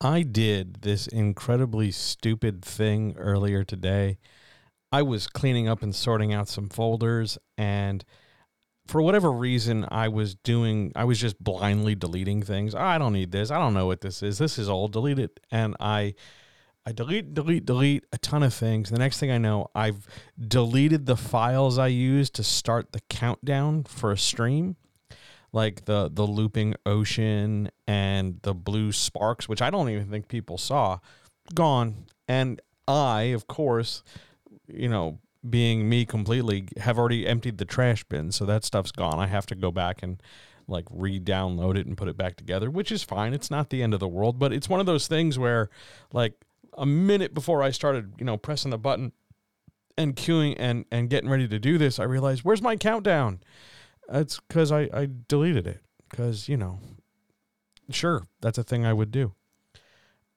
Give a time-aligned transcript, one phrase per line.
[0.00, 4.18] I did this incredibly stupid thing earlier today.
[4.92, 8.04] I was cleaning up and sorting out some folders, and
[8.86, 12.74] for whatever reason, I was doing, I was just blindly deleting things.
[12.74, 13.50] I don't need this.
[13.50, 14.38] I don't know what this is.
[14.38, 15.30] This is all deleted.
[15.50, 16.14] And I,
[16.84, 18.90] I delete, delete, delete a ton of things.
[18.90, 20.06] The next thing I know, I've
[20.38, 24.76] deleted the files I used to start the countdown for a stream
[25.56, 30.58] like the the looping ocean and the blue sparks, which I don't even think people
[30.58, 30.98] saw,
[31.54, 32.04] gone.
[32.28, 34.04] And I, of course,
[34.68, 39.18] you know, being me completely, have already emptied the trash bin, so that stuff's gone.
[39.18, 40.22] I have to go back and
[40.68, 43.32] like re-download it and put it back together, which is fine.
[43.32, 45.70] It's not the end of the world, but it's one of those things where
[46.12, 46.34] like
[46.76, 49.12] a minute before I started, you know, pressing the button
[49.96, 53.40] and queuing and and getting ready to do this, I realized, where's my countdown?
[54.08, 56.78] It's because I, I deleted it because you know,
[57.90, 59.32] sure, that's a thing I would do.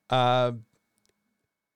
[0.09, 0.53] Uh,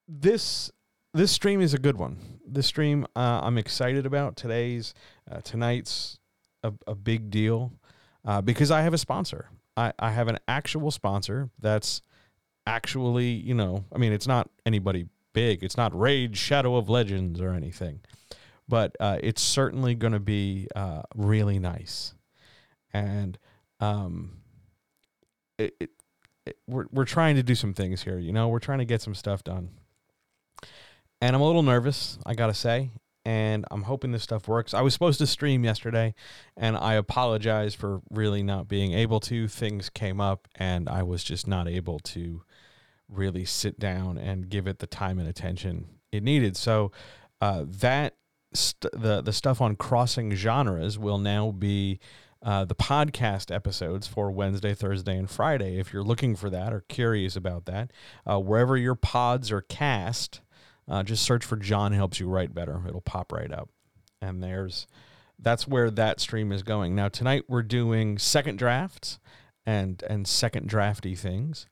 [0.08, 0.72] this
[1.14, 2.18] this stream is a good one.
[2.46, 4.36] This stream uh, I'm excited about.
[4.36, 4.94] Today's
[5.30, 6.20] uh, tonight's
[6.64, 7.74] a, a big deal
[8.26, 9.50] uh, because I have a sponsor.
[9.76, 12.02] I, I have an actual sponsor that's
[12.66, 15.64] actually you know I mean it's not anybody big.
[15.64, 18.00] It's not Raid Shadow of Legends or anything
[18.68, 22.14] but uh, it's certainly going to be uh, really nice.
[22.94, 23.38] And
[23.80, 24.38] um,
[25.58, 25.90] it, it,
[26.46, 28.18] it, we're, we're trying to do some things here.
[28.18, 29.70] You know, we're trying to get some stuff done.
[31.22, 32.92] And I'm a little nervous, I got to say.
[33.26, 34.74] And I'm hoping this stuff works.
[34.74, 36.14] I was supposed to stream yesterday,
[36.58, 39.48] and I apologize for really not being able to.
[39.48, 42.44] Things came up, and I was just not able to
[43.08, 46.58] really sit down and give it the time and attention it needed.
[46.58, 46.92] So,
[47.40, 48.16] uh, that
[48.54, 52.00] st- the the stuff on crossing genres will now be
[52.42, 55.80] uh, the podcast episodes for Wednesday, Thursday, and Friday.
[55.80, 57.92] If you're looking for that or curious about that,
[58.26, 60.42] uh, wherever your pods are cast,
[60.88, 62.82] uh, just search for John helps you write better.
[62.88, 63.70] It'll pop right up,
[64.22, 64.88] and there's
[65.40, 66.96] that's where that stream is going.
[66.96, 69.20] Now tonight we're doing second drafts
[69.66, 71.68] and and second drafty things,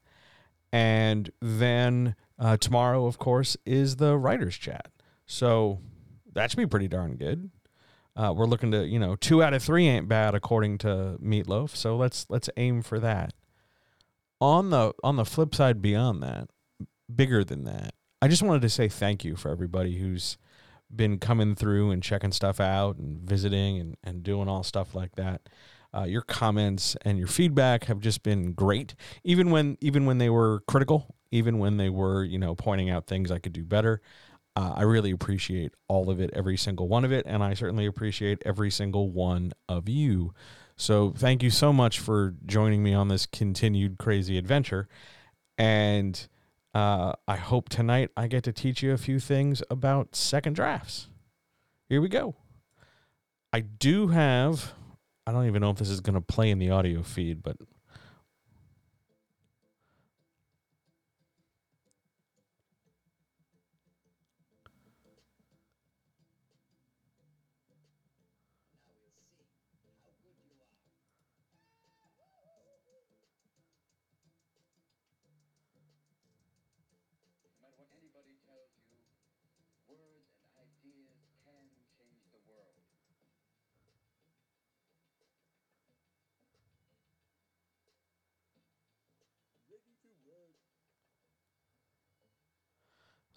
[0.72, 4.88] and then uh, tomorrow, of course, is the writers chat.
[5.26, 5.80] So
[6.34, 7.50] that should be pretty darn good.
[8.16, 11.76] Uh, we're looking to, you know, two out of three ain't bad according to Meatloaf.
[11.76, 13.34] So let's let's aim for that.
[14.40, 16.50] On the on the flip side, beyond that,
[17.14, 20.38] bigger than that, I just wanted to say thank you for everybody who's
[20.94, 25.16] been coming through and checking stuff out and visiting and, and doing all stuff like
[25.16, 25.48] that.
[25.94, 30.30] Uh, your comments and your feedback have just been great, even when even when they
[30.30, 34.02] were critical, even when they were you know pointing out things I could do better.
[34.56, 37.86] Uh, I really appreciate all of it, every single one of it, and I certainly
[37.86, 40.34] appreciate every single one of you.
[40.76, 44.90] So thank you so much for joining me on this continued crazy adventure.
[45.58, 46.28] And
[46.74, 51.08] uh, I hope tonight I get to teach you a few things about second drafts.
[51.88, 52.36] Here we go.
[53.54, 54.74] I do have,
[55.28, 57.58] I don't even know if this is going to play in the audio feed, but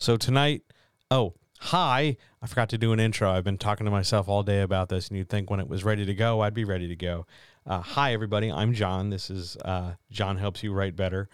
[0.05, 0.65] So tonight,
[1.11, 2.19] oh, hi.
[2.43, 3.31] I forgot to do an intro.
[3.31, 5.83] I've been talking to myself all day about this, and you'd think when it was
[5.83, 7.27] ready to go, I'd be ready to go.
[7.65, 8.53] Uh, hi, everybody.
[8.53, 9.09] I'm John.
[9.09, 11.31] This is uh, John Helps You Write Better.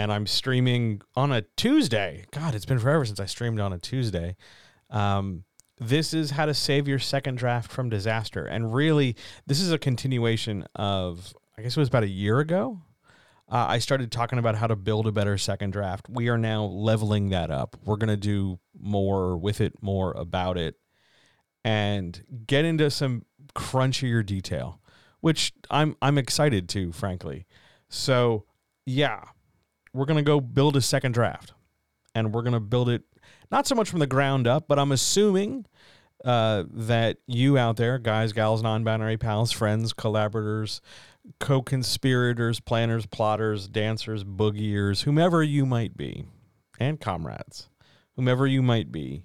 [0.00, 2.24] And I'm streaming on a Tuesday.
[2.32, 4.36] God, it's been forever since I streamed on a Tuesday.
[4.88, 5.44] Um,
[5.78, 8.44] this is how to save your second draft from disaster.
[8.44, 9.16] And really,
[9.46, 12.82] this is a continuation of, I guess it was about a year ago
[13.50, 16.08] uh, I started talking about how to build a better second draft.
[16.08, 17.76] We are now leveling that up.
[17.84, 20.76] We're going to do more with it, more about it,
[21.64, 23.24] and get into some
[23.56, 24.80] crunchier detail,
[25.20, 27.46] which I'm I'm excited to, frankly.
[27.88, 28.44] So
[28.86, 29.24] yeah,
[29.92, 31.52] we're going to go build a second draft,
[32.14, 33.02] and we're going to build it
[33.50, 35.66] not so much from the ground up, but I'm assuming
[36.24, 40.80] uh, that you out there, guys, gals, non-binary pals, friends, collaborators
[41.38, 46.24] co conspirators, planners, plotters, dancers, boogiers, whomever you might be,
[46.78, 47.68] and comrades,
[48.16, 49.24] whomever you might be,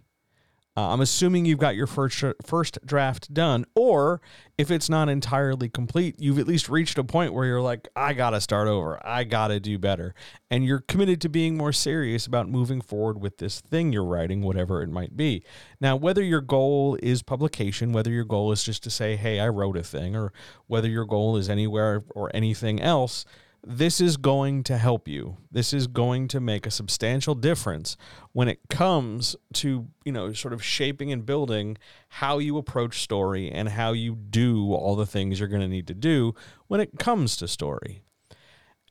[0.77, 4.19] Uh, I'm assuming you've got your first first draft done, or
[4.57, 8.11] if it's not entirely complete, you've at least reached a point where you're like, I
[8.11, 10.13] gotta start over, I gotta do better,
[10.51, 14.41] and you're committed to being more serious about moving forward with this thing you're writing,
[14.41, 15.45] whatever it might be.
[15.79, 19.47] Now, whether your goal is publication, whether your goal is just to say, Hey, I
[19.47, 20.33] wrote a thing, or
[20.67, 23.23] whether your goal is anywhere or anything else
[23.67, 25.37] this is going to help you.
[25.51, 27.97] This is going to make a substantial difference
[28.31, 31.77] when it comes to, you know, sort of shaping and building
[32.09, 35.87] how you approach story and how you do all the things you're going to need
[35.87, 36.35] to do
[36.67, 38.03] when it comes to story.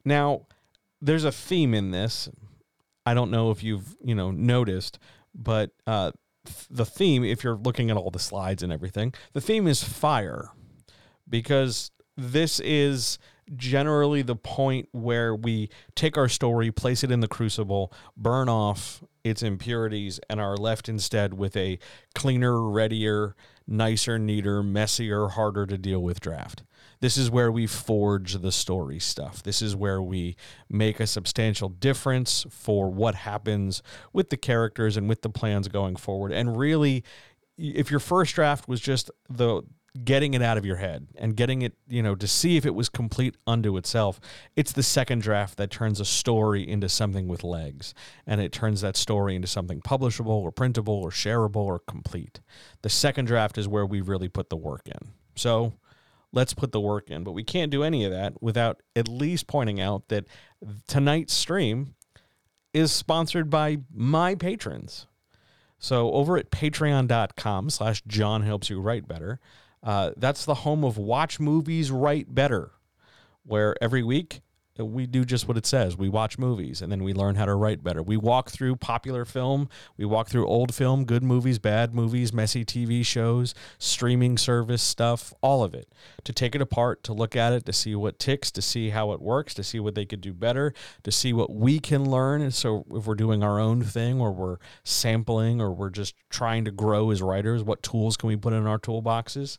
[0.04, 0.46] Now,
[1.00, 2.28] there's a theme in this.
[3.06, 4.98] I don't know if you've, you know, noticed,
[5.34, 6.10] but uh,
[6.68, 10.50] the theme, if you're looking at all the slides and everything, the theme is fire
[11.28, 13.18] because this is
[13.56, 19.02] generally the point where we take our story, place it in the crucible, burn off
[19.23, 21.79] its impurities, and are left instead with a
[22.14, 23.35] cleaner, readier,
[23.67, 26.62] nicer, neater, messier, harder to deal with draft.
[27.00, 29.43] This is where we forge the story stuff.
[29.43, 30.37] This is where we
[30.70, 33.82] make a substantial difference for what happens
[34.12, 36.32] with the characters and with the plans going forward.
[36.32, 37.05] And really,
[37.58, 39.62] if your first draft was just the
[40.02, 42.75] getting it out of your head and getting it, you know, to see if it
[42.75, 44.19] was complete unto itself.
[44.56, 47.94] It's the second draft that turns a story into something with legs
[48.26, 52.41] and it turns that story into something publishable or printable or shareable or complete.
[52.82, 55.12] The second draft is where we really put the work in.
[55.37, 55.75] So
[56.32, 57.23] let's put the work in.
[57.23, 60.26] But we can't do any of that without at least pointing out that
[60.88, 61.94] tonight's stream
[62.73, 65.06] is sponsored by my patrons.
[65.79, 69.38] So over at patreon.com slash John helps you write better,
[69.84, 72.72] uh, that's the home of Watch Movies Write Better,
[73.44, 74.40] where every week
[74.78, 75.96] Uh, we do just what it says.
[75.96, 78.02] We watch movies and then we learn how to write better.
[78.02, 82.64] We walk through popular film, we walk through old film, good movies, bad movies, messy
[82.64, 85.92] TV shows, streaming service stuff, all of it.
[86.24, 89.12] To take it apart, to look at it, to see what ticks, to see how
[89.12, 90.74] it works, to see what they could do better,
[91.04, 92.42] to see what we can learn.
[92.42, 96.64] And so if we're doing our own thing or we're sampling or we're just trying
[96.64, 99.58] to grow as writers, what tools can we put in our toolboxes?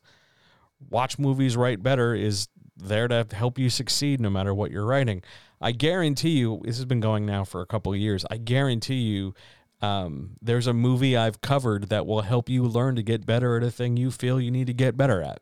[0.90, 2.48] Watch Movies Write Better is
[2.78, 5.24] there to help you succeed no matter what you're writing.
[5.62, 8.26] I guarantee you, this has been going now for a couple of years.
[8.30, 9.34] I guarantee you,
[9.82, 13.64] um, there's a movie I've covered that will help you learn to get better at
[13.64, 15.40] a thing you feel you need to get better at.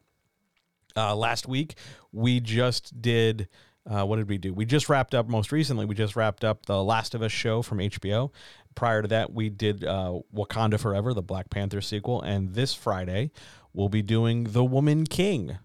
[0.96, 1.76] Uh, last week,
[2.12, 3.48] we just did.
[3.90, 4.54] Uh, what did we do?
[4.54, 5.28] We just wrapped up.
[5.28, 8.32] Most recently, we just wrapped up the Last of Us show from HBO.
[8.76, 13.32] Prior to that, we did uh, Wakanda Forever, the Black Panther sequel, and this Friday
[13.74, 15.58] we'll be doing The Woman King,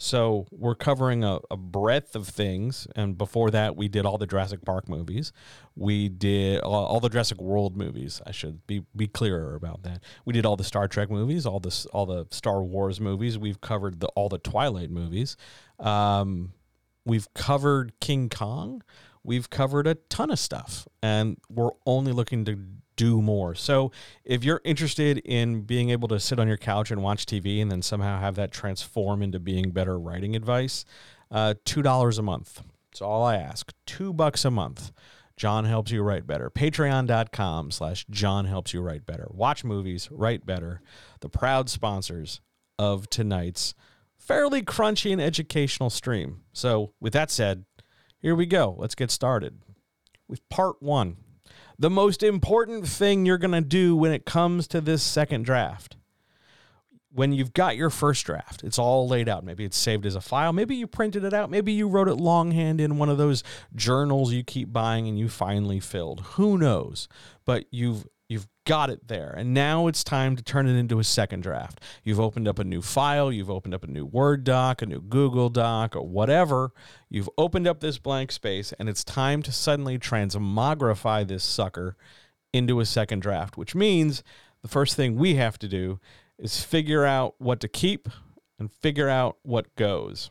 [0.00, 2.86] so we're covering a, a, breadth of things.
[2.94, 5.32] And before that, we did all the Jurassic Park movies.
[5.74, 8.22] We did all, all, the Jurassic World movies.
[8.24, 10.04] I should be be clearer about that.
[10.24, 13.38] We did all the Star Trek movies, all the all the Star Wars movies.
[13.38, 15.36] We've covered the, all the Twilight movies.
[15.80, 16.52] Um,
[17.04, 18.84] we've covered King Kong.
[19.24, 22.56] We've covered a ton of stuff, and we're only looking to
[22.98, 23.54] do more.
[23.54, 23.92] So
[24.24, 27.70] if you're interested in being able to sit on your couch and watch TV and
[27.70, 30.84] then somehow have that transform into being better writing advice,
[31.30, 32.62] uh, $2 a month.
[32.90, 33.72] That's all I ask.
[33.86, 34.90] Two bucks a month.
[35.36, 36.50] John helps you write better.
[36.50, 39.28] Patreon.com slash John helps you write better.
[39.30, 40.82] Watch movies, write better.
[41.20, 42.40] The proud sponsors
[42.76, 43.74] of tonight's
[44.18, 46.42] fairly crunchy and educational stream.
[46.52, 47.64] So, with that said,
[48.18, 48.74] here we go.
[48.76, 49.60] Let's get started
[50.26, 51.18] with part one
[51.78, 55.96] the most important thing you're going to do when it comes to this second draft.
[57.10, 59.42] When you've got your first draft, it's all laid out.
[59.42, 60.52] Maybe it's saved as a file.
[60.52, 61.50] Maybe you printed it out.
[61.50, 63.42] Maybe you wrote it longhand in one of those
[63.74, 66.20] journals you keep buying and you finally filled.
[66.34, 67.08] Who knows?
[67.44, 68.06] But you've
[68.68, 69.34] got it there.
[69.34, 71.80] And now it's time to turn it into a second draft.
[72.04, 75.00] You've opened up a new file, you've opened up a new Word doc, a new
[75.00, 76.72] Google doc, or whatever.
[77.08, 81.96] You've opened up this blank space, and it's time to suddenly transmogrify this sucker
[82.52, 84.22] into a second draft, which means
[84.60, 85.98] the first thing we have to do
[86.38, 88.06] is figure out what to keep
[88.58, 90.30] and figure out what goes.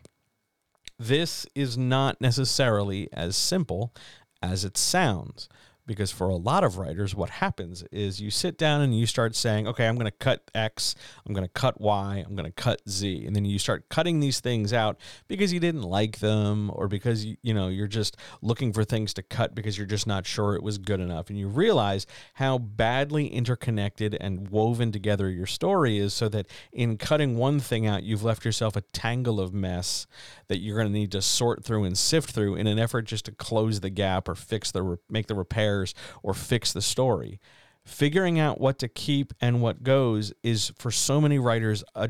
[1.00, 3.96] This is not necessarily as simple
[4.44, 5.50] as it sounds
[5.88, 9.36] because for a lot of writers what happens is you sit down and you start
[9.36, 10.94] saying okay i'm going to cut x
[11.26, 13.26] i'm going to cut y i'm going to cut z.
[13.26, 17.26] And then you start cutting these things out because you didn't like them or because
[17.26, 20.56] you, you know you're just looking for things to cut because you're just not sure
[20.56, 21.30] it was good enough.
[21.30, 26.98] And you realize how badly interconnected and woven together your story is so that in
[26.98, 30.08] cutting one thing out you've left yourself a tangle of mess
[30.48, 33.26] that you're going to need to sort through and sift through in an effort just
[33.26, 35.77] to close the gap or fix the make the repair
[36.24, 37.40] or fix the story.
[37.88, 42.10] figuring out what to keep and what goes is for so many writers a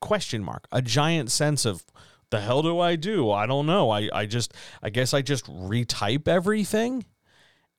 [0.00, 1.84] question mark, a giant sense of
[2.30, 3.30] the hell do I do?
[3.30, 3.90] I don't know.
[3.90, 7.04] I, I just I guess I just retype everything.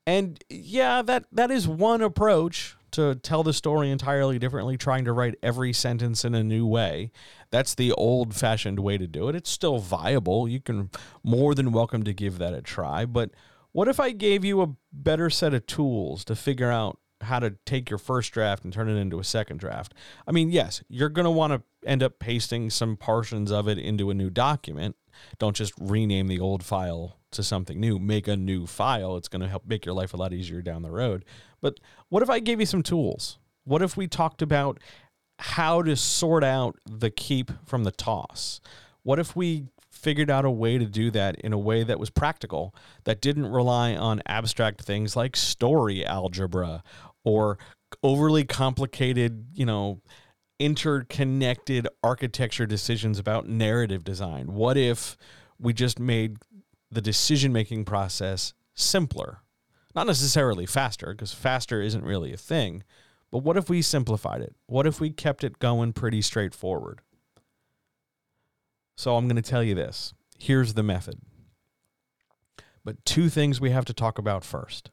[0.06, 5.14] And yeah, that that is one approach to tell the story entirely differently, trying to
[5.14, 7.12] write every sentence in a new way.
[7.50, 9.36] That's the old fashioned way to do it.
[9.36, 10.48] It's still viable.
[10.48, 10.90] You can
[11.24, 13.06] more than welcome to give that a try.
[13.06, 13.32] But
[13.72, 17.56] what if I gave you a better set of tools to figure out how to
[17.66, 19.94] take your first draft and turn it into a second draft.
[20.28, 23.78] I mean, yes, you're going to want to end up pasting some portions of it
[23.78, 24.96] into a new document.
[25.40, 28.00] Don't just rename the old file to something new.
[28.00, 29.18] Make a new file.
[29.18, 31.26] It's going to help make your life a lot easier down the road.
[31.62, 33.38] But what if I gave you some tools?
[33.64, 34.80] What if we talked about
[35.40, 38.62] how to sort out the keep from the toss?
[39.04, 39.66] What if we
[40.02, 43.46] figured out a way to do that in a way that was practical, that didn't
[43.46, 46.84] rely on abstract things like story algebra
[47.24, 47.58] or
[48.02, 50.02] overly complicated, you know,
[50.60, 54.54] interconnected architecture decisions about narrative design?
[54.54, 55.18] What if
[55.60, 56.38] we just made
[56.90, 59.40] the decision making process simpler?
[59.94, 62.84] Not necessarily faster, because faster isn't really a thing,
[63.32, 64.56] but what if we simplified it?
[64.68, 67.02] What if we kept it going pretty straightforward?
[69.02, 70.14] So I'm going to tell you this.
[70.38, 71.20] Here's the method.
[72.86, 74.92] But two things we have to talk about first.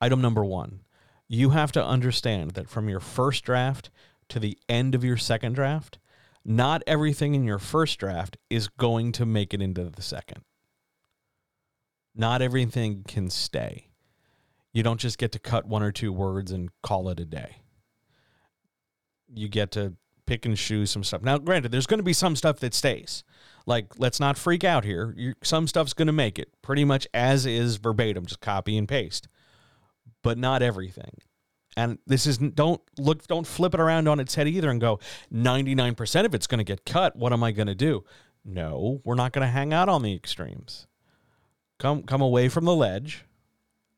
[0.00, 0.80] Item number one
[1.28, 3.90] you have to understand that from your first draft
[4.30, 5.98] to the end of your second draft,
[6.42, 10.42] not everything in your first draft is going to make it into the second.
[12.14, 13.90] Not everything can stay.
[14.72, 17.56] You don't just get to cut one or two words and call it a day.
[19.28, 21.22] You get to pick and choose some stuff.
[21.22, 23.22] Now, granted, there's going to be some stuff that stays.
[23.66, 25.14] Like, let's not freak out here.
[25.16, 28.88] you some stuff's going to make it pretty much as is verbatim, just copy and
[28.88, 29.28] paste
[30.22, 31.18] but not everything.
[31.76, 34.98] And this is don't look don't flip it around on its head either and go
[35.32, 37.16] 99% of it's going to get cut.
[37.16, 38.04] What am I going to do?
[38.44, 40.86] No, we're not going to hang out on the extremes.
[41.78, 43.24] Come come away from the ledge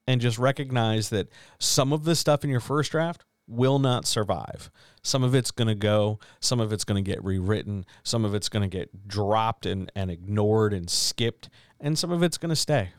[0.07, 1.29] and just recognize that
[1.59, 4.71] some of the stuff in your first draft will not survive.
[5.03, 8.35] Some of it's going to go, some of it's going to get rewritten, some of
[8.35, 11.49] it's going to get dropped and, and ignored and skipped,
[11.81, 12.91] and some of it's going to stay.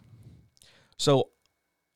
[0.97, 1.29] So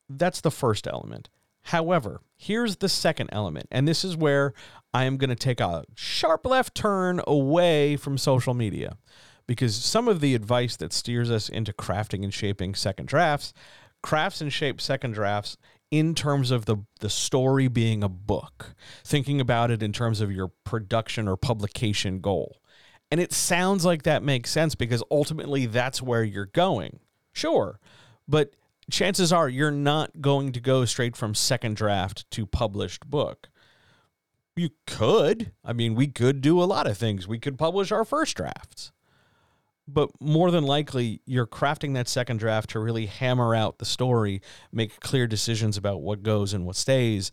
[0.10, 1.30] that's the first element.
[1.64, 4.54] However, here's the second element, and this is where
[4.94, 8.98] I am going to take a sharp left turn away from social media
[9.48, 13.54] because some of the advice that steers us into crafting and shaping second drafts
[14.04, 15.58] crafts and shapes second drafts
[15.92, 20.32] in terms of the the story being a book thinking about it in terms of
[20.32, 22.62] your production or publication goal
[23.10, 27.00] and it sounds like that makes sense because ultimately that's where you're going
[27.34, 27.80] sure
[28.28, 28.52] but
[28.90, 33.50] chances are you're not going to go straight from second draft to published book.
[34.56, 35.52] You could.
[35.64, 37.28] I mean, we could do a lot of things.
[37.28, 38.92] We could publish our first drafts.
[39.88, 44.42] But more than likely, you're crafting that second draft to really hammer out the story,
[44.72, 47.32] make clear decisions about what goes and what stays.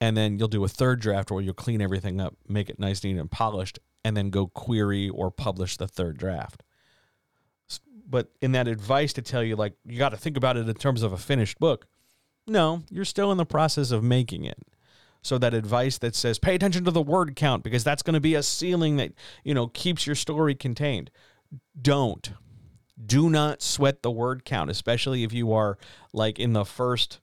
[0.00, 3.04] And then you'll do a third draft where you'll clean everything up, make it nice,
[3.04, 6.62] neat, and polished, and then go query or publish the third draft
[8.10, 10.74] but in that advice to tell you like you got to think about it in
[10.74, 11.86] terms of a finished book
[12.46, 14.58] no you're still in the process of making it
[15.22, 18.20] so that advice that says pay attention to the word count because that's going to
[18.20, 19.12] be a ceiling that
[19.44, 21.10] you know keeps your story contained
[21.80, 22.32] don't.
[23.04, 25.78] Do not sweat the word count especially if you are
[26.12, 27.20] like in the first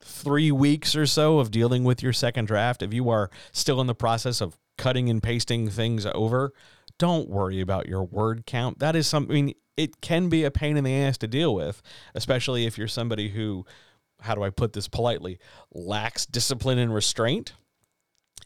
[0.00, 3.86] three weeks or so of dealing with your second draft if you are still in
[3.86, 6.52] the process of cutting and pasting things over
[6.98, 8.78] don't worry about your word count.
[8.78, 11.82] That is something it can be a pain in the ass to deal with,
[12.14, 13.66] especially if you're somebody who,
[14.20, 15.38] how do I put this politely,
[15.72, 17.52] lacks discipline and restraint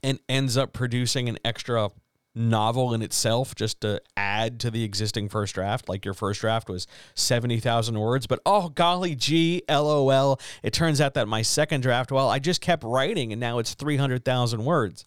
[0.03, 1.91] and ends up producing an extra
[2.35, 5.89] novel in itself just to add to the existing first draft.
[5.89, 10.41] Like your first draft was 70,000 words, but oh, golly gee, lol.
[10.63, 13.75] It turns out that my second draft, well, I just kept writing and now it's
[13.75, 15.05] 300,000 words.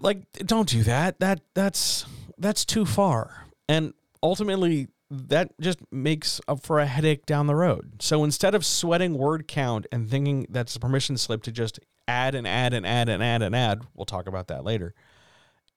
[0.00, 1.18] Like, don't do that.
[1.20, 2.04] That that's
[2.36, 3.46] that's too far.
[3.68, 8.02] And ultimately that just makes up for a headache down the road.
[8.02, 12.34] So instead of sweating word count and thinking that's a permission slip to just add
[12.34, 14.94] and add and add and add and add, we'll talk about that later.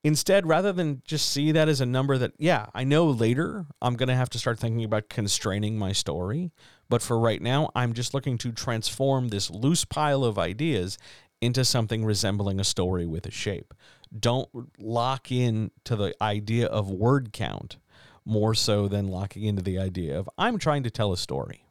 [0.03, 3.95] Instead, rather than just see that as a number that, yeah, I know later I'm
[3.95, 6.51] going to have to start thinking about constraining my story.
[6.89, 10.97] But for right now, I'm just looking to transform this loose pile of ideas
[11.39, 13.73] into something resembling a story with a shape.
[14.17, 17.77] Don't lock in to the idea of word count
[18.25, 21.65] more so than locking into the idea of I'm trying to tell a story.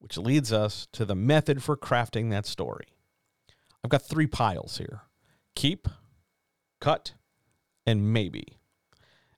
[0.00, 2.86] Which leads us to the method for crafting that story.
[3.82, 5.02] I've got three piles here
[5.54, 5.88] keep,
[6.80, 7.12] cut,
[7.86, 8.58] and maybe.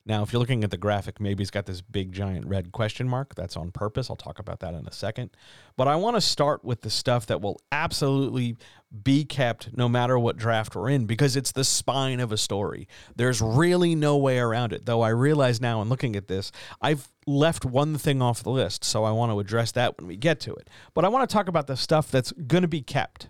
[0.03, 3.07] Now, if you're looking at the graphic, maybe it's got this big giant red question
[3.07, 3.35] mark.
[3.35, 4.09] That's on purpose.
[4.09, 5.29] I'll talk about that in a second.
[5.77, 8.57] But I want to start with the stuff that will absolutely
[9.03, 12.87] be kept no matter what draft we're in because it's the spine of a story.
[13.15, 14.87] There's really no way around it.
[14.87, 18.83] Though I realize now in looking at this, I've left one thing off the list.
[18.83, 20.67] So I want to address that when we get to it.
[20.95, 23.29] But I want to talk about the stuff that's going to be kept.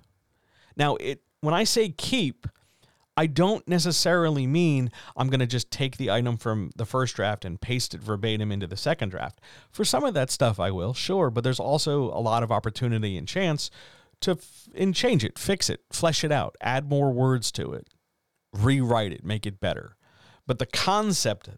[0.78, 2.48] Now, it when I say keep,
[3.18, 7.44] I don't necessarily mean I'm going to just take the item from the first draft
[7.44, 9.42] and paste it verbatim into the second draft.
[9.70, 13.18] For some of that stuff, I will, sure, but there's also a lot of opportunity
[13.18, 13.70] and chance
[14.22, 17.90] to f- and change it, fix it, flesh it out, add more words to it,
[18.54, 19.98] rewrite it, make it better.
[20.48, 21.50] But the concept,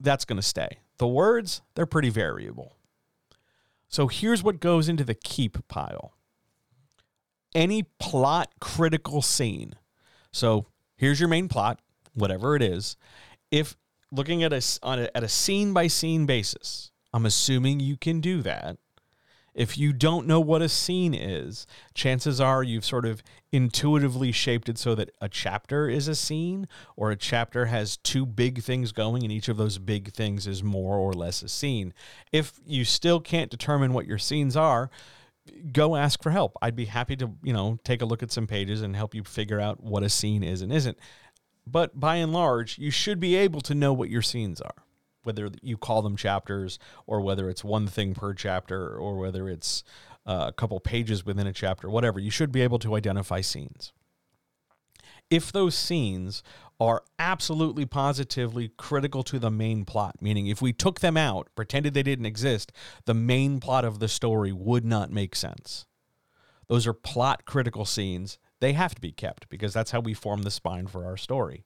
[0.00, 0.78] that's going to stay.
[0.98, 2.76] The words, they're pretty variable.
[3.88, 6.14] So here's what goes into the keep pile
[7.54, 9.74] any plot critical scene
[10.32, 10.66] so
[10.96, 11.80] here's your main plot,
[12.14, 12.96] whatever it is.
[13.50, 13.76] If
[14.10, 18.20] looking at a, on a, at a scene by scene basis, I'm assuming you can
[18.20, 18.78] do that.
[19.54, 24.68] If you don't know what a scene is, chances are you've sort of intuitively shaped
[24.68, 28.92] it so that a chapter is a scene or a chapter has two big things
[28.92, 31.92] going and each of those big things is more or less a scene.
[32.30, 34.90] If you still can't determine what your scenes are,
[35.72, 36.56] go ask for help.
[36.62, 39.24] I'd be happy to, you know, take a look at some pages and help you
[39.24, 40.98] figure out what a scene is and isn't.
[41.66, 44.84] But by and large, you should be able to know what your scenes are,
[45.22, 49.84] whether you call them chapters or whether it's one thing per chapter or whether it's
[50.26, 52.20] uh, a couple pages within a chapter, whatever.
[52.20, 53.92] You should be able to identify scenes.
[55.30, 56.42] If those scenes
[56.80, 60.16] are absolutely positively critical to the main plot.
[60.20, 62.72] Meaning, if we took them out, pretended they didn't exist,
[63.04, 65.86] the main plot of the story would not make sense.
[66.68, 68.38] Those are plot critical scenes.
[68.60, 71.64] They have to be kept because that's how we form the spine for our story.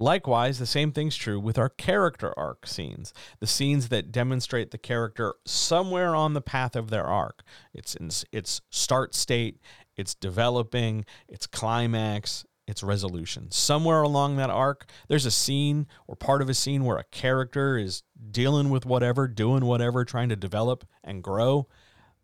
[0.00, 4.78] Likewise, the same thing's true with our character arc scenes, the scenes that demonstrate the
[4.78, 7.42] character somewhere on the path of their arc.
[7.74, 9.60] It's in its start state,
[9.96, 13.50] it's developing, its climax, its resolution.
[13.50, 17.78] Somewhere along that arc, there's a scene or part of a scene where a character
[17.78, 21.66] is dealing with whatever, doing whatever, trying to develop and grow.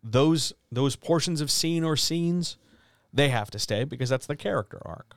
[0.03, 2.57] Those those portions of scene or scenes,
[3.11, 5.15] they have to stay because that's the character arc.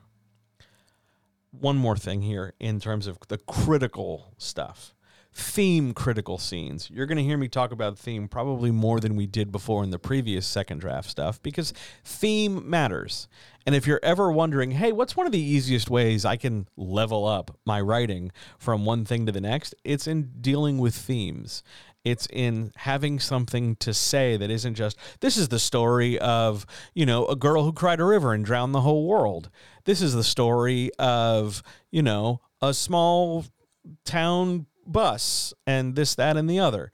[1.51, 4.95] One more thing here in terms of the critical stuff
[5.33, 6.89] theme critical scenes.
[6.89, 9.89] You're going to hear me talk about theme probably more than we did before in
[9.89, 13.27] the previous second draft stuff because theme matters.
[13.65, 17.25] And if you're ever wondering, hey, what's one of the easiest ways I can level
[17.25, 19.75] up my writing from one thing to the next?
[19.83, 21.61] It's in dealing with themes.
[22.03, 27.05] It's in having something to say that isn't just, this is the story of, you
[27.05, 29.49] know, a girl who cried a river and drowned the whole world.
[29.83, 31.61] This is the story of,
[31.91, 33.45] you know, a small
[34.05, 36.91] town bus and this, that, and the other.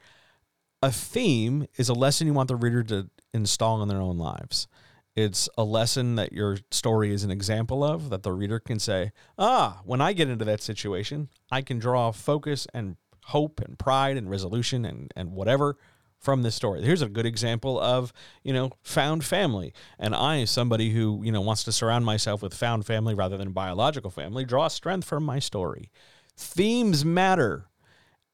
[0.82, 4.68] A theme is a lesson you want the reader to install in their own lives.
[5.16, 9.12] It's a lesson that your story is an example of that the reader can say,
[9.38, 14.18] ah, when I get into that situation, I can draw focus and hope and pride
[14.18, 15.78] and resolution and, and whatever
[16.20, 16.82] from this story.
[16.82, 18.12] Here's a good example of,
[18.44, 19.74] you know, found family.
[19.98, 23.52] And I, somebody who, you know, wants to surround myself with found family rather than
[23.52, 25.92] biological family, draw strength from my story.
[26.36, 27.68] Themes matter.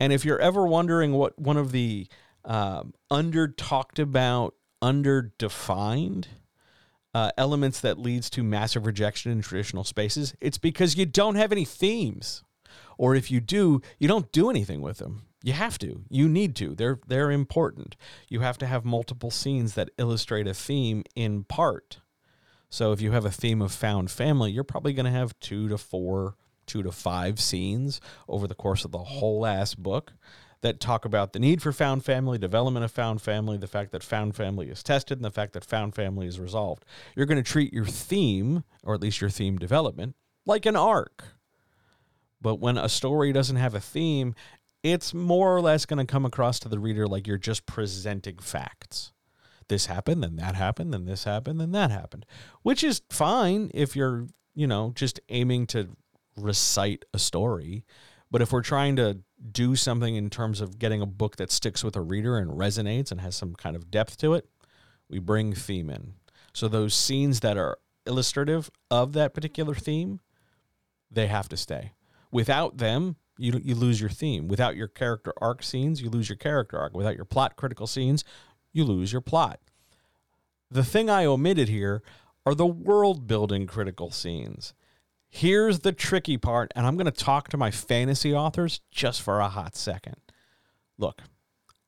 [0.02, 2.08] And if you're ever wondering what one of the
[2.44, 6.28] um, under talked about, under defined
[7.14, 11.52] uh, elements that leads to massive rejection in traditional spaces, it's because you don't have
[11.52, 12.42] any themes.
[12.98, 15.22] Or if you do, you don't do anything with them.
[15.44, 16.02] You have to.
[16.10, 16.74] You need to.
[16.74, 17.96] They're they're important.
[18.28, 22.00] You have to have multiple scenes that illustrate a theme in part.
[22.72, 25.70] So if you have a theme of found family, you're probably going to have 2
[25.70, 26.38] to 4
[26.72, 30.14] two to five scenes over the course of the whole ass book
[30.62, 34.04] that talk about the need for found family, development of found family, the fact that
[34.04, 36.86] found family is tested, and the fact that found family is resolved.
[37.16, 41.24] You're going to treat your theme, or at least your theme development, like an arc.
[42.40, 44.34] But when a story doesn't have a theme,
[44.82, 48.38] it's more or less going to come across to the reader like you're just presenting
[48.38, 49.12] facts.
[49.68, 52.26] This happened, then that happened, then this happened, then that happened,
[52.62, 55.90] which is fine if you're, you know, just aiming to
[56.38, 57.86] recite a story.
[58.30, 59.20] But if we're trying to
[59.52, 63.12] do something in terms of getting a book that sticks with a reader and resonates
[63.12, 64.48] and has some kind of depth to it,
[65.10, 66.14] we bring theme in.
[66.54, 70.20] So those scenes that are illustrative of that particular theme,
[71.10, 71.92] they have to stay.
[72.32, 74.48] Without them, you you lose your theme.
[74.48, 76.96] Without your character arc scenes, you lose your character arc.
[76.96, 78.24] Without your plot critical scenes,
[78.72, 79.60] you lose your plot.
[80.70, 82.02] The thing I omitted here
[82.46, 84.74] are the world building critical scenes.
[85.34, 89.40] Here's the tricky part, and I'm going to talk to my fantasy authors just for
[89.40, 90.18] a hot second.
[90.98, 91.22] Look,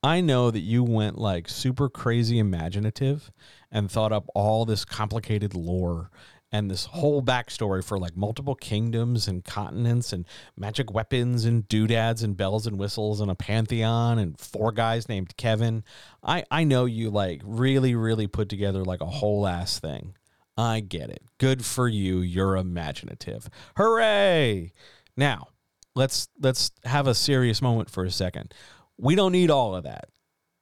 [0.02, 3.32] I know that you went like super crazy imaginative
[3.70, 6.10] and thought up all this complicated lore
[6.54, 10.26] and this whole backstory for like multiple kingdoms and continents and
[10.56, 15.36] magic weapons and doodads and bells and whistles and a pantheon and four guys named
[15.36, 15.84] Kevin.
[16.24, 20.16] I, I know you like really, really put together like a whole ass thing.
[20.58, 21.24] I get it.
[21.38, 22.20] Good for you.
[22.20, 23.50] You're imaginative.
[23.76, 24.72] Hooray!
[25.18, 25.48] Now,
[25.96, 28.54] let's let's have a serious moment for a second.
[28.98, 30.10] We don't need all of that.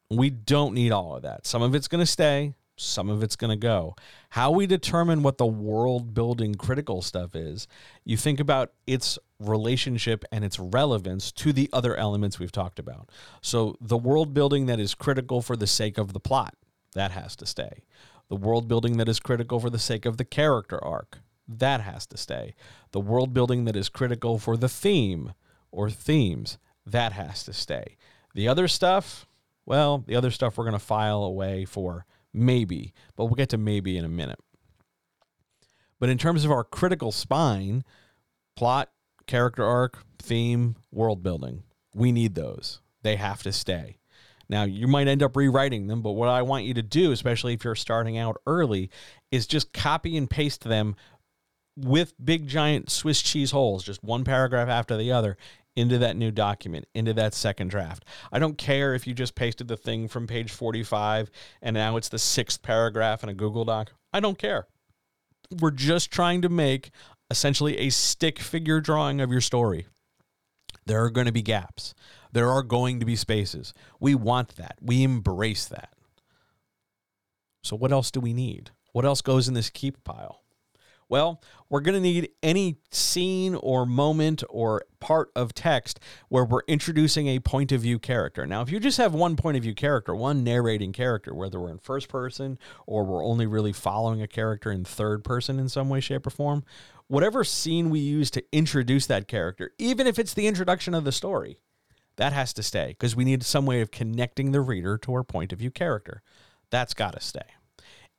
[0.09, 1.45] We don't need all of that.
[1.45, 3.95] Some of it's going to stay, some of it's going to go.
[4.29, 7.67] How we determine what the world building critical stuff is,
[8.03, 13.09] you think about its relationship and its relevance to the other elements we've talked about.
[13.41, 16.55] So, the world building that is critical for the sake of the plot,
[16.93, 17.83] that has to stay.
[18.31, 22.05] The world building that is critical for the sake of the character arc, that has
[22.05, 22.55] to stay.
[22.93, 25.33] The world building that is critical for the theme
[25.69, 27.97] or themes, that has to stay.
[28.33, 29.27] The other stuff,
[29.65, 33.57] well, the other stuff we're going to file away for maybe, but we'll get to
[33.57, 34.39] maybe in a minute.
[35.99, 37.83] But in terms of our critical spine,
[38.55, 38.93] plot,
[39.27, 41.63] character arc, theme, world building,
[41.93, 42.79] we need those.
[43.01, 43.97] They have to stay.
[44.51, 47.53] Now, you might end up rewriting them, but what I want you to do, especially
[47.53, 48.89] if you're starting out early,
[49.31, 50.97] is just copy and paste them
[51.77, 55.37] with big giant Swiss cheese holes, just one paragraph after the other,
[55.77, 58.03] into that new document, into that second draft.
[58.29, 62.09] I don't care if you just pasted the thing from page 45 and now it's
[62.09, 63.93] the sixth paragraph in a Google Doc.
[64.11, 64.67] I don't care.
[65.61, 66.91] We're just trying to make
[67.29, 69.87] essentially a stick figure drawing of your story.
[70.85, 71.93] There are going to be gaps.
[72.31, 73.73] There are going to be spaces.
[73.99, 74.77] We want that.
[74.81, 75.93] We embrace that.
[77.63, 78.71] So, what else do we need?
[78.93, 80.41] What else goes in this keep pile?
[81.11, 86.61] Well, we're going to need any scene or moment or part of text where we're
[86.69, 88.47] introducing a point of view character.
[88.47, 91.71] Now, if you just have one point of view character, one narrating character, whether we're
[91.71, 95.89] in first person or we're only really following a character in third person in some
[95.89, 96.63] way, shape, or form,
[97.07, 101.11] whatever scene we use to introduce that character, even if it's the introduction of the
[101.11, 101.57] story,
[102.17, 105.23] that has to stay because we need some way of connecting the reader to our
[105.23, 106.21] point of view character.
[106.69, 107.41] That's got to stay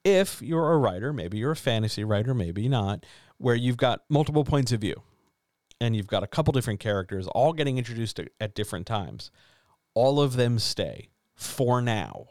[0.04, 3.04] if you're a writer, maybe you're a fantasy writer, maybe not,
[3.38, 5.02] where you've got multiple points of view
[5.80, 9.30] and you've got a couple different characters all getting introduced at different times,
[9.94, 12.26] all of them stay for now.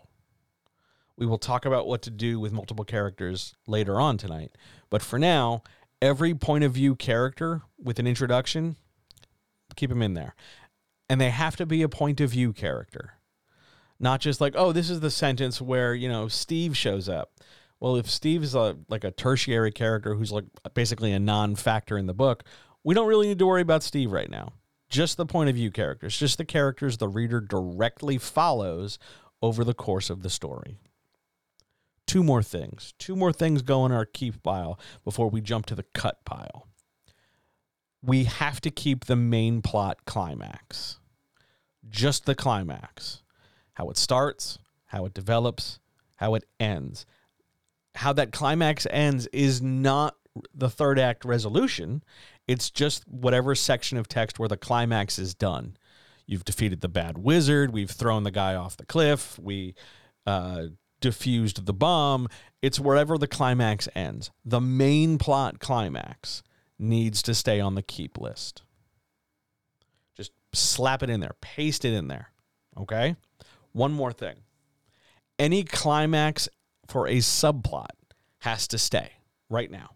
[1.18, 4.52] We will talk about what to do with multiple characters later on tonight.
[4.90, 5.64] But for now,
[6.02, 8.76] every point of view character with an introduction,
[9.76, 10.36] keep them in there.
[11.12, 13.16] And they have to be a point of view character.
[14.00, 17.32] Not just like, oh, this is the sentence where, you know, Steve shows up
[17.82, 20.46] well, if Steve's a, like a tertiary character who's like
[20.76, 22.44] basically a non-factor in the book,
[22.84, 24.54] we don't really need to worry about Steve right now.
[24.88, 29.00] Just the point of view characters, just the characters the reader directly follows
[29.42, 30.78] over the course of the story.
[32.06, 32.94] Two more things.
[33.00, 36.68] Two more things go in our keep pile before we jump to the cut pile.
[38.04, 41.00] We have to keep the main plot climax.
[41.90, 43.24] Just the climax.
[43.74, 45.80] How it starts, how it develops,
[46.18, 47.06] how it ends
[47.96, 50.16] how that climax ends is not
[50.54, 52.04] the third act resolution.
[52.48, 55.78] It's just whatever section of text where the climax is done.
[56.26, 57.74] You've defeated the bad wizard.
[57.74, 59.38] We've thrown the guy off the cliff.
[59.38, 59.76] We
[60.26, 60.68] uh,
[61.02, 62.30] diffused the bomb.
[62.62, 64.32] It's wherever the climax ends.
[64.46, 66.44] The main plot climax
[66.80, 68.64] needs to stay on the keep list.
[70.54, 72.32] Slap it in there, paste it in there.
[72.78, 73.16] Okay?
[73.72, 74.36] One more thing.
[75.40, 76.50] Any climax
[76.88, 77.92] for a subplot
[78.40, 79.12] has to stay
[79.50, 79.92] right now.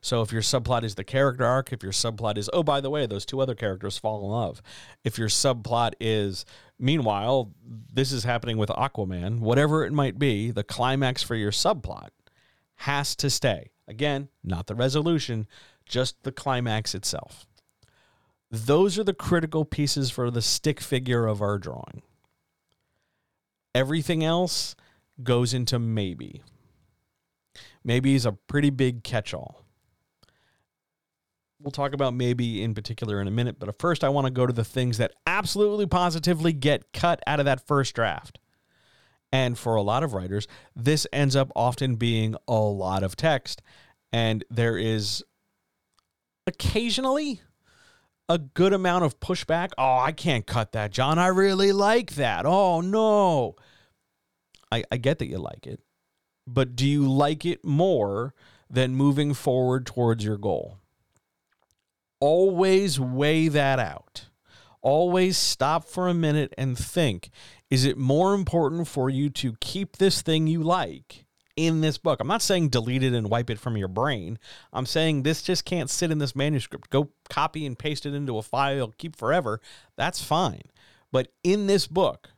[0.00, 2.90] So if your subplot is the character arc, if your subplot is, oh, by the
[2.90, 4.62] way, those two other characters fall in love,
[5.02, 6.44] if your subplot is,
[6.78, 7.52] meanwhile,
[7.92, 12.10] this is happening with Aquaman, whatever it might be, the climax for your subplot
[12.76, 13.72] has to stay.
[13.88, 15.48] Again, not the resolution,
[15.84, 17.47] just the climax itself.
[18.50, 22.02] Those are the critical pieces for the stick figure of our drawing.
[23.74, 24.74] Everything else
[25.22, 26.42] goes into maybe.
[27.84, 29.64] Maybe is a pretty big catch all.
[31.60, 34.46] We'll talk about maybe in particular in a minute, but first I want to go
[34.46, 38.38] to the things that absolutely positively get cut out of that first draft.
[39.32, 43.60] And for a lot of writers, this ends up often being a lot of text.
[44.12, 45.22] And there is
[46.46, 47.42] occasionally
[48.28, 49.70] a good amount of pushback.
[49.78, 51.18] Oh, I can't cut that, John.
[51.18, 52.44] I really like that.
[52.46, 53.56] Oh, no.
[54.70, 55.80] I, I get that you like it,
[56.46, 58.34] but do you like it more
[58.70, 60.78] than moving forward towards your goal.
[62.20, 64.26] Always weigh that out.
[64.80, 67.30] Always stop for a minute and think
[67.70, 71.26] is it more important for you to keep this thing you like
[71.58, 72.20] in this book?
[72.20, 74.38] I'm not saying delete it and wipe it from your brain.
[74.72, 76.88] I'm saying this just can't sit in this manuscript.
[76.88, 79.60] Go copy and paste it into a file, keep forever.
[79.96, 80.62] That's fine.
[81.10, 82.30] But in this book,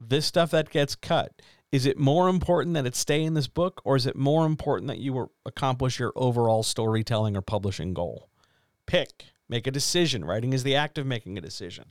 [0.00, 1.32] this stuff that gets cut,
[1.70, 4.88] is it more important that it stay in this book or is it more important
[4.88, 8.30] that you accomplish your overall storytelling or publishing goal?
[8.86, 10.24] Pick, make a decision.
[10.24, 11.84] Writing is the act of making a decision.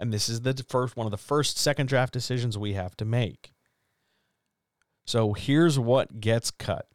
[0.00, 3.04] And this is the first one of the first second draft decisions we have to
[3.04, 3.53] make.
[5.04, 6.88] So here's what gets cut.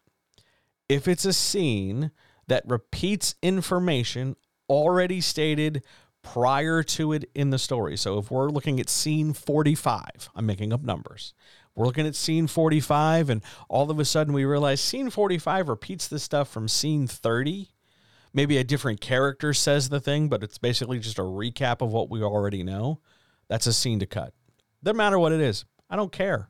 [0.88, 2.12] If it's a scene
[2.48, 4.36] that repeats information
[4.70, 5.84] already stated
[6.22, 7.98] prior to it in the story.
[7.98, 11.34] So if we're looking at scene 45, I'm making up numbers.
[11.76, 16.08] We're looking at scene 45, and all of a sudden we realize scene 45 repeats
[16.08, 17.70] the stuff from scene 30.
[18.34, 22.10] Maybe a different character says the thing, but it's basically just a recap of what
[22.10, 23.00] we already know.
[23.48, 24.34] That's a scene to cut.
[24.84, 25.66] Doesn't matter what it is.
[25.90, 26.50] I don't care.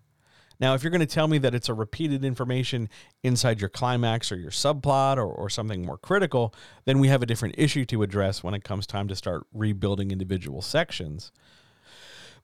[0.60, 2.90] Now, if you're going to tell me that it's a repeated information
[3.24, 6.54] inside your climax or your subplot or, or something more critical,
[6.86, 10.12] then we have a different issue to address when it comes time to start rebuilding
[10.12, 11.32] individual sections.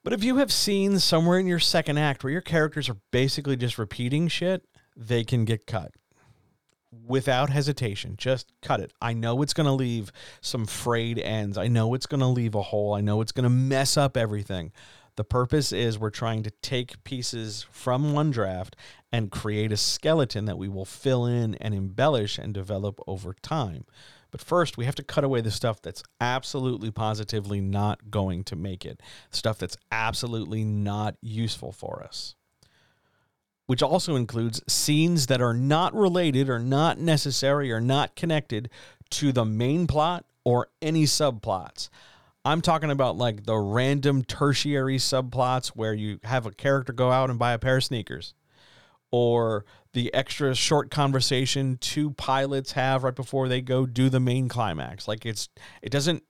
[0.03, 3.57] But if you have scenes somewhere in your second act where your characters are basically
[3.57, 4.63] just repeating shit,
[4.95, 5.91] they can get cut
[7.05, 8.15] without hesitation.
[8.17, 8.93] Just cut it.
[9.01, 11.57] I know it's going to leave some frayed ends.
[11.57, 12.93] I know it's going to leave a hole.
[12.93, 14.71] I know it's going to mess up everything.
[15.15, 18.75] The purpose is we're trying to take pieces from one draft
[19.11, 23.85] and create a skeleton that we will fill in and embellish and develop over time.
[24.31, 28.57] But first, we have to cut away the stuff that's absolutely positively not going to
[28.57, 32.35] make it, stuff that's absolutely not useful for us.
[33.67, 38.69] Which also includes scenes that are not related or not necessary or not connected
[39.11, 41.89] to the main plot or any subplots.
[42.45, 47.31] I'm talking about like the random tertiary subplots where you have a character go out
[47.31, 48.35] and buy a pair of sneakers
[49.11, 54.47] or the extra short conversation two pilots have right before they go do the main
[54.47, 55.07] climax.
[55.07, 55.49] Like it's
[55.81, 56.23] it doesn't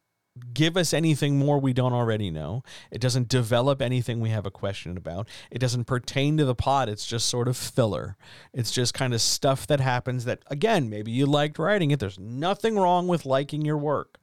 [0.54, 2.64] give us anything more we don't already know.
[2.92, 5.28] It doesn't develop anything we have a question about.
[5.50, 6.90] It doesn't pertain to the plot.
[6.90, 8.18] It's just sort of filler.
[8.54, 12.00] It's just kind of stuff that happens that again, maybe you liked writing it.
[12.00, 14.18] There's nothing wrong with liking your work.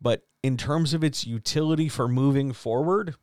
[0.00, 3.16] But in terms of its utility for moving forward,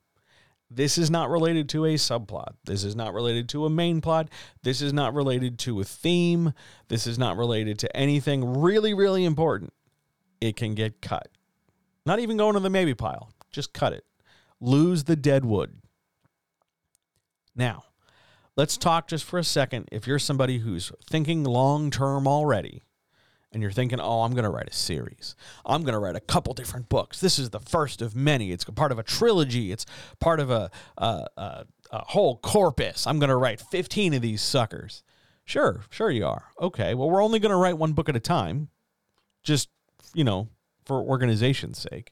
[0.69, 2.55] this is not related to a subplot.
[2.65, 4.29] This is not related to a main plot.
[4.63, 6.53] This is not related to a theme.
[6.87, 9.73] This is not related to anything really, really important.
[10.41, 11.29] It can get cut.
[12.05, 13.31] Not even going to the maybe pile.
[13.51, 14.05] Just cut it.
[14.59, 15.77] Lose the dead wood.
[17.55, 17.83] Now,
[18.57, 19.87] let's talk just for a second.
[19.91, 22.83] If you're somebody who's thinking long term already,
[23.55, 25.33] and you're thinking, oh, I'm going to write a series.
[25.65, 27.21] I'm going to write a couple different books.
[27.21, 28.51] This is the first of many.
[28.51, 29.71] It's part of a trilogy.
[29.71, 29.85] It's
[30.19, 33.07] part of a, a, a, a whole corpus.
[33.07, 35.03] I'm going to write 15 of these suckers.
[35.45, 36.49] Sure, sure you are.
[36.59, 38.67] Okay, well, we're only going to write one book at a time,
[39.41, 39.69] just,
[40.13, 40.49] you know,
[40.83, 42.11] for organization's sake.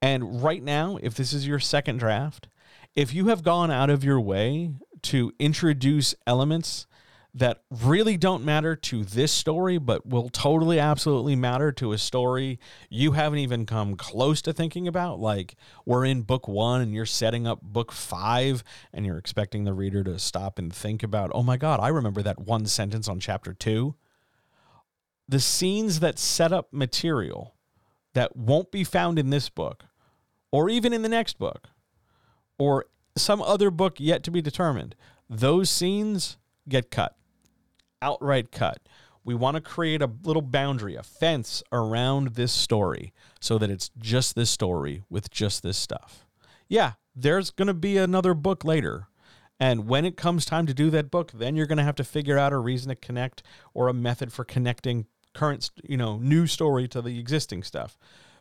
[0.00, 2.46] And right now, if this is your second draft,
[2.94, 4.70] if you have gone out of your way
[5.02, 6.86] to introduce elements
[7.34, 12.58] that really don't matter to this story, but will totally, absolutely matter to a story
[12.88, 15.20] you haven't even come close to thinking about.
[15.20, 19.74] Like we're in book one and you're setting up book five, and you're expecting the
[19.74, 23.20] reader to stop and think about, oh my God, I remember that one sentence on
[23.20, 23.94] chapter two.
[25.28, 27.54] The scenes that set up material
[28.14, 29.84] that won't be found in this book,
[30.50, 31.68] or even in the next book,
[32.58, 32.86] or
[33.16, 34.96] some other book yet to be determined,
[35.28, 37.17] those scenes get cut
[38.02, 38.80] outright cut.
[39.24, 43.90] We want to create a little boundary, a fence around this story so that it's
[43.98, 46.26] just this story with just this stuff.
[46.68, 49.08] Yeah, there's going to be another book later.
[49.60, 52.04] And when it comes time to do that book, then you're going to have to
[52.04, 53.42] figure out a reason to connect
[53.74, 57.98] or a method for connecting current, you know, new story to the existing stuff.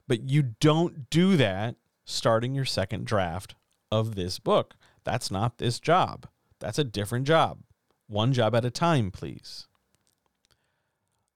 [0.08, 3.56] But you don't do that starting your second draft
[3.92, 4.76] of this book.
[5.04, 6.28] That's not this job.
[6.60, 7.60] That's a different job.
[8.08, 9.68] One job at a time, please.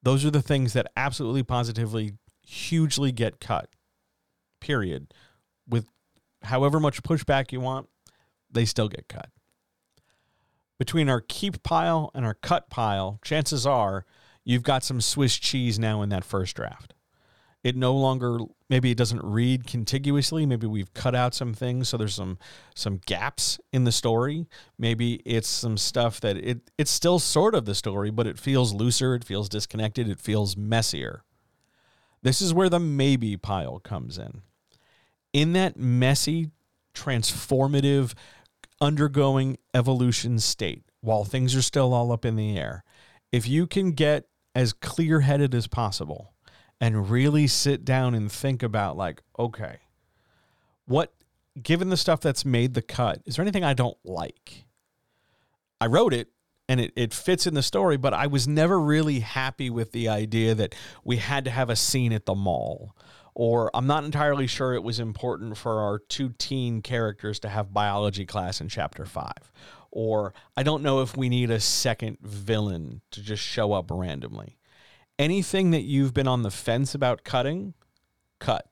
[0.03, 3.69] Those are the things that absolutely positively hugely get cut.
[4.59, 5.13] Period.
[5.67, 5.87] With
[6.43, 7.87] however much pushback you want,
[8.49, 9.29] they still get cut.
[10.79, 14.05] Between our keep pile and our cut pile, chances are
[14.43, 16.93] you've got some Swiss cheese now in that first draft.
[17.63, 20.45] It no longer maybe it doesn't read contiguously.
[20.45, 22.39] Maybe we've cut out some things so there's some
[22.75, 24.47] some gaps in the story.
[24.77, 28.73] Maybe it's some stuff that it it's still sort of the story but it feels
[28.73, 31.23] looser it feels disconnected it feels messier.
[32.23, 34.41] This is where the maybe pile comes in.
[35.33, 36.49] In that messy
[36.93, 38.13] transformative
[38.79, 42.83] undergoing evolution state while things are still all up in the air
[43.31, 46.30] if you can get as clear-headed as possible
[46.81, 49.77] and really sit down and think about like okay
[50.85, 51.13] what
[51.61, 54.65] given the stuff that's made the cut is there anything i don't like?
[55.79, 56.29] I wrote it
[56.67, 60.09] and it, it fits in the story but i was never really happy with the
[60.09, 62.95] idea that we had to have a scene at the mall
[63.33, 67.73] or i'm not entirely sure it was important for our two teen characters to have
[67.73, 69.31] biology class in chapter 5
[69.91, 74.57] or i don't know if we need a second villain to just show up randomly
[75.19, 77.73] anything that you've been on the fence about cutting,
[78.39, 78.67] cut.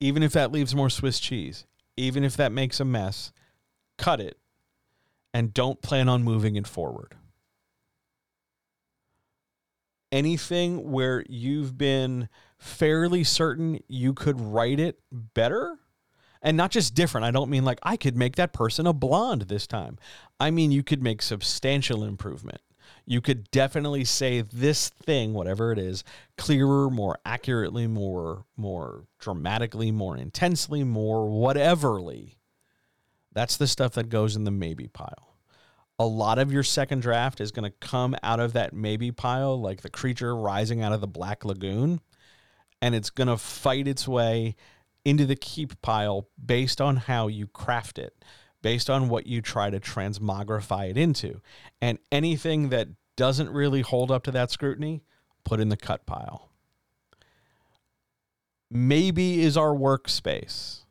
[0.00, 3.32] Even if that leaves more Swiss cheese, even if that makes a mess,
[3.96, 4.38] cut it
[5.32, 7.16] and don't plan on moving it forward.
[10.12, 15.78] Anything where you've been fairly certain you could write it better,
[16.40, 17.24] and not just different.
[17.24, 19.98] I don't mean like I could make that person a blonde this time.
[20.38, 22.60] I mean you could make substantial improvement
[23.06, 26.04] you could definitely say this thing, whatever it is,
[26.38, 32.36] clearer, more accurately, more more dramatically, more intensely, more whateverly.
[33.32, 35.36] That's the stuff that goes in the maybe pile.
[35.98, 39.60] A lot of your second draft is going to come out of that maybe pile,
[39.60, 42.00] like the creature rising out of the black lagoon,
[42.82, 44.56] and it's going to fight its way
[45.04, 48.16] into the keep pile based on how you craft it
[48.64, 51.42] based on what you try to transmogrify it into.
[51.82, 55.02] And anything that doesn't really hold up to that scrutiny,
[55.44, 56.48] put in the cut pile.
[58.70, 60.84] Maybe is our workspace.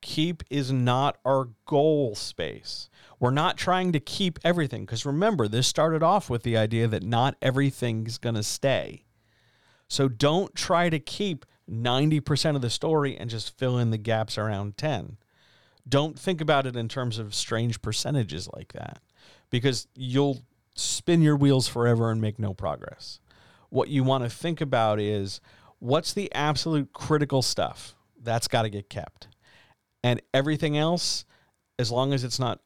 [0.00, 2.88] Keep is not our goal space.
[3.20, 7.02] We're not trying to keep everything because remember, this started off with the idea that
[7.02, 9.04] not everything's going to stay.
[9.86, 14.38] So don't try to keep 90% of the story and just fill in the gaps
[14.38, 15.18] around 10
[15.88, 19.00] don't think about it in terms of strange percentages like that
[19.50, 20.42] because you'll
[20.74, 23.20] spin your wheels forever and make no progress.
[23.68, 25.40] What you want to think about is
[25.78, 29.28] what's the absolute critical stuff that's got to get kept.
[30.04, 31.24] And everything else,
[31.78, 32.60] as long as it's not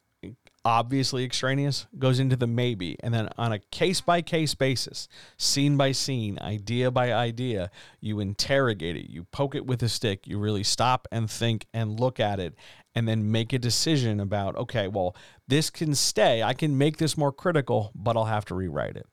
[0.65, 2.97] obviously extraneous, goes into the maybe.
[3.01, 8.19] And then on a case by case basis, scene by scene, idea by idea, you
[8.19, 12.19] interrogate it, you poke it with a stick, you really stop and think and look
[12.19, 12.55] at it,
[12.97, 15.15] and then make a decision about, okay, well,
[15.47, 16.41] this can stay.
[16.41, 19.05] I can make this more critical, but I'll have to rewrite it.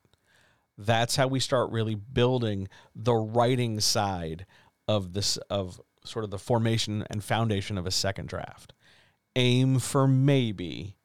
[0.78, 4.46] That's how we start really building the writing side
[4.88, 8.72] of this of sort of the formation and foundation of a second draft.
[9.36, 10.96] Aim for maybe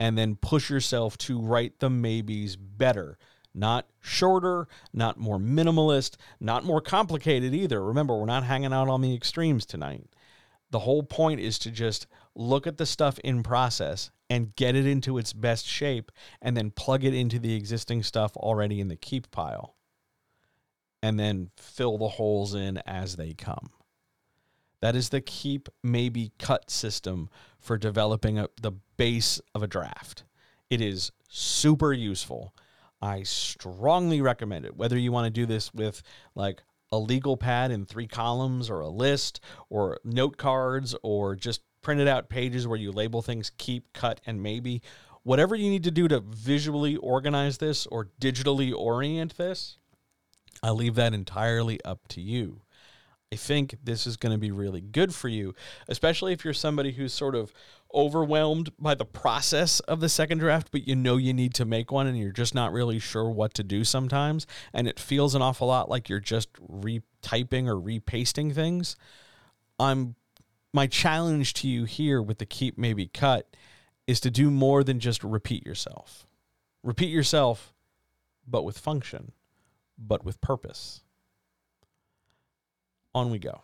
[0.00, 3.18] and then push yourself to write the maybes better.
[3.54, 7.84] Not shorter, not more minimalist, not more complicated either.
[7.84, 10.06] Remember, we're not hanging out on the extremes tonight.
[10.72, 14.86] The whole point is to just look at the stuff in process and get it
[14.86, 18.96] into its best shape and then plug it into the existing stuff already in the
[18.96, 19.76] keep pile
[21.02, 23.70] and then fill the holes in as they come.
[24.80, 27.28] That is the keep maybe cut system
[27.60, 30.24] for developing a, the base of a draft.
[30.70, 32.54] It is super useful.
[33.00, 34.76] I strongly recommend it.
[34.76, 36.02] Whether you want to do this with
[36.34, 39.40] like a legal pad in three columns or a list
[39.70, 44.42] or note cards or just printed out pages where you label things keep, cut, and
[44.42, 44.82] maybe.
[45.24, 49.78] Whatever you need to do to visually organize this or digitally orient this,
[50.62, 52.62] I leave that entirely up to you.
[53.32, 55.54] I think this is going to be really good for you,
[55.88, 57.54] especially if you're somebody who's sort of
[57.94, 61.90] overwhelmed by the process of the second draft, but you know you need to make
[61.90, 64.46] one and you're just not really sure what to do sometimes.
[64.74, 68.96] And it feels an awful lot like you're just retyping or repasting things.
[69.78, 70.14] I'm
[70.72, 73.56] my challenge to you here with the keep maybe cut
[74.06, 76.26] is to do more than just repeat yourself.
[76.82, 77.72] Repeat yourself,
[78.46, 79.32] but with function,
[79.98, 81.02] but with purpose
[83.14, 83.62] on we go.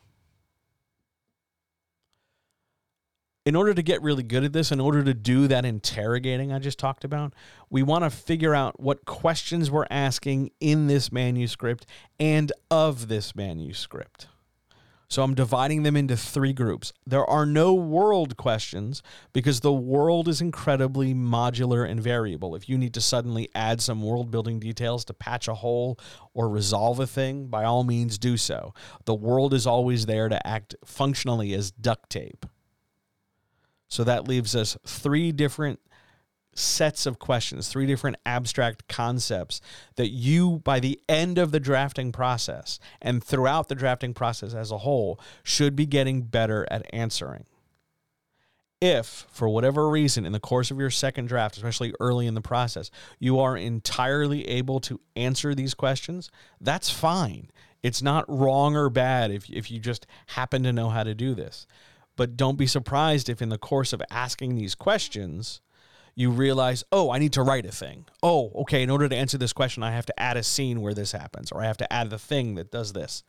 [3.46, 6.58] In order to get really good at this, in order to do that interrogating I
[6.58, 7.32] just talked about,
[7.70, 11.86] we want to figure out what questions we're asking in this manuscript
[12.20, 14.26] and of this manuscript.
[15.10, 16.92] So I'm dividing them into three groups.
[17.06, 19.02] There are no world questions
[19.32, 22.54] because the world is incredibly modular and variable.
[22.54, 25.98] If you need to suddenly add some world building details to patch a hole
[26.34, 28.74] or resolve a thing, by all means do so.
[29.06, 32.44] The world is always there to act functionally as duct tape.
[33.88, 35.80] So that leaves us three different
[36.58, 39.60] sets of questions, three different abstract concepts
[39.96, 44.70] that you, by the end of the drafting process and throughout the drafting process as
[44.70, 47.46] a whole, should be getting better at answering.
[48.80, 52.40] If, for whatever reason, in the course of your second draft, especially early in the
[52.40, 56.30] process, you are entirely able to answer these questions,
[56.60, 57.50] that's fine.
[57.82, 61.34] It's not wrong or bad if, if you just happen to know how to do
[61.34, 61.66] this.
[62.14, 65.60] But don't be surprised if, in the course of asking these questions,
[66.18, 68.04] you realize, oh, I need to write a thing.
[68.24, 70.92] Oh, okay, in order to answer this question, I have to add a scene where
[70.92, 73.22] this happens, or I have to add the thing that does this.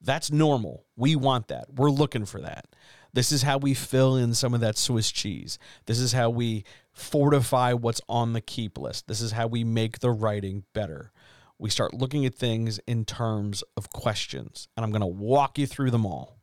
[0.00, 0.86] That's normal.
[0.94, 1.74] We want that.
[1.74, 2.66] We're looking for that.
[3.12, 5.58] This is how we fill in some of that Swiss cheese.
[5.86, 6.62] This is how we
[6.92, 9.08] fortify what's on the keep list.
[9.08, 11.10] This is how we make the writing better.
[11.58, 15.66] We start looking at things in terms of questions, and I'm going to walk you
[15.66, 16.38] through them all.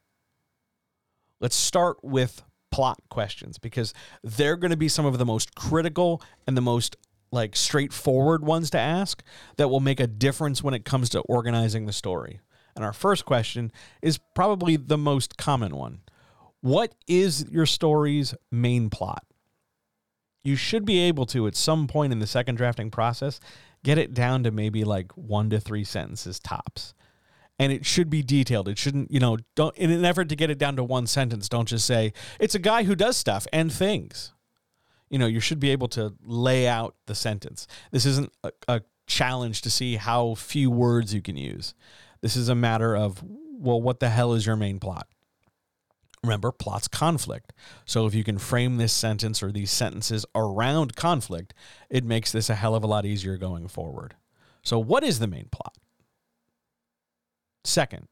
[1.39, 2.43] Let's start with
[2.78, 3.91] plot questions because
[4.23, 6.95] they're going to be some of the most critical and the most
[7.32, 9.23] like straightforward ones to ask
[9.55, 12.39] that will make a difference when it comes to organizing the story.
[12.75, 13.71] And our first question
[14.03, 16.01] is probably the most common one.
[16.61, 19.25] What is your story's main plot?
[20.43, 23.39] You should be able to, at some point in the second drafting process,
[23.84, 26.93] get it down to maybe like one to three sentences tops
[27.59, 28.67] and it should be detailed.
[28.67, 31.49] It shouldn't, you know, don't in an effort to get it down to one sentence,
[31.49, 34.33] don't just say it's a guy who does stuff and things.
[35.09, 37.65] You know, you should be able to lay out the sentence.
[37.91, 41.73] This isn't a, a challenge to see how few words you can use.
[42.21, 45.07] This is a matter of, well, what the hell is your main plot?
[46.23, 47.53] Remember, plot's conflict.
[47.85, 51.53] So if you can frame this sentence or these sentences around conflict,
[51.89, 54.15] it makes this a hell of a lot easier going forward.
[54.61, 55.77] So, what is the main plot?
[57.68, 58.07] Second,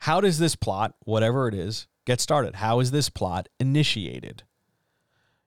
[0.00, 2.56] how does this plot, whatever it is, get started?
[2.56, 4.42] How is this plot initiated?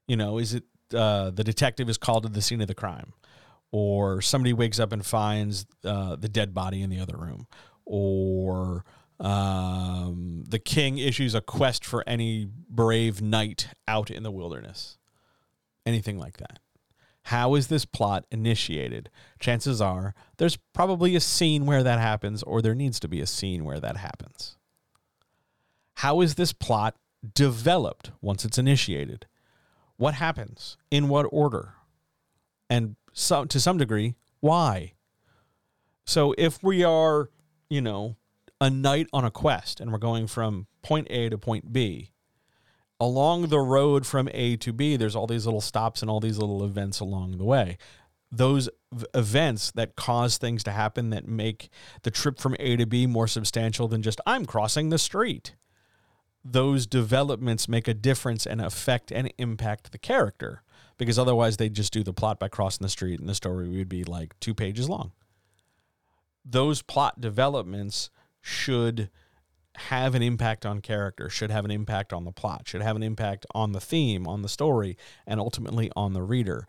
[0.07, 0.63] You know, is it
[0.93, 3.13] uh, the detective is called to the scene of the crime,
[3.71, 7.45] or somebody wakes up and finds uh, the dead body in the other room,
[7.85, 8.83] or
[9.19, 14.97] um, the king issues a quest for any brave knight out in the wilderness?
[15.85, 16.59] Anything like that.
[17.27, 19.09] How is this plot initiated?
[19.37, 23.27] Chances are there's probably a scene where that happens, or there needs to be a
[23.27, 24.55] scene where that happens.
[25.95, 26.95] How is this plot
[27.33, 29.25] developed once it's initiated?
[29.97, 30.77] What happens?
[30.89, 31.73] In what order?
[32.69, 34.93] And so, to some degree, why?
[36.05, 37.29] So if we are,
[37.69, 38.15] you know,
[38.61, 42.11] a knight on a quest and we're going from point A to point B,
[42.99, 46.37] along the road from A to B, there's all these little stops and all these
[46.37, 47.77] little events along the way.
[48.31, 51.69] Those v- events that cause things to happen that make
[52.03, 55.55] the trip from A to B more substantial than just I'm crossing the street.
[56.43, 60.63] Those developments make a difference and affect and impact the character
[60.97, 63.89] because otherwise they'd just do the plot by crossing the street and the story would
[63.89, 65.11] be like two pages long.
[66.43, 68.09] Those plot developments
[68.41, 69.09] should
[69.77, 73.03] have an impact on character, should have an impact on the plot, should have an
[73.03, 76.67] impact on the theme, on the story, and ultimately on the reader.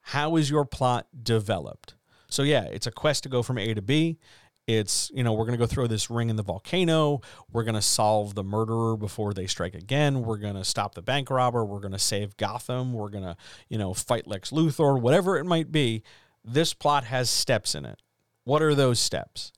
[0.00, 1.94] How is your plot developed?
[2.28, 4.18] So, yeah, it's a quest to go from A to B.
[4.66, 7.22] It's, you know, we're going to go throw this ring in the volcano.
[7.50, 10.22] We're going to solve the murderer before they strike again.
[10.22, 11.64] We're going to stop the bank robber.
[11.64, 12.92] We're going to save Gotham.
[12.92, 13.36] We're going to,
[13.68, 16.04] you know, fight Lex Luthor, whatever it might be.
[16.44, 18.00] This plot has steps in it.
[18.44, 19.50] What are those steps?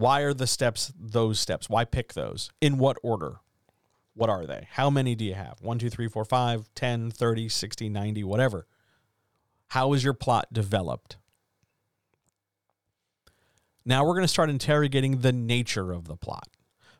[0.00, 1.68] Why are the steps those steps?
[1.68, 2.50] Why pick those?
[2.62, 3.40] In what order?
[4.14, 4.66] What are they?
[4.70, 5.60] How many do you have?
[5.60, 8.66] 1, 2, 3, 4, 5, 10, 30, 60, 90, whatever.
[9.68, 11.18] How is your plot developed?
[13.84, 16.48] Now we're going to start interrogating the nature of the plot.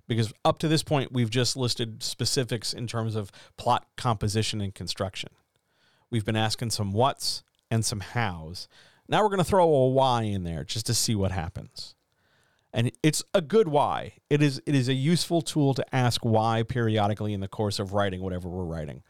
[0.07, 4.75] Because up to this point, we've just listed specifics in terms of plot composition and
[4.75, 5.31] construction.
[6.11, 8.69] We've been asking some what's and some how's.
[9.09, 11.95] Now we're going to throw a why in there just to see what happens
[12.73, 14.15] and it's a good why.
[14.29, 17.93] It is it is a useful tool to ask why periodically in the course of
[17.93, 19.03] writing whatever we're writing.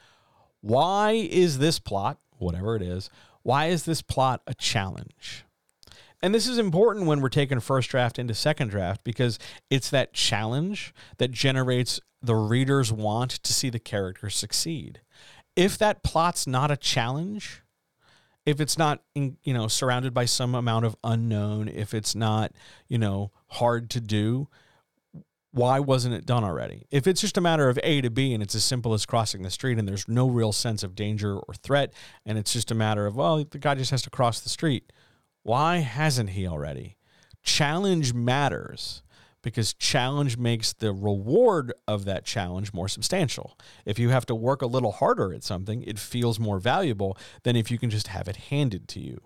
[0.60, 3.10] Why is this plot, whatever it is,
[3.42, 5.44] why is this plot a challenge?
[6.22, 9.38] And this is important when we're taking first draft into second draft because
[9.70, 15.00] it's that challenge that generates the reader's want to see the character succeed.
[15.56, 17.62] If that plot's not a challenge,
[18.46, 22.52] if it's not you know surrounded by some amount of unknown if it's not
[22.88, 24.48] you know hard to do
[25.52, 26.86] why wasn't it done already?
[26.90, 29.42] If it's just a matter of A to B and it's as simple as crossing
[29.42, 31.92] the street and there's no real sense of danger or threat,
[32.24, 34.92] and it's just a matter of, well, the guy just has to cross the street,
[35.42, 36.96] why hasn't he already?
[37.42, 39.02] Challenge matters
[39.42, 43.58] because challenge makes the reward of that challenge more substantial.
[43.84, 47.56] If you have to work a little harder at something, it feels more valuable than
[47.56, 49.20] if you can just have it handed to you.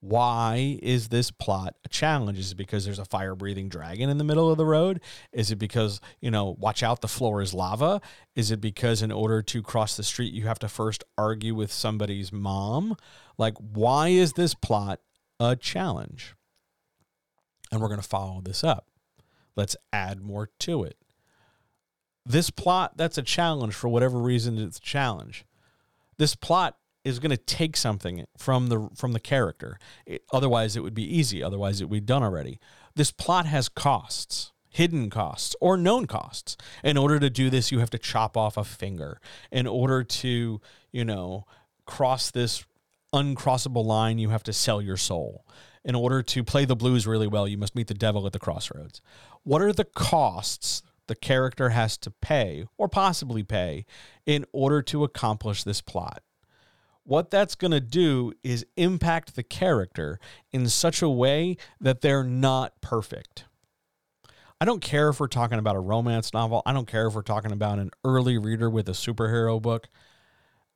[0.00, 2.38] Why is this plot a challenge?
[2.38, 5.00] Is it because there's a fire breathing dragon in the middle of the road?
[5.32, 8.00] Is it because, you know, watch out, the floor is lava?
[8.34, 11.72] Is it because in order to cross the street, you have to first argue with
[11.72, 12.96] somebody's mom?
[13.38, 15.00] Like, why is this plot
[15.40, 16.34] a challenge?
[17.72, 18.86] And we're going to follow this up.
[19.56, 20.96] Let's add more to it.
[22.24, 25.44] This plot, that's a challenge for whatever reason it's a challenge.
[26.18, 29.78] This plot is going to take something from the from the character.
[30.04, 31.40] It, otherwise, it would be easy.
[31.42, 32.58] Otherwise, it would be done already.
[32.96, 36.56] This plot has costs, hidden costs or known costs.
[36.82, 39.20] In order to do this, you have to chop off a finger.
[39.52, 41.44] In order to, you know,
[41.84, 42.64] cross this
[43.14, 45.46] uncrossable line, you have to sell your soul.
[45.84, 48.40] In order to play the blues really well, you must meet the devil at the
[48.40, 49.00] crossroads.
[49.46, 53.86] What are the costs the character has to pay or possibly pay
[54.26, 56.22] in order to accomplish this plot?
[57.06, 60.18] what that's going to do is impact the character
[60.52, 63.44] in such a way that they're not perfect.
[64.60, 66.62] I don't care if we're talking about a romance novel.
[66.66, 69.88] I don't care if we're talking about an early reader with a superhero book.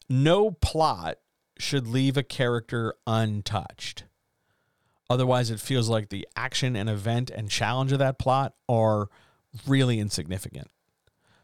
[0.08, 1.16] No plot
[1.58, 4.04] should leave a character untouched.
[5.11, 9.08] Otherwise, it feels like the action and event and challenge of that plot are
[9.66, 10.70] really insignificant.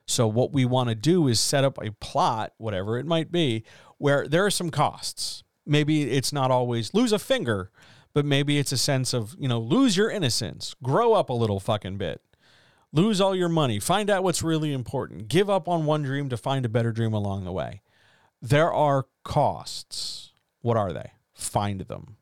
[0.06, 3.64] So, what we want to do is set up a plot, whatever it might be,
[3.98, 5.42] where there are some costs.
[5.66, 7.72] Maybe it's not always lose a finger,
[8.14, 11.58] but maybe it's a sense of, you know, lose your innocence, grow up a little
[11.58, 12.22] fucking bit,
[12.92, 16.36] lose all your money, find out what's really important, give up on one dream to
[16.36, 17.82] find a better dream along the way.
[18.40, 20.30] There are costs.
[20.60, 21.10] What are they?
[21.34, 22.16] Find them.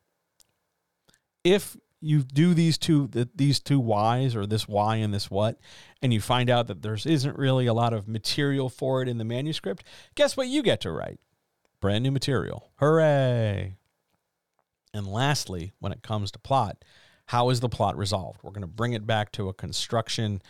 [1.45, 5.59] If you do these two these two whys or this why and this what
[6.03, 9.16] and you find out that there isn't really a lot of material for it in
[9.16, 9.82] the manuscript
[10.14, 11.18] guess what you get to write
[11.84, 12.70] brand new material.
[12.76, 13.76] Hooray!
[14.95, 16.82] And lastly, when it comes to plot,
[17.26, 18.40] how is the plot resolved?
[18.42, 20.40] We're going to bring it back to a construction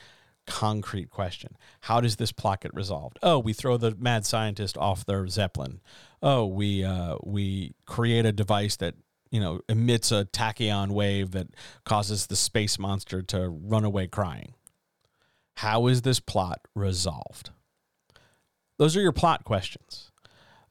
[0.47, 1.57] concrete question.
[1.81, 3.19] How does this plot get resolved?
[3.21, 5.81] Oh, we throw the mad scientist off their zeppelin.
[6.23, 8.95] Oh, we uh, we create a device that
[9.35, 11.49] you know emits a tachyon wave that
[11.85, 14.55] causes the space monster to run away crying.
[15.57, 17.51] How is this plot resolved?
[18.79, 20.13] Those are your plot questions.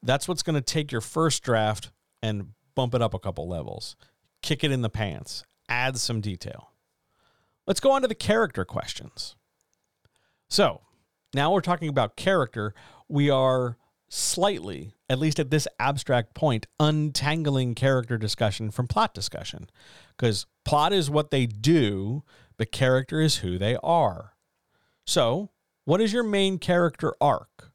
[0.02, 1.90] That's what's going to take your first draft
[2.22, 3.96] and bump it up a couple levels,
[4.40, 6.70] kick it in the pants, add some detail.
[7.66, 9.36] Let's go on to the character questions.
[10.48, 10.80] So
[11.34, 12.74] now we're talking about character.
[13.10, 13.76] We are
[14.14, 19.68] slightly, at least at this abstract point, untangling character discussion from plot discussion.
[20.16, 22.22] Because plot is what they do,
[22.56, 24.34] but character is who they are.
[25.04, 25.50] So,
[25.84, 27.72] what is your main character arc?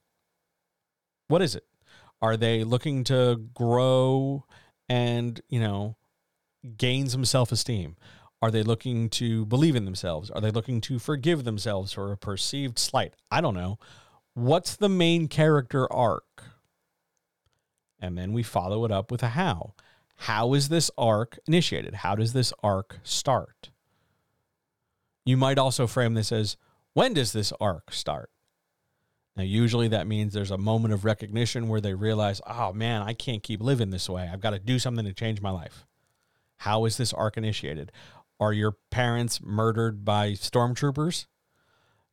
[1.27, 1.65] What is it?
[2.21, 4.45] Are they looking to grow
[4.87, 5.97] and, you know,
[6.77, 7.97] gain some self esteem?
[8.41, 10.29] Are they looking to believe in themselves?
[10.29, 13.13] Are they looking to forgive themselves for a perceived slight?
[13.29, 13.77] I don't know.
[14.39, 16.43] What's the main character arc?
[17.99, 19.73] And then we follow it up with a how.
[20.15, 21.95] How is this arc initiated?
[21.95, 23.69] How does this arc start?
[25.25, 26.55] You might also frame this as
[26.93, 28.29] when does this arc start?
[29.35, 33.11] Now, usually that means there's a moment of recognition where they realize, oh man, I
[33.13, 34.29] can't keep living this way.
[34.31, 35.85] I've got to do something to change my life.
[36.59, 37.91] How is this arc initiated?
[38.39, 41.25] Are your parents murdered by stormtroopers?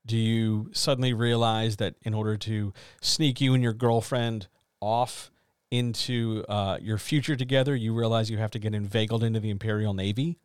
[0.07, 4.46] Do you suddenly realize that in order to sneak you and your girlfriend
[4.80, 5.32] off
[5.70, 9.94] into uh, your future together, you realize you have to get inveigled into the Imperial
[9.94, 10.38] Navy?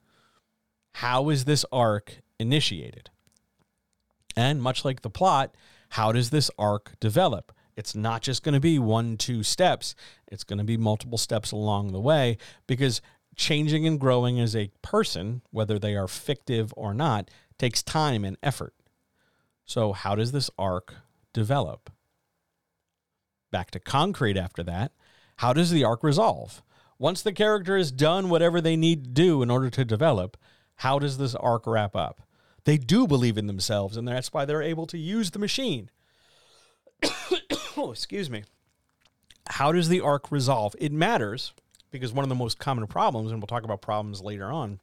[0.96, 3.12] How is this arc initiated?
[4.36, 5.56] And much like the plot,
[5.90, 7.52] how does this arc develop?
[7.76, 9.96] It's not just going to be one, two steps.
[10.28, 12.38] It's going to be multiple steps along the way
[12.68, 13.02] because
[13.36, 18.38] changing and growing as a person, whether they are fictive or not, takes time and
[18.42, 18.74] effort.
[19.72, 20.96] So, how does this arc
[21.32, 21.90] develop?
[23.54, 24.92] Back to concrete after that.
[25.38, 26.62] How does the arc resolve?
[27.00, 30.36] Once the character has done whatever they need to do in order to develop,
[30.76, 32.22] how does this arc wrap up?
[32.66, 35.90] They do believe in themselves, and that's why they're able to use the machine.
[37.78, 38.44] oh, excuse me.
[39.48, 40.76] How does the arc resolve?
[40.80, 41.54] It matters
[41.92, 44.82] because one of the most common problems, and we'll talk about problems later on,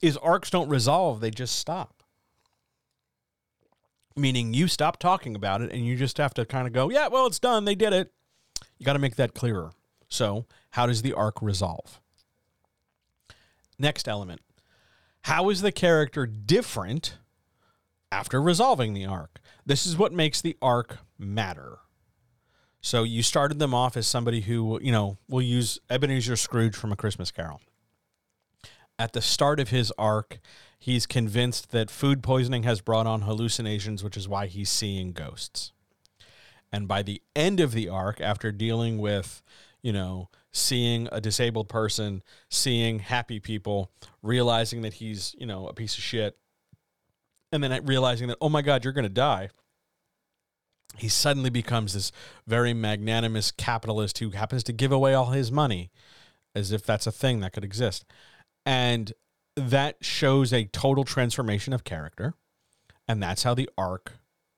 [0.00, 1.95] is arcs don't resolve, they just stop.
[4.16, 7.08] Meaning you stop talking about it and you just have to kind of go, yeah,
[7.08, 7.64] well, it's done.
[7.64, 8.12] They did it.
[8.78, 9.72] You got to make that clearer.
[10.08, 12.00] So, how does the arc resolve?
[13.78, 14.40] Next element
[15.22, 17.18] How is the character different
[18.10, 19.40] after resolving the arc?
[19.64, 21.78] This is what makes the arc matter.
[22.80, 26.92] So, you started them off as somebody who, you know, will use Ebenezer Scrooge from
[26.92, 27.60] A Christmas Carol.
[28.98, 30.38] At the start of his arc,
[30.78, 35.72] he's convinced that food poisoning has brought on hallucinations, which is why he's seeing ghosts.
[36.72, 39.42] And by the end of the arc, after dealing with,
[39.82, 43.90] you know, seeing a disabled person, seeing happy people,
[44.22, 46.36] realizing that he's, you know, a piece of shit,
[47.52, 49.50] and then realizing that, oh my God, you're going to die.
[50.96, 52.10] He suddenly becomes this
[52.46, 55.90] very magnanimous capitalist who happens to give away all his money
[56.54, 58.04] as if that's a thing that could exist.
[58.64, 59.12] And
[59.56, 62.34] that shows a total transformation of character.
[63.08, 64.14] And that's how the arc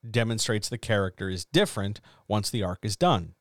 [0.08, 3.34] demonstrates the character is different once the arc is done.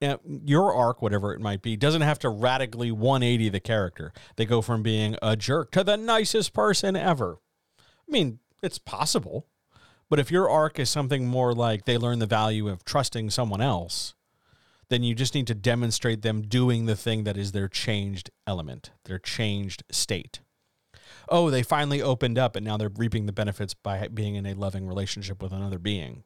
[0.00, 4.12] Now, your arc, whatever it might be, doesn't have to radically 180 the character.
[4.36, 7.38] They go from being a jerk to the nicest person ever.
[7.78, 9.46] I mean, it's possible.
[10.08, 13.60] But if your arc is something more like they learn the value of trusting someone
[13.60, 14.14] else,
[14.90, 18.90] then you just need to demonstrate them doing the thing that is their changed element,
[19.06, 20.40] their changed state
[21.30, 24.54] oh, they finally opened up and now they're reaping the benefits by being in a
[24.54, 26.24] loving relationship with another being.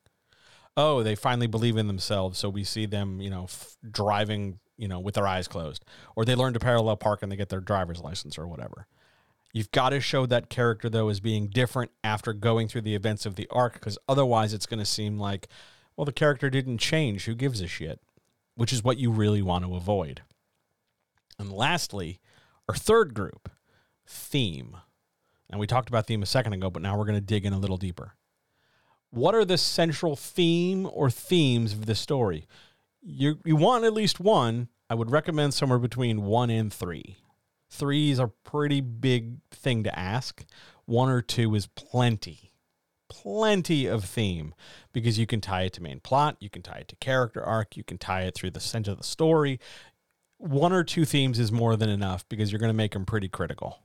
[0.77, 4.89] Oh, they finally believe in themselves, so we see them, you know, f- driving, you
[4.89, 5.85] know, with their eyes closed,
[6.17, 8.87] or they learn to parallel park and they get their driver's license or whatever.
[9.53, 13.25] You've got to show that character though as being different after going through the events
[13.25, 15.49] of the arc, because otherwise it's going to seem like,
[15.97, 17.27] well, the character didn't change.
[17.27, 18.01] Who gives a shit?
[18.57, 20.23] Which is what you really want to avoid.
[21.39, 22.21] And lastly,
[22.69, 23.51] our third group,
[24.07, 24.77] theme.
[25.51, 27.53] And we talked about theme a second ago, but now we're going to dig in
[27.53, 28.15] a little deeper.
[29.11, 32.47] What are the central theme or themes of the story?
[33.03, 34.69] You, you want at least one.
[34.89, 37.19] I would recommend somewhere between one and three.
[37.71, 40.45] Three is a pretty big thing to ask.
[40.85, 42.53] One or two is plenty.
[43.09, 44.55] Plenty of theme
[44.93, 47.77] because you can tie it to main plot, you can tie it to character arc,
[47.77, 49.61] you can tie it through the center of the story.
[50.39, 53.29] One or two themes is more than enough because you're going to make them pretty
[53.29, 53.79] critical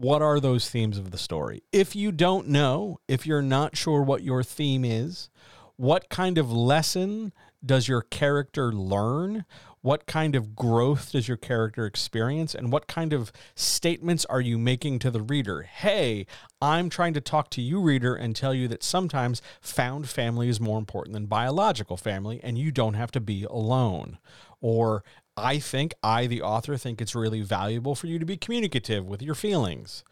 [0.00, 1.62] what are those themes of the story?
[1.72, 5.28] If you don't know, if you're not sure what your theme is,
[5.76, 7.34] what kind of lesson
[7.64, 9.44] does your character learn?
[9.82, 12.54] What kind of growth does your character experience?
[12.54, 15.62] And what kind of statements are you making to the reader?
[15.62, 16.26] Hey,
[16.60, 20.60] I'm trying to talk to you, reader, and tell you that sometimes found family is
[20.60, 24.18] more important than biological family, and you don't have to be alone.
[24.60, 25.02] Or
[25.34, 29.22] I think, I, the author, think it's really valuable for you to be communicative with
[29.22, 30.04] your feelings.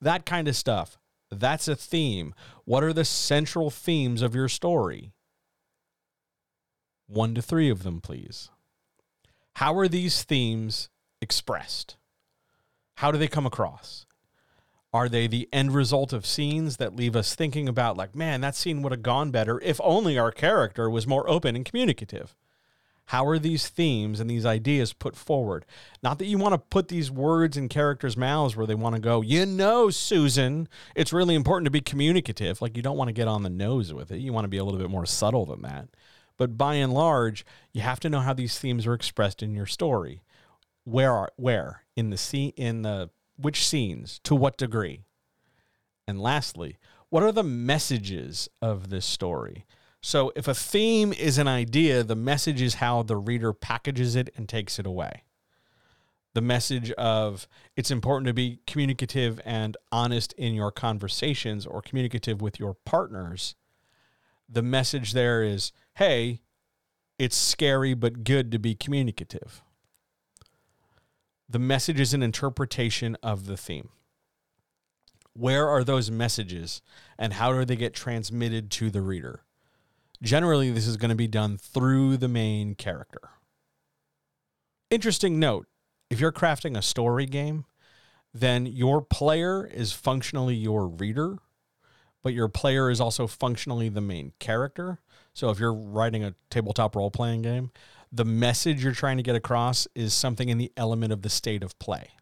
[0.00, 0.98] That kind of stuff.
[1.30, 2.34] That's a theme.
[2.64, 5.12] What are the central themes of your story?
[7.06, 8.50] One to three of them, please.
[9.56, 10.90] How are these themes
[11.22, 11.96] expressed?
[12.96, 14.04] How do they come across?
[14.92, 18.54] Are they the end result of scenes that leave us thinking about, like, man, that
[18.54, 22.36] scene would have gone better if only our character was more open and communicative?
[23.06, 25.64] How are these themes and these ideas put forward?
[26.02, 29.00] Not that you want to put these words in characters' mouths where they want to
[29.00, 32.60] go, you know, Susan, it's really important to be communicative.
[32.60, 34.18] Like you don't want to get on the nose with it.
[34.18, 35.88] You want to be a little bit more subtle than that.
[36.36, 39.66] But by and large, you have to know how these themes are expressed in your
[39.66, 40.22] story.
[40.84, 45.04] Where are where in the scene in the which scenes to what degree?
[46.06, 46.76] And lastly,
[47.08, 49.66] what are the messages of this story?
[50.00, 54.30] So if a theme is an idea, the message is how the reader packages it
[54.36, 55.24] and takes it away.
[56.34, 62.42] The message of it's important to be communicative and honest in your conversations or communicative
[62.42, 63.56] with your partners.
[64.48, 66.40] The message there is hey,
[67.18, 69.62] it's scary but good to be communicative.
[71.48, 73.88] The message is an interpretation of the theme.
[75.32, 76.82] Where are those messages
[77.18, 79.42] and how do they get transmitted to the reader?
[80.22, 83.30] Generally, this is going to be done through the main character.
[84.90, 85.66] Interesting note
[86.10, 87.64] if you're crafting a story game,
[88.34, 91.38] then your player is functionally your reader,
[92.22, 95.00] but your player is also functionally the main character.
[95.36, 97.70] So if you're writing a tabletop role playing game,
[98.10, 101.62] the message you're trying to get across is something in the element of the state
[101.62, 102.12] of play.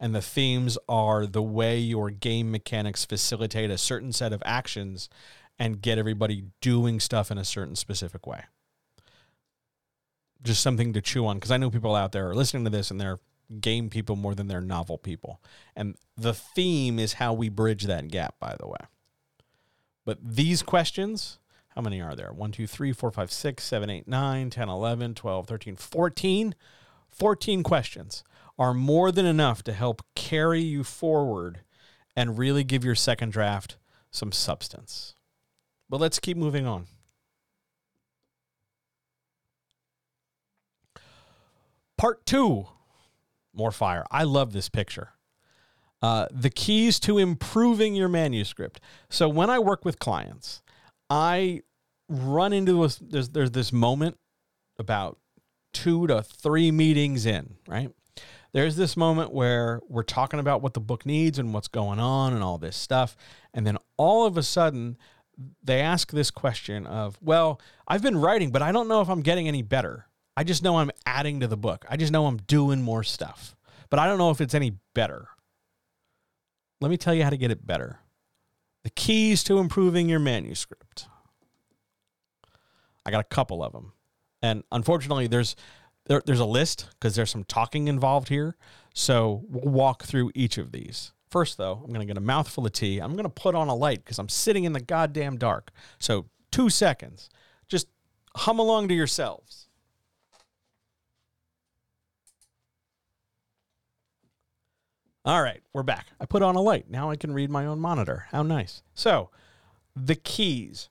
[0.00, 5.10] And the themes are the way your game mechanics facilitate a certain set of actions
[5.58, 8.44] and get everybody doing stuff in a certain specific way.
[10.42, 12.90] Just something to chew on because I know people out there are listening to this
[12.90, 13.18] and they're
[13.60, 15.42] game people more than they're novel people.
[15.76, 18.86] And the theme is how we bridge that gap, by the way.
[20.06, 21.38] But these questions,
[21.70, 22.32] how many are there?
[22.32, 26.54] 1, 2, 3, 4, 5, 6, 7, 8, 9, 10, 11, 12, 13, 14.
[27.10, 28.24] 14 questions
[28.58, 31.60] are more than enough to help carry you forward
[32.16, 33.76] and really give your second draft
[34.10, 35.14] some substance.
[35.88, 36.86] But let's keep moving on.
[41.96, 42.66] Part two
[43.54, 44.04] more fire.
[44.10, 45.10] I love this picture.
[46.00, 48.80] Uh, the keys to improving your manuscript.
[49.10, 50.62] So when I work with clients,
[51.10, 51.62] I
[52.08, 54.18] run into a, there's there's this moment
[54.78, 55.18] about
[55.72, 57.90] two to three meetings in, right?
[58.52, 62.32] There's this moment where we're talking about what the book needs and what's going on
[62.32, 63.16] and all this stuff,
[63.52, 64.96] and then all of a sudden
[65.62, 69.20] they ask this question of, "Well, I've been writing, but I don't know if I'm
[69.20, 70.06] getting any better.
[70.36, 71.84] I just know I'm adding to the book.
[71.88, 73.54] I just know I'm doing more stuff,
[73.90, 75.28] but I don't know if it's any better."
[76.80, 77.98] Let me tell you how to get it better.
[78.84, 81.06] The keys to improving your manuscript.
[83.04, 83.92] I got a couple of them.
[84.42, 85.56] And unfortunately, there's
[86.06, 88.56] there, there's a list because there's some talking involved here.
[88.94, 91.12] So we'll walk through each of these.
[91.30, 92.98] First, though, I'm going to get a mouthful of tea.
[92.98, 95.70] I'm going to put on a light because I'm sitting in the goddamn dark.
[95.98, 97.28] So two seconds.
[97.68, 97.88] Just
[98.34, 99.67] hum along to yourselves.
[105.28, 106.06] All right, we're back.
[106.18, 106.88] I put on a light.
[106.88, 108.24] Now I can read my own monitor.
[108.30, 108.82] How nice.
[108.94, 109.28] So,
[109.94, 110.88] the keys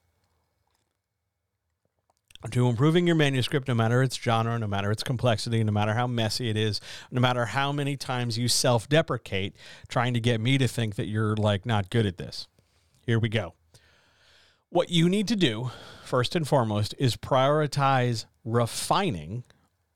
[2.51, 6.05] to improving your manuscript, no matter its genre, no matter its complexity, no matter how
[6.05, 6.79] messy it is,
[7.09, 9.55] no matter how many times you self deprecate,
[9.87, 12.47] trying to get me to think that you're like not good at this.
[13.07, 13.55] Here we go.
[14.69, 15.71] What you need to do,
[16.05, 19.45] first and foremost, is prioritize refining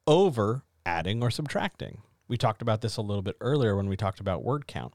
[0.08, 2.02] over adding or subtracting.
[2.32, 4.94] We talked about this a little bit earlier when we talked about word count.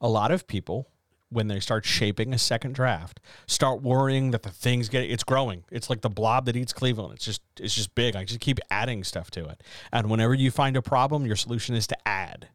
[0.00, 0.88] A lot of people,
[1.28, 3.18] when they start shaping a second draft,
[3.48, 5.64] start worrying that the thing's get it's growing.
[5.72, 7.14] It's like the blob that eats Cleveland.
[7.14, 8.14] It's just it's just big.
[8.14, 9.60] I just keep adding stuff to it.
[9.92, 12.46] And whenever you find a problem, your solution is to add.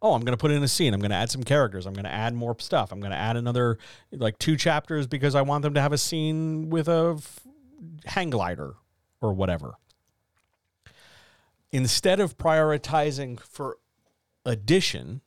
[0.00, 0.94] Oh, I'm going to put in a scene.
[0.94, 1.84] I'm going to add some characters.
[1.84, 2.92] I'm going to add more stuff.
[2.92, 3.76] I'm going to add another
[4.10, 7.40] like two chapters because I want them to have a scene with a f-
[8.06, 8.76] hang glider
[9.20, 9.74] or whatever
[11.72, 13.78] instead of prioritizing for
[14.44, 15.20] addition,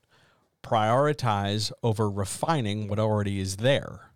[0.63, 4.11] prioritize over refining what already is there.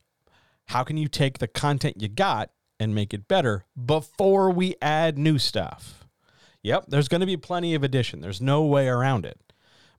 [0.68, 5.18] How can you take the content you got and make it better before we add
[5.18, 6.06] new stuff?
[6.64, 8.20] Yep, there's going to be plenty of addition.
[8.20, 9.40] There's no way around it.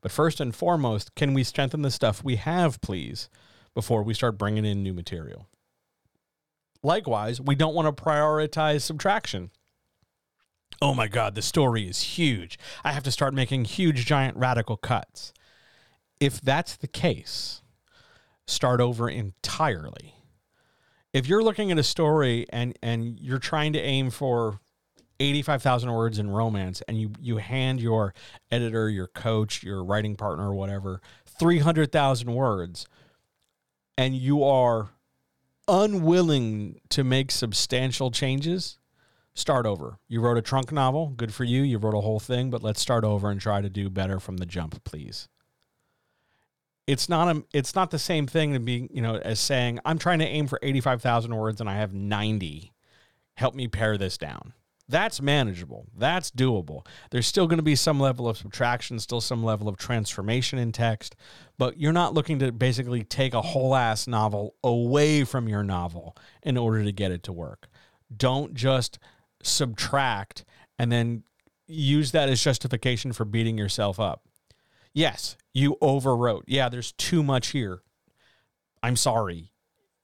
[0.01, 3.29] But first and foremost, can we strengthen the stuff we have, please,
[3.75, 5.49] before we start bringing in new material?
[6.83, 9.51] Likewise, we don't want to prioritize subtraction
[10.81, 12.59] oh my God, the story is huge.
[12.85, 15.33] I have to start making huge, giant, radical cuts.
[16.21, 17.63] If that's the case,
[18.47, 20.15] start over entirely.
[21.13, 24.61] If you're looking at a story and, and you're trying to aim for
[25.21, 28.15] 85,000 words in romance and you, you hand your
[28.51, 32.87] editor, your coach, your writing partner, whatever, 300,000 words,
[33.97, 34.91] and you are
[35.67, 38.78] unwilling to make substantial changes,
[39.39, 39.99] start over.
[40.09, 41.63] You wrote a trunk novel, good for you.
[41.63, 44.39] You wrote a whole thing, but let's start over and try to do better from
[44.39, 45.29] the jump, please.
[46.87, 49.99] It's not a it's not the same thing to be, you know, as saying I'm
[49.99, 52.73] trying to aim for 85,000 words and I have 90.
[53.35, 54.55] Help me pare this down.
[54.89, 55.87] That's manageable.
[55.95, 56.87] That's doable.
[57.11, 60.73] There's still going to be some level of subtraction, still some level of transformation in
[60.73, 61.15] text,
[61.59, 66.17] but you're not looking to basically take a whole ass novel away from your novel
[66.43, 67.69] in order to get it to work.
[68.17, 68.99] Don't just
[69.43, 70.45] subtract
[70.79, 71.25] and then
[71.67, 74.23] use that as justification for beating yourself up.
[74.95, 76.43] Yes, you overwrote.
[76.47, 77.83] Yeah, there's too much here.
[78.83, 79.53] I'm sorry.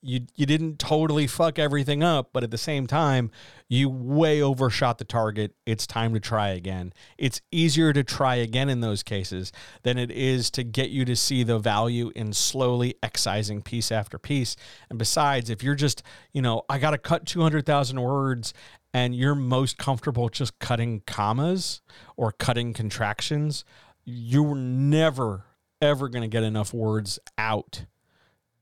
[0.06, 3.30] You you didn't totally fuck everything up, but at the same time,
[3.68, 5.54] you way overshot the target.
[5.64, 6.92] It's time to try again.
[7.16, 9.50] It's easier to try again in those cases
[9.82, 14.18] than it is to get you to see the value in slowly excising piece after
[14.18, 14.56] piece.
[14.90, 16.02] And besides, if you're just,
[16.34, 18.52] you know, I got to cut 200,000 words
[18.94, 21.82] and you're most comfortable just cutting commas
[22.16, 23.64] or cutting contractions,
[24.04, 25.44] you're never,
[25.82, 27.86] ever going to get enough words out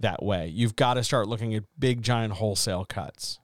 [0.01, 0.49] that way.
[0.49, 3.41] You've got to start looking at big, giant wholesale cuts.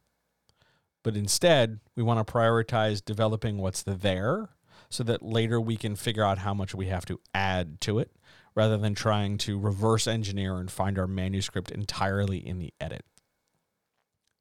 [1.05, 4.49] But instead, we want to prioritize developing what's there
[4.89, 8.11] so that later we can figure out how much we have to add to it
[8.55, 13.05] rather than trying to reverse engineer and find our manuscript entirely in the edit.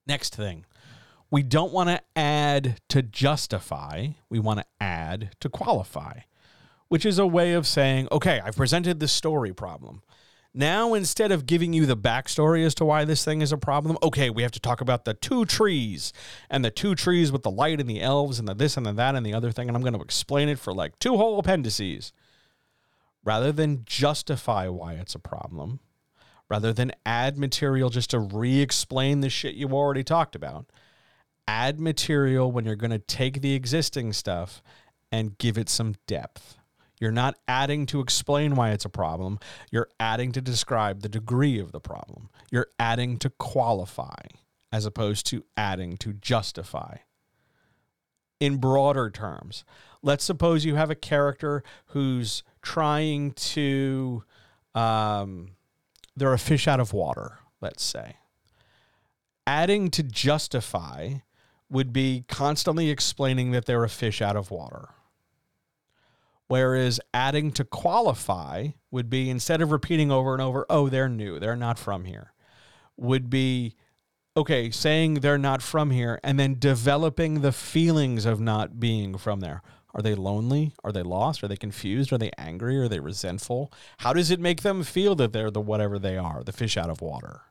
[0.08, 0.66] Next thing,
[1.30, 6.20] we don't want to add to justify, we want to add to qualify,
[6.88, 10.02] which is a way of saying, okay, I've presented the story problem.
[10.54, 13.98] Now, instead of giving you the backstory as to why this thing is a problem,
[14.02, 16.14] okay, we have to talk about the two trees
[16.50, 18.94] and the two trees with the light and the elves and the this and the
[18.94, 19.68] that and the other thing.
[19.68, 22.12] And I'm going to explain it for like two whole appendices.
[23.24, 25.82] Rather than justify why it's a problem,
[26.50, 30.72] rather than add material just to re explain the shit you already talked about,
[31.48, 34.62] add material when you're going to take the existing stuff
[35.12, 36.58] and give it some depth.
[37.00, 39.40] You're not adding to explain why it's a problem.
[39.72, 42.30] You're adding to describe the degree of the problem.
[42.52, 44.16] You're adding to qualify
[44.72, 46.98] as opposed to adding to justify.
[48.40, 49.64] In broader terms,
[50.02, 54.24] let's suppose you have a character who's trying to,
[54.76, 55.52] um,
[56.16, 58.18] they're a fish out of water, let's say.
[59.46, 61.16] Adding to justify
[61.70, 64.90] would be constantly explaining that they're a fish out of water
[66.48, 71.40] Whereas adding to qualify would be instead of repeating over and over, oh, they're new,
[71.40, 72.34] they're not from here,
[72.96, 73.76] would be
[74.36, 79.42] okay, saying they're not from here and then developing the feelings of not being from
[79.42, 79.62] there.
[79.94, 80.74] Are they lonely?
[80.84, 81.44] Are they lost?
[81.44, 82.14] Are they confused?
[82.14, 82.78] Are they angry?
[82.78, 83.74] Are they resentful?
[84.00, 86.90] How does it make them feel that they're the whatever they are, the fish out
[86.90, 87.42] of water?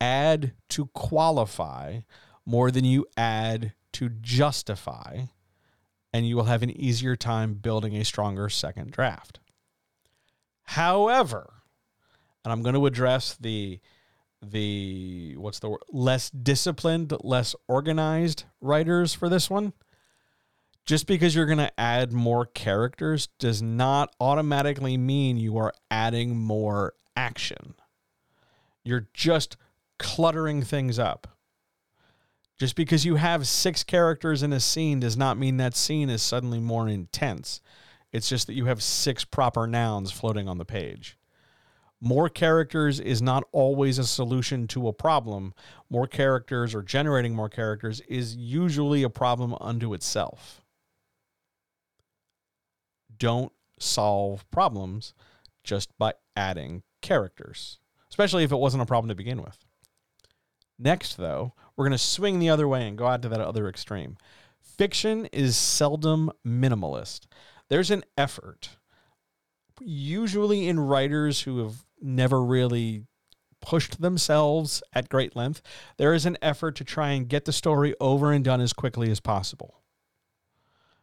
[0.00, 2.00] Add to qualify
[2.48, 5.24] more than you add to justify
[6.14, 9.38] and you will have an easier time building a stronger second draft.
[10.62, 11.52] However,
[12.42, 13.80] and I'm going to address the
[14.40, 19.74] the what's the word less disciplined, less organized writers for this one.
[20.86, 26.34] Just because you're going to add more characters does not automatically mean you are adding
[26.34, 27.74] more action.
[28.84, 29.58] You're just
[29.98, 31.37] cluttering things up.
[32.58, 36.22] Just because you have six characters in a scene does not mean that scene is
[36.22, 37.60] suddenly more intense.
[38.12, 41.16] It's just that you have six proper nouns floating on the page.
[42.00, 45.52] More characters is not always a solution to a problem.
[45.90, 50.62] More characters or generating more characters is usually a problem unto itself.
[53.16, 55.14] Don't solve problems
[55.64, 57.78] just by adding characters,
[58.10, 59.58] especially if it wasn't a problem to begin with.
[60.78, 63.68] Next, though, we're going to swing the other way and go out to that other
[63.68, 64.16] extreme.
[64.60, 67.26] Fiction is seldom minimalist.
[67.68, 68.70] There's an effort,
[69.80, 73.04] usually in writers who have never really
[73.60, 75.62] pushed themselves at great length,
[75.98, 79.08] there is an effort to try and get the story over and done as quickly
[79.10, 79.80] as possible.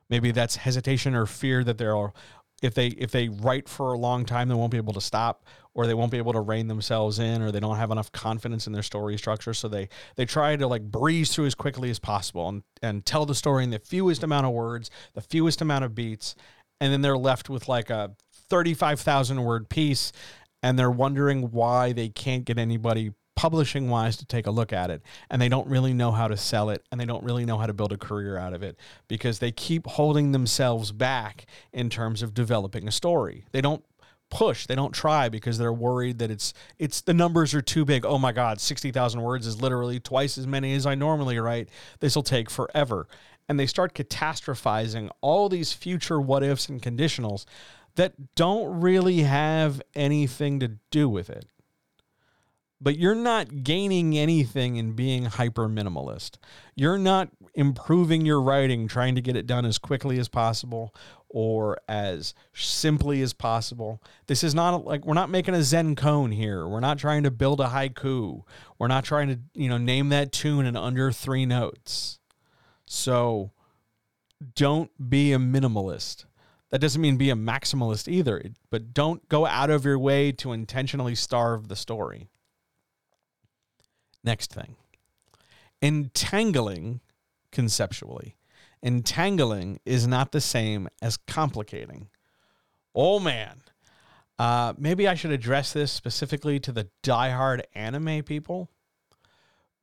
[0.09, 2.13] Maybe that's hesitation or fear that there are
[2.61, 5.45] if they if they write for a long time they won't be able to stop
[5.75, 8.65] or they won't be able to rein themselves in or they don't have enough confidence
[8.65, 11.99] in their story structure so they they try to like breeze through as quickly as
[11.99, 15.83] possible and and tell the story in the fewest amount of words the fewest amount
[15.83, 16.35] of beats
[16.81, 18.11] and then they're left with like a
[18.49, 20.11] 35,000 word piece
[20.63, 24.89] and they're wondering why they can't get anybody publishing wise to take a look at
[24.89, 27.57] it and they don't really know how to sell it and they don't really know
[27.57, 31.89] how to build a career out of it because they keep holding themselves back in
[31.89, 33.45] terms of developing a story.
[33.51, 33.83] They don't
[34.29, 38.05] push, they don't try because they're worried that it's it's the numbers are too big.
[38.05, 41.69] Oh my god, 60,000 words is literally twice as many as I normally write.
[41.99, 43.07] This will take forever.
[43.47, 47.45] And they start catastrophizing all these future what ifs and conditionals
[47.95, 51.45] that don't really have anything to do with it
[52.81, 56.37] but you're not gaining anything in being hyper minimalist.
[56.75, 60.93] You're not improving your writing, trying to get it done as quickly as possible
[61.29, 64.01] or as simply as possible.
[64.27, 66.67] This is not like we're not making a Zen koan here.
[66.67, 68.43] We're not trying to build a haiku.
[68.77, 72.19] We're not trying to, you know, name that tune in under three notes.
[72.85, 73.51] So
[74.53, 76.25] don't be a minimalist.
[76.69, 80.51] That doesn't mean be a maximalist either, but don't go out of your way to
[80.51, 82.27] intentionally starve the story.
[84.23, 84.75] Next thing
[85.81, 86.99] entangling
[87.55, 88.35] conceptually.
[88.83, 92.09] Entangling is not the same as complicating.
[92.93, 93.61] Oh man.
[94.37, 98.69] Uh, maybe I should address this specifically to the diehard anime people,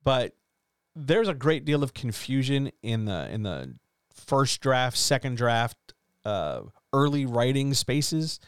[0.03, 0.35] but
[0.95, 3.73] there's a great deal of confusion in the in the
[4.13, 5.75] first draft, second draft,
[6.23, 6.61] uh,
[6.93, 8.39] early writing spaces.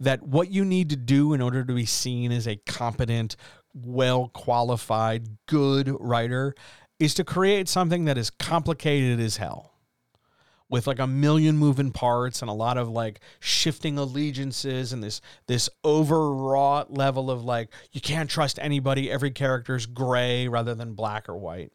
[0.00, 3.36] That what you need to do in order to be seen as a competent,
[3.74, 6.54] well qualified, good writer
[7.00, 9.72] is to create something that is complicated as hell
[10.68, 15.20] with like a million moving parts and a lot of like shifting allegiances and this
[15.48, 21.28] this overwrought level of like you can't trust anybody every character's gray rather than black
[21.28, 21.72] or white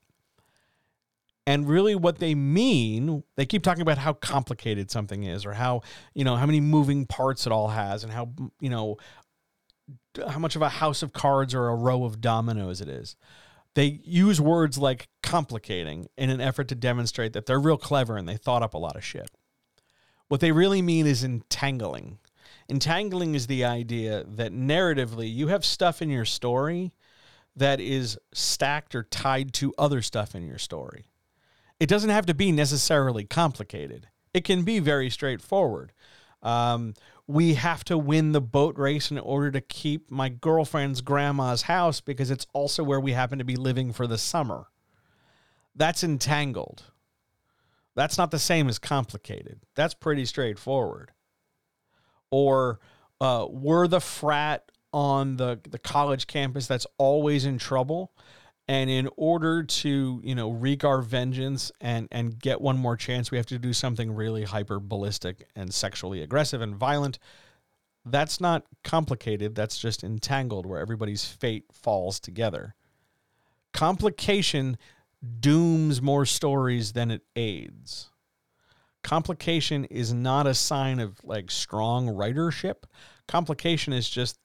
[1.46, 5.82] and really what they mean they keep talking about how complicated something is or how
[6.14, 8.30] you know how many moving parts it all has and how
[8.62, 8.96] you know
[10.28, 13.16] how much of a house of cards or a row of dominoes it is.
[13.76, 18.28] They use words like complicating in an effort to demonstrate that they're real clever and
[18.28, 19.30] they thought up a lot of shit.
[20.28, 22.20] What they really mean is entangling.
[22.70, 26.94] Entangling is the idea that narratively you have stuff in your story
[27.56, 31.06] that is stacked or tied to other stuff in your story.
[31.80, 35.92] It doesn't have to be necessarily complicated, it can be very straightforward.
[36.42, 36.94] Um,
[37.28, 42.00] we have to win the boat race in order to keep my girlfriend's grandma's house
[42.00, 44.68] because it's also where we happen to be living for the summer.
[45.76, 46.84] That's entangled.
[47.96, 49.62] That's not the same as complicated.
[49.76, 51.12] That's pretty straightforward.
[52.30, 52.80] Or
[53.20, 58.12] uh, we're the frat on the, the college campus that's always in trouble
[58.68, 63.32] and in order to you know wreak our vengeance and and get one more chance
[63.32, 67.20] we have to do something really hyper ballistic and sexually aggressive and violent.
[68.07, 69.55] That's not complicated.
[69.55, 72.76] That's just entangled where everybody's fate falls together.
[73.74, 74.78] Complication
[75.39, 78.11] dooms more stories than it aids.
[79.03, 82.84] Complication is not a sign of like strong writership
[83.28, 84.38] complication is just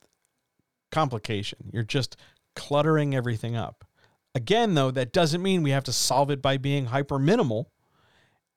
[0.91, 1.59] complication.
[1.71, 2.17] You're just
[2.55, 3.85] cluttering everything up
[4.33, 7.71] Again, though, that doesn't mean we have to solve it by being hyper minimal.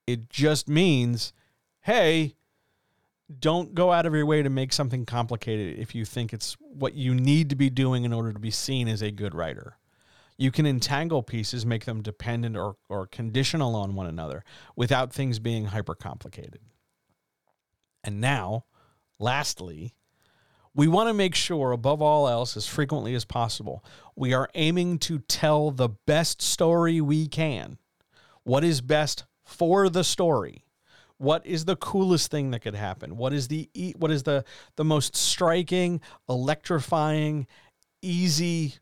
[0.06, 1.32] It just means,
[1.80, 2.34] hey,
[3.40, 6.94] don't go out of your way to make something complicated if you think it's what
[6.94, 9.78] you need to be doing in order to be seen as a good writer.
[10.36, 14.44] You can entangle pieces, make them dependent or, or conditional on one another
[14.76, 16.60] without things being hyper complicated.
[18.02, 18.64] And now,
[19.18, 19.94] lastly,
[20.74, 23.84] we want to make sure, above all else, as frequently as possible,
[24.16, 27.78] we are aiming to tell the best story we can.
[28.42, 30.64] What is best for the story?
[31.16, 33.16] What is the coolest thing that could happen?
[33.16, 34.44] What is the what is the
[34.76, 37.46] the most striking, electrifying,
[38.02, 38.74] easy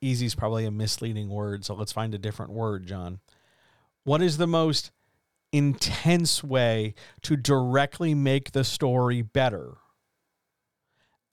[0.00, 3.20] easy is probably a misleading word, so let's find a different word, John.
[4.04, 4.92] What is the most
[5.52, 9.76] intense way to directly make the story better?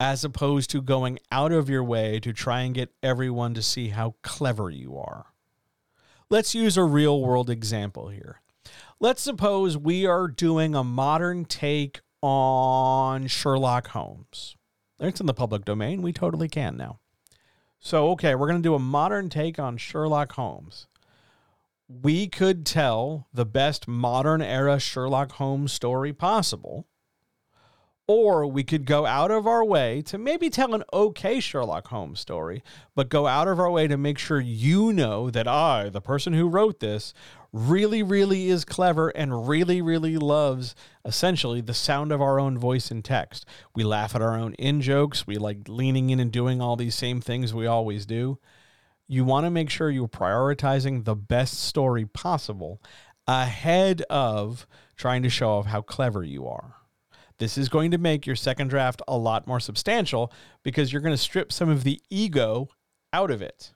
[0.00, 3.88] As opposed to going out of your way to try and get everyone to see
[3.88, 5.26] how clever you are.
[6.30, 8.40] Let's use a real world example here.
[9.00, 14.56] Let's suppose we are doing a modern take on Sherlock Holmes.
[15.00, 16.02] It's in the public domain.
[16.02, 16.98] We totally can now.
[17.80, 20.88] So, okay, we're going to do a modern take on Sherlock Holmes.
[21.88, 26.86] We could tell the best modern era Sherlock Holmes story possible
[28.08, 32.18] or we could go out of our way to maybe tell an okay Sherlock Holmes
[32.18, 32.62] story,
[32.96, 36.32] but go out of our way to make sure you know that I, the person
[36.32, 37.12] who wrote this,
[37.52, 42.90] really, really is clever and really, really loves essentially the sound of our own voice
[42.90, 43.44] in text.
[43.74, 45.26] We laugh at our own in jokes.
[45.26, 48.38] We like leaning in and doing all these same things we always do.
[49.06, 52.80] You want to make sure you're prioritizing the best story possible
[53.26, 56.77] ahead of trying to show off how clever you are.
[57.38, 60.32] This is going to make your second draft a lot more substantial
[60.64, 62.68] because you're going to strip some of the ego
[63.12, 63.72] out of it.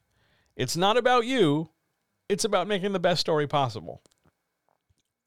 [0.56, 1.70] It's not about you,
[2.28, 4.02] it's about making the best story possible.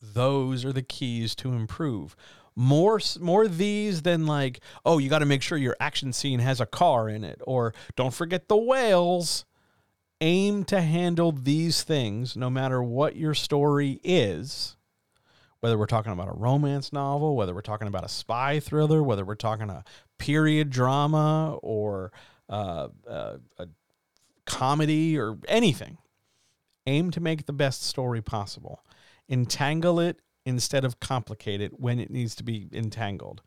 [0.01, 2.15] Those are the keys to improve.
[2.57, 6.61] More more these than like, oh, you got to make sure your action scene has
[6.61, 9.45] a car in it or don't forget the whales.
[10.21, 14.77] Aim to handle these things no matter what your story is
[15.65, 19.25] whether we're talking about a romance novel, whether we're talking about a spy thriller, whether
[19.25, 19.83] we're talking a
[20.19, 22.11] period drama or
[22.49, 23.67] uh, uh, a
[24.45, 25.97] comedy or anything.
[26.85, 28.85] Aim to make the best story possible.
[29.27, 33.41] Entangle it instead of complicate it when it needs to be entangled.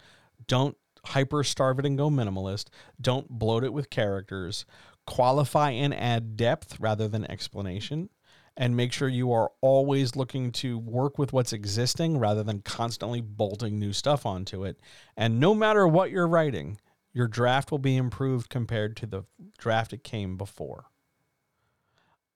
[0.48, 2.64] Don't hyper starve it and go minimalist.
[3.00, 4.66] Don't bloat it with characters.
[5.06, 8.10] Qualify and add depth rather than explanation
[8.58, 13.20] and make sure you are always looking to work with what's existing rather than constantly
[13.20, 14.80] bolting new stuff onto it.
[15.16, 16.80] And no matter what you're writing,
[17.12, 19.22] your draft will be improved compared to the
[19.58, 20.86] draft it came before.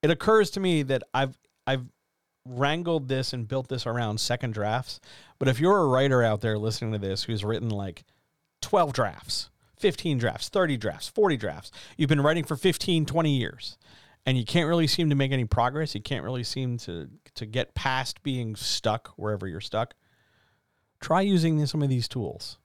[0.00, 1.86] It occurs to me that I've I've
[2.46, 5.00] wrangled this and built this around second drafts,
[5.40, 8.04] but if you're a writer out there listening to this who's written like
[8.60, 13.76] 12 drafts, 15 drafts, 30 drafts, 40 drafts, you've been writing for 15, 20 years
[14.24, 15.94] and you can't really seem to make any progress.
[15.94, 19.94] You can't really seem to to get past being stuck wherever you're stuck.
[21.00, 22.58] Try using some of these tools.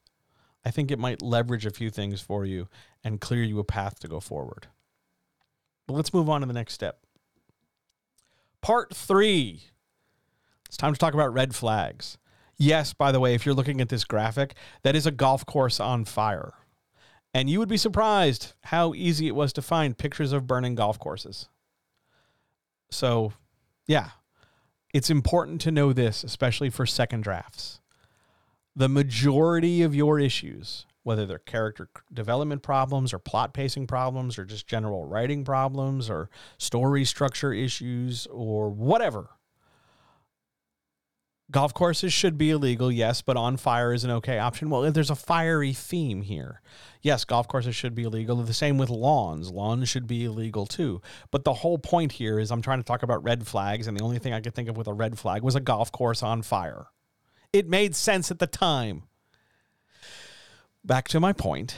[0.64, 2.68] I think it might leverage a few things for you
[3.04, 4.68] and clear you a path to go forward.
[5.88, 7.00] But let's move on to the next step.
[8.62, 9.64] Part three.
[10.68, 12.18] It's time to talk about red flags.
[12.58, 15.80] Yes, by the way, if you're looking at this graphic, that is a golf course
[15.80, 16.54] on fire.
[17.38, 20.98] And you would be surprised how easy it was to find pictures of burning golf
[20.98, 21.50] courses.
[22.90, 23.32] So,
[23.86, 24.10] yeah,
[24.92, 27.80] it's important to know this, especially for second drafts.
[28.76, 34.44] The majority of your issues, whether they're character development problems or plot pacing problems or
[34.44, 39.30] just general writing problems or story structure issues or whatever,
[41.52, 44.70] golf courses should be illegal, yes, but on fire is an okay option.
[44.70, 46.62] Well, there's a fiery theme here.
[47.02, 48.36] Yes, golf courses should be illegal.
[48.38, 49.52] The same with lawns.
[49.52, 51.02] Lawns should be illegal too.
[51.32, 54.04] But the whole point here is I'm trying to talk about red flags, and the
[54.04, 56.42] only thing I could think of with a red flag was a golf course on
[56.42, 56.88] fire.
[57.54, 59.04] It made sense at the time.
[60.84, 61.76] Back to my point.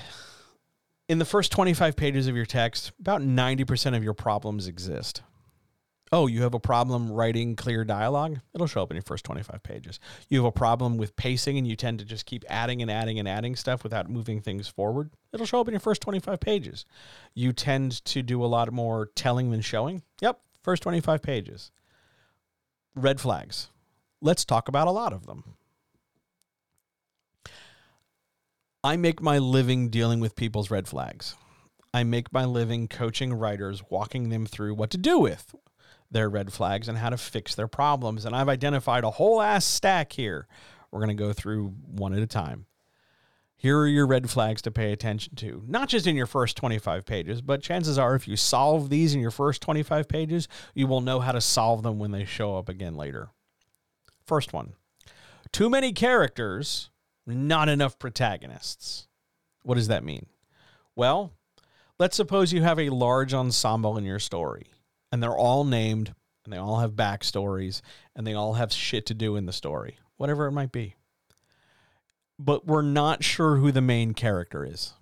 [1.07, 5.23] In the first 25 pages of your text, about 90% of your problems exist
[6.11, 9.61] oh, you have a problem writing clear dialogue, it'll show up in your first 25
[9.63, 9.99] pages.
[10.29, 13.19] You have a problem with pacing and you tend to just keep adding and adding
[13.19, 16.85] and adding stuff without moving things forward, it'll show up in your first 25 pages.
[17.33, 20.03] You tend to do a lot more telling than showing.
[20.21, 21.71] Yep, first 25 pages.
[22.95, 23.69] Red flags.
[24.21, 25.55] Let's talk about a lot of them.
[28.83, 31.35] I make my living dealing with people's red flags.
[31.93, 35.53] I make my living coaching writers, walking them through what to do with,
[36.11, 38.25] their red flags and how to fix their problems.
[38.25, 40.47] And I've identified a whole ass stack here.
[40.91, 42.65] We're going to go through one at a time.
[43.55, 47.05] Here are your red flags to pay attention to, not just in your first 25
[47.05, 51.01] pages, but chances are if you solve these in your first 25 pages, you will
[51.01, 53.31] know how to solve them when they show up again later.
[54.25, 54.75] First one
[55.51, 56.89] too many characters,
[57.25, 59.07] not enough protagonists.
[59.63, 60.27] What does that mean?
[60.95, 61.33] Well,
[61.97, 64.67] let's suppose you have a large ensemble in your story
[65.11, 67.81] and they're all named and they all have backstories
[68.15, 70.95] and they all have shit to do in the story, whatever it might be.
[72.37, 74.93] But we're not sure who the main character is.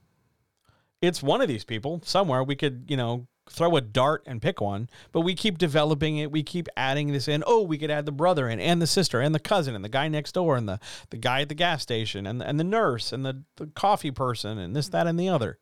[1.01, 2.43] It's one of these people somewhere.
[2.43, 6.31] We could, you know, throw a dart and pick one, but we keep developing it.
[6.31, 7.43] We keep adding this in.
[7.45, 9.89] Oh, we could add the brother in, and the sister, and the cousin, and the
[9.89, 10.79] guy next door, and the,
[11.11, 14.57] the guy at the gas station, and, and the nurse, and the, the coffee person,
[14.57, 15.59] and this, that, and the other.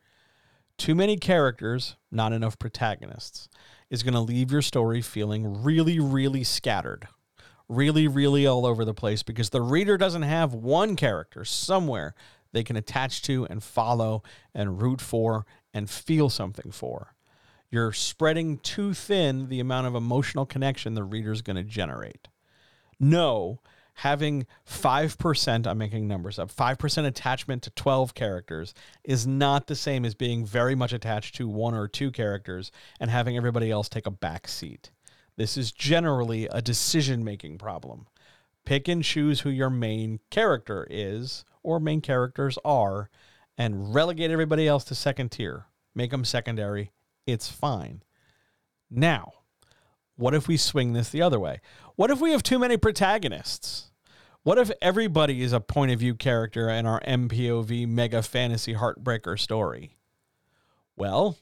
[0.77, 3.49] Too many characters, not enough protagonists
[3.89, 7.07] is going to leave your story feeling really, really scattered,
[7.69, 12.15] really, really all over the place because the reader doesn't have one character somewhere
[12.51, 14.23] they can attach to and follow
[14.53, 17.13] and root for and feel something for.
[17.69, 22.29] You're spreading too thin the amount of emotional connection the reader's going to generate.
[22.99, 23.59] No,
[23.95, 28.73] having 5%, I'm making numbers up, 5% attachment to 12 characters
[29.03, 33.09] is not the same as being very much attached to one or two characters and
[33.09, 34.91] having everybody else take a back seat.
[35.37, 38.07] This is generally a decision making problem.
[38.65, 43.09] Pick and choose who your main character is or main characters are
[43.57, 45.67] and relegate everybody else to second tier.
[45.93, 46.91] Make them secondary.
[47.25, 48.03] It's fine.
[48.89, 49.31] Now,
[50.15, 51.61] what if we swing this the other way?
[51.95, 53.91] What if we have too many protagonists?
[54.43, 59.39] What if everybody is a point of view character in our MPOV mega fantasy heartbreaker
[59.39, 59.97] story?
[60.95, 61.37] Well,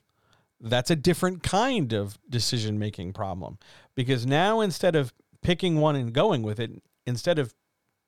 [0.59, 3.57] that's a different kind of decision making problem
[3.95, 7.53] because now instead of picking one and going with it, instead of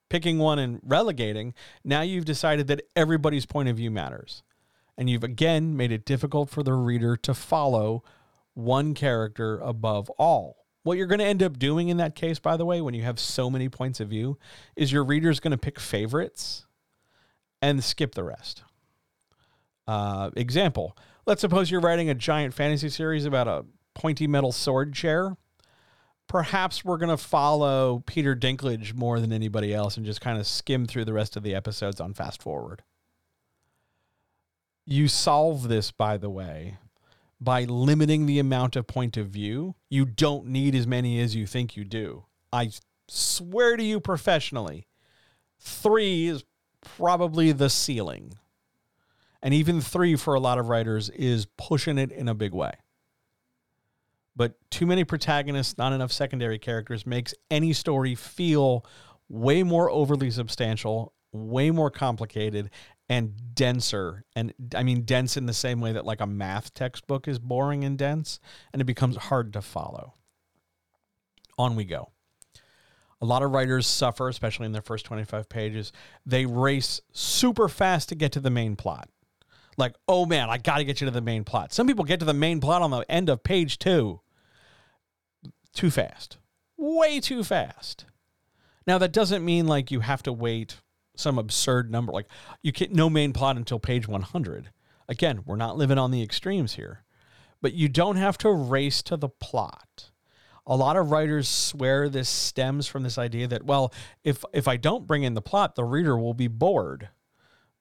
[0.10, 1.54] picking one and relegating,
[1.84, 4.44] now you've decided that everybody's point of view matters.
[4.98, 8.02] And you've again made it difficult for the reader to follow
[8.56, 10.58] one character above all.
[10.84, 13.04] What you're going to end up doing in that case, by the way, when you
[13.04, 14.38] have so many points of view,
[14.76, 16.66] is your reader's going to pick favorites
[17.62, 18.64] and skip the rest.
[19.88, 24.94] Uh, example let's suppose you're writing a giant fantasy series about a pointy metal sword
[24.94, 25.36] chair.
[26.28, 30.48] Perhaps we're going to follow Peter Dinklage more than anybody else and just kind of
[30.48, 32.84] skim through the rest of the episodes on fast forward.
[34.86, 36.78] You solve this, by the way,
[37.40, 39.76] by limiting the amount of point of view.
[39.90, 42.26] You don't need as many as you think you do.
[42.52, 42.72] I
[43.08, 44.88] swear to you professionally,
[45.60, 46.44] three is
[46.82, 48.34] probably the ceiling.
[49.42, 52.74] And even three for a lot of writers is pushing it in a big way.
[54.36, 58.86] But too many protagonists, not enough secondary characters makes any story feel
[59.30, 62.70] way more overly substantial, way more complicated,
[63.10, 64.24] and denser.
[64.36, 67.84] And I mean, dense in the same way that like a math textbook is boring
[67.84, 68.40] and dense,
[68.74, 70.14] and it becomes hard to follow.
[71.58, 72.12] On we go.
[73.22, 75.94] A lot of writers suffer, especially in their first 25 pages.
[76.26, 79.10] They race super fast to get to the main plot.
[79.78, 81.74] Like, oh man, I got to get you to the main plot.
[81.74, 84.22] Some people get to the main plot on the end of page two.
[85.74, 86.38] Too fast.
[86.78, 88.06] Way too fast.
[88.88, 90.82] Now, that doesn't mean like you have to wait
[91.20, 92.12] some absurd number.
[92.12, 92.28] Like
[92.62, 94.70] you can't no main plot until page 100.
[95.08, 97.04] Again, we're not living on the extremes here,
[97.62, 100.12] but you don't have to race to the plot.
[100.68, 103.94] A lot of writers swear this stems from this idea that, well,
[104.24, 107.10] if if I don't bring in the plot, the reader will be bored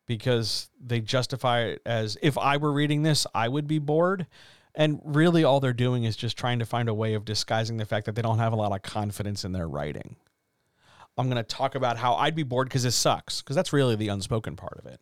[0.06, 4.26] because they justify it as if I were reading this, I would be bored.
[4.74, 7.86] And really, all they're doing is just trying to find a way of disguising the
[7.86, 10.16] fact that they don't have a lot of confidence in their writing.
[11.16, 13.96] I'm going to talk about how I'd be bored because this sucks, because that's really
[13.96, 15.00] the unspoken part of it.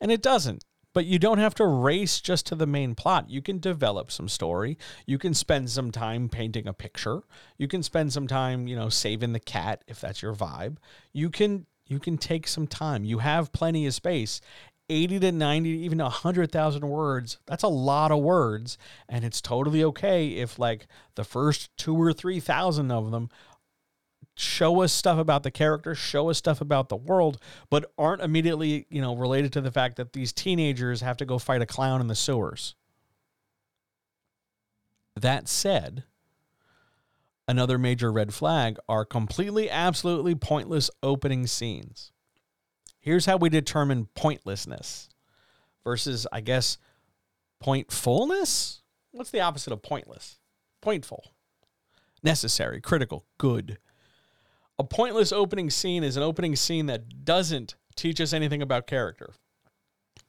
[0.00, 0.64] And it doesn't.
[0.94, 3.30] But you don't have to race just to the main plot.
[3.30, 4.76] You can develop some story.
[5.06, 7.22] You can spend some time painting a picture.
[7.56, 10.76] You can spend some time, you know, saving the cat if that's your vibe.
[11.12, 13.04] You can you can take some time.
[13.04, 14.40] You have plenty of space.
[14.88, 17.38] 80 to 90, even 100,000 words.
[17.46, 18.76] That's a lot of words.
[19.08, 23.30] And it's totally okay if, like, the first two or 3,000 of them
[24.34, 27.38] show us stuff about the character, show us stuff about the world,
[27.70, 31.38] but aren't immediately, you know, related to the fact that these teenagers have to go
[31.38, 32.74] fight a clown in the sewers.
[35.14, 36.04] That said,
[37.46, 42.12] another major red flag are completely, absolutely pointless opening scenes.
[42.98, 45.08] Here's how we determine pointlessness
[45.84, 46.78] versus, I guess,
[47.62, 48.80] pointfulness.
[49.10, 50.38] What's the opposite of pointless?
[50.80, 51.20] Pointful,
[52.22, 53.78] necessary, critical, good.
[54.78, 59.34] A pointless opening scene is an opening scene that doesn't teach us anything about character,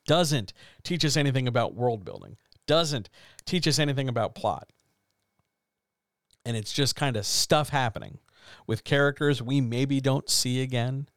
[0.06, 0.54] doesn't
[0.84, 2.38] teach us anything about world building,
[2.68, 3.10] doesn't
[3.46, 4.70] teach us anything about plot.
[6.46, 8.20] And it's just kind of stuff happening
[8.68, 11.08] with characters we maybe don't see again.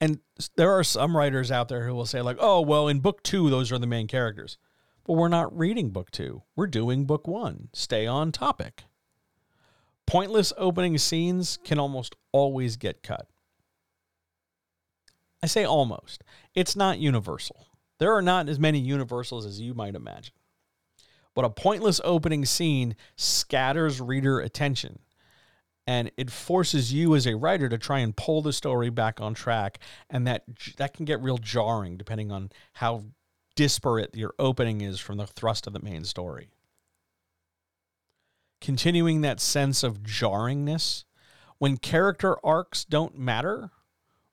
[0.00, 0.18] And
[0.56, 3.48] there are some writers out there who will say, like, oh, well, in book two,
[3.48, 4.58] those are the main characters.
[5.04, 6.42] But we're not reading book two.
[6.56, 7.68] We're doing book one.
[7.72, 8.82] Stay on topic.
[10.06, 13.28] Pointless opening scenes can almost always get cut.
[15.42, 16.22] I say almost.
[16.54, 17.66] It's not universal.
[17.98, 20.34] There are not as many universals as you might imagine.
[21.34, 25.00] But a pointless opening scene scatters reader attention
[25.86, 29.34] and it forces you as a writer to try and pull the story back on
[29.34, 29.78] track
[30.10, 30.44] and that
[30.78, 33.04] that can get real jarring depending on how
[33.54, 36.48] disparate your opening is from the thrust of the main story
[38.66, 41.04] continuing that sense of jarringness
[41.58, 43.70] when character arcs don't matter,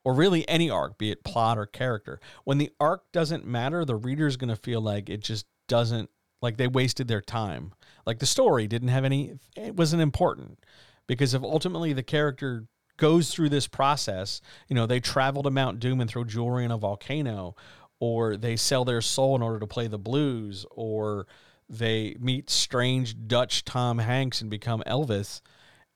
[0.03, 2.19] or really any arc, be it plot or character.
[2.43, 6.09] When the arc doesn't matter, the reader's going to feel like it just doesn't,
[6.41, 7.73] like they wasted their time.
[8.07, 10.57] Like the story didn't have any, it wasn't important.
[11.05, 12.65] Because if ultimately the character
[12.97, 16.71] goes through this process, you know, they travel to Mount Doom and throw jewelry in
[16.71, 17.55] a volcano,
[17.99, 21.27] or they sell their soul in order to play the blues, or
[21.69, 25.41] they meet strange Dutch Tom Hanks and become Elvis,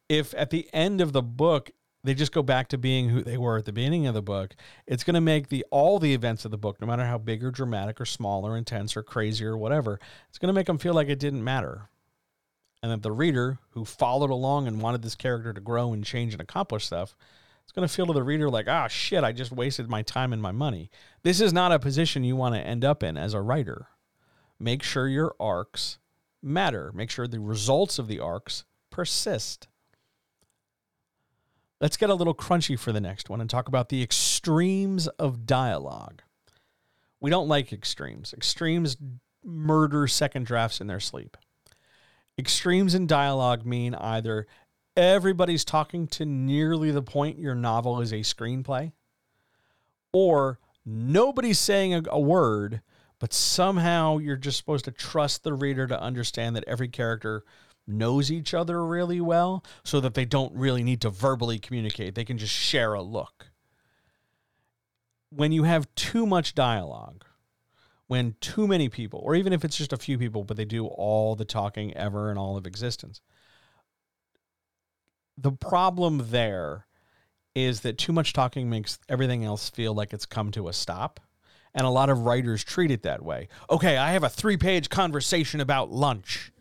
[0.10, 1.72] if at the end of the book
[2.04, 4.56] they just go back to being who they were at the beginning of the book,
[4.86, 7.44] it's going to make the all the events of the book, no matter how big
[7.44, 10.00] or dramatic or small or intense or crazy or whatever,
[10.30, 11.90] it's going to make them feel like it didn't matter.
[12.82, 16.34] And that the reader who followed along and wanted this character to grow and change
[16.34, 17.18] and accomplish stuff,
[17.64, 20.32] it's going to feel to the reader like, ah, shit, I just wasted my time
[20.32, 20.90] and my money.
[21.24, 23.88] This is not a position you want to end up in as a writer
[24.60, 26.00] make sure your arcs
[26.42, 26.92] matter.
[26.94, 29.68] Make sure the results of the arcs persist.
[31.80, 35.46] Let's get a little crunchy for the next one and talk about the extremes of
[35.46, 36.22] dialogue.
[37.20, 38.34] We don't like extremes.
[38.34, 38.98] Extremes
[39.44, 41.38] murder second drafts in their sleep.
[42.38, 44.48] Extremes in dialogue mean either
[44.96, 48.92] everybody's talking to nearly the point your novel is a screenplay,
[50.12, 52.82] or nobody's saying a, a word
[53.20, 57.44] but somehow you're just supposed to trust the reader to understand that every character
[57.88, 62.16] knows each other really well so that they don't really need to verbally communicate.
[62.16, 63.52] They can just share a look.
[65.30, 67.26] When you have too much dialogue,
[68.08, 70.86] when too many people, or even if it's just a few people, but they do
[70.86, 73.22] all the talking ever in all of existence,
[75.38, 76.86] the problem there
[77.56, 81.20] is that too much talking makes everything else feel like it's come to a stop
[81.78, 83.48] and a lot of writers treat it that way.
[83.70, 86.52] Okay, I have a three page conversation about lunch.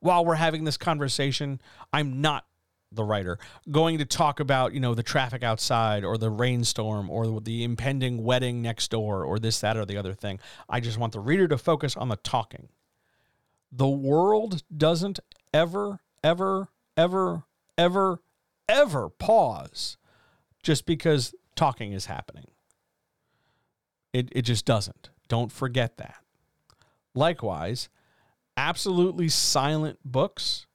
[0.00, 1.60] While we're having this conversation,
[1.92, 2.46] I'm not
[2.90, 3.38] the writer
[3.72, 8.22] going to talk about you know the traffic outside or the rainstorm or the impending
[8.22, 10.38] wedding next door or this that or the other thing
[10.68, 12.68] i just want the reader to focus on the talking
[13.72, 15.18] the world doesn't
[15.52, 17.42] ever ever ever
[17.76, 18.20] ever
[18.68, 19.96] ever pause
[20.62, 22.46] just because talking is happening
[24.14, 25.10] it, it just doesn't.
[25.28, 26.16] Don't forget that.
[27.14, 27.90] Likewise,
[28.56, 30.66] absolutely silent books,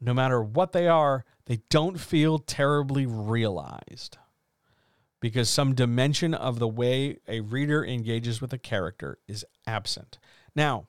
[0.00, 4.16] no matter what they are, they don't feel terribly realized.
[5.20, 10.18] because some dimension of the way a reader engages with a character is absent.
[10.56, 10.86] Now,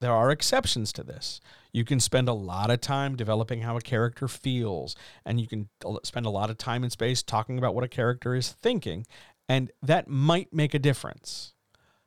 [0.00, 1.40] there are exceptions to this.
[1.72, 4.94] You can spend a lot of time developing how a character feels,
[5.24, 7.88] and you can uh, spend a lot of time and space talking about what a
[7.88, 9.06] character is thinking,
[9.48, 11.54] and that might make a difference.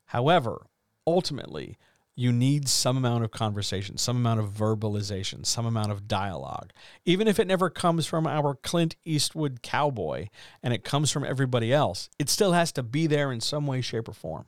[0.05, 0.67] However,
[1.05, 1.77] ultimately,
[2.15, 6.71] you need some amount of conversation, some amount of verbalization, some amount of dialogue.
[7.05, 10.27] Even if it never comes from our Clint Eastwood cowboy
[10.61, 13.79] and it comes from everybody else, it still has to be there in some way,
[13.79, 14.47] shape, or form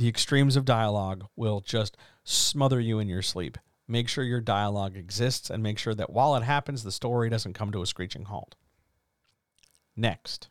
[0.00, 1.94] the extremes of dialogue will just
[2.24, 3.58] smother you in your sleep.
[3.86, 7.52] Make sure your dialogue exists and make sure that while it happens, the story doesn't
[7.52, 8.54] come to a screeching halt.
[9.94, 10.48] Next,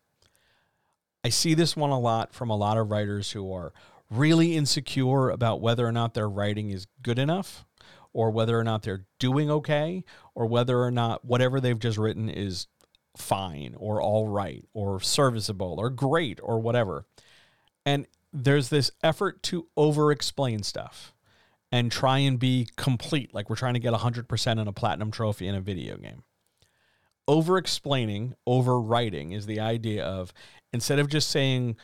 [1.23, 3.73] I see this one a lot from a lot of writers who are
[4.09, 7.65] really insecure about whether or not their writing is good enough
[8.13, 12.29] or whether or not they're doing okay or whether or not whatever they've just written
[12.29, 12.67] is
[13.17, 17.05] fine or all right or serviceable or great or whatever.
[17.85, 21.13] And there's this effort to over explain stuff
[21.71, 25.47] and try and be complete, like we're trying to get 100% in a platinum trophy
[25.47, 26.23] in a video game.
[27.27, 30.33] Over explaining, over writing is the idea of
[30.73, 31.75] instead of just saying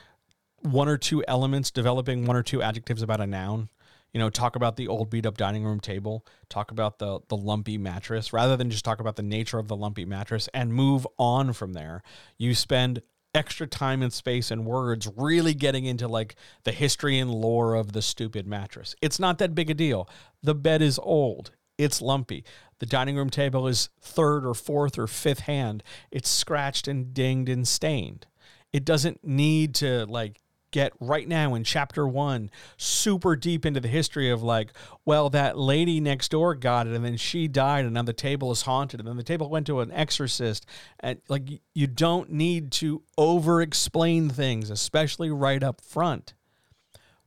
[0.62, 3.70] one or two elements, developing one or two adjectives about a noun,
[4.14, 7.36] you know, talk about the old beat up dining room table, talk about the the
[7.36, 11.06] lumpy mattress, rather than just talk about the nature of the lumpy mattress and move
[11.20, 12.02] on from there.
[12.38, 13.02] You spend
[13.36, 17.92] extra time and space and words really getting into like the history and lore of
[17.92, 18.96] the stupid mattress.
[19.02, 20.10] It's not that big a deal.
[20.42, 21.52] The bed is old.
[21.78, 22.46] It's lumpy.
[22.80, 25.84] The dining room table is third or fourth or fifth hand.
[26.10, 28.28] It's scratched and dinged and stained.
[28.76, 30.42] It doesn't need to like
[30.72, 34.74] get right now in chapter one super deep into the history of like,
[35.06, 38.52] well, that lady next door got it and then she died and now the table
[38.52, 40.66] is haunted and then the table went to an exorcist.
[41.00, 46.34] And like, you don't need to over explain things, especially right up front.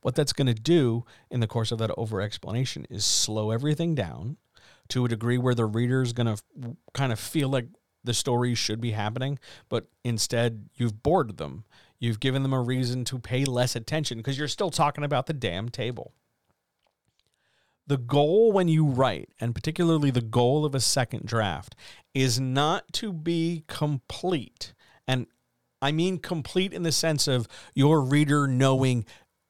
[0.01, 3.95] What that's going to do in the course of that over explanation is slow everything
[3.95, 4.37] down
[4.89, 7.65] to a degree where the reader is going to kind of feel like
[8.03, 11.65] the story should be happening, but instead you've bored them
[11.99, 15.33] You've given them a reason to pay less attention because you're still talking about the
[15.33, 16.13] damn table.
[17.87, 21.75] The goal when you write, and particularly the goal of a second draft,
[22.13, 24.73] is not to be complete.
[25.07, 25.27] And
[25.81, 29.05] I mean complete in the sense of your reader knowing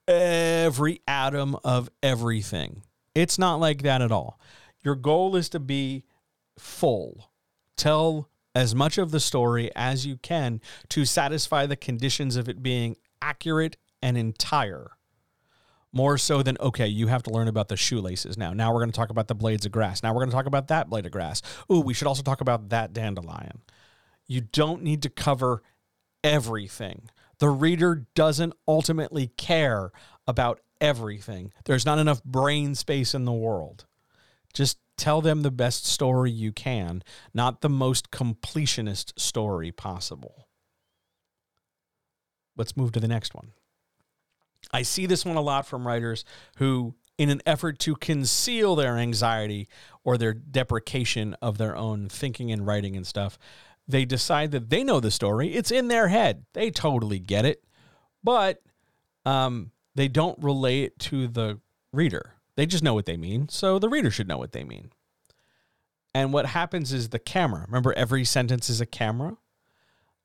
[0.08, 2.82] every atom of everything.
[3.14, 4.40] It's not like that at all.
[4.84, 6.06] Your goal is to be
[6.58, 7.30] full.
[7.76, 8.30] Tell
[8.60, 10.60] as much of the story as you can
[10.90, 14.92] to satisfy the conditions of it being accurate and entire.
[15.94, 18.52] More so than, okay, you have to learn about the shoelaces now.
[18.52, 20.04] Now we're going to talk about the blades of grass.
[20.04, 21.42] Now we're going to talk about that blade of grass.
[21.72, 23.62] Ooh, we should also talk about that dandelion.
[24.28, 25.64] You don't need to cover
[26.22, 27.10] everything.
[27.40, 29.94] The reader doesn't ultimately care
[30.28, 31.54] about everything.
[31.64, 33.86] There's not enough brain space in the world.
[34.54, 37.02] Just tell them the best story you can,
[37.34, 40.48] not the most completionist story possible.
[42.56, 43.52] Let's move to the next one.
[44.72, 46.26] I see this one a lot from writers
[46.58, 49.68] who, in an effort to conceal their anxiety
[50.04, 53.40] or their deprecation of their own thinking and writing and stuff,
[53.88, 55.56] they decide that they know the story.
[55.56, 56.46] It's in their head.
[56.54, 57.64] They totally get it,
[58.24, 58.62] but
[59.26, 61.60] um, they don't relay it to the
[61.92, 62.36] reader.
[62.60, 64.92] They just know what they mean, so the reader should know what they mean.
[66.14, 69.38] And what happens is the camera, remember every sentence is a camera?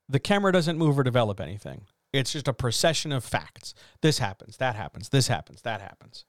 [0.09, 1.83] The camera doesn't move or develop anything.
[2.13, 3.73] It's just a procession of facts.
[4.01, 6.25] This happens, that happens, this happens, that happens.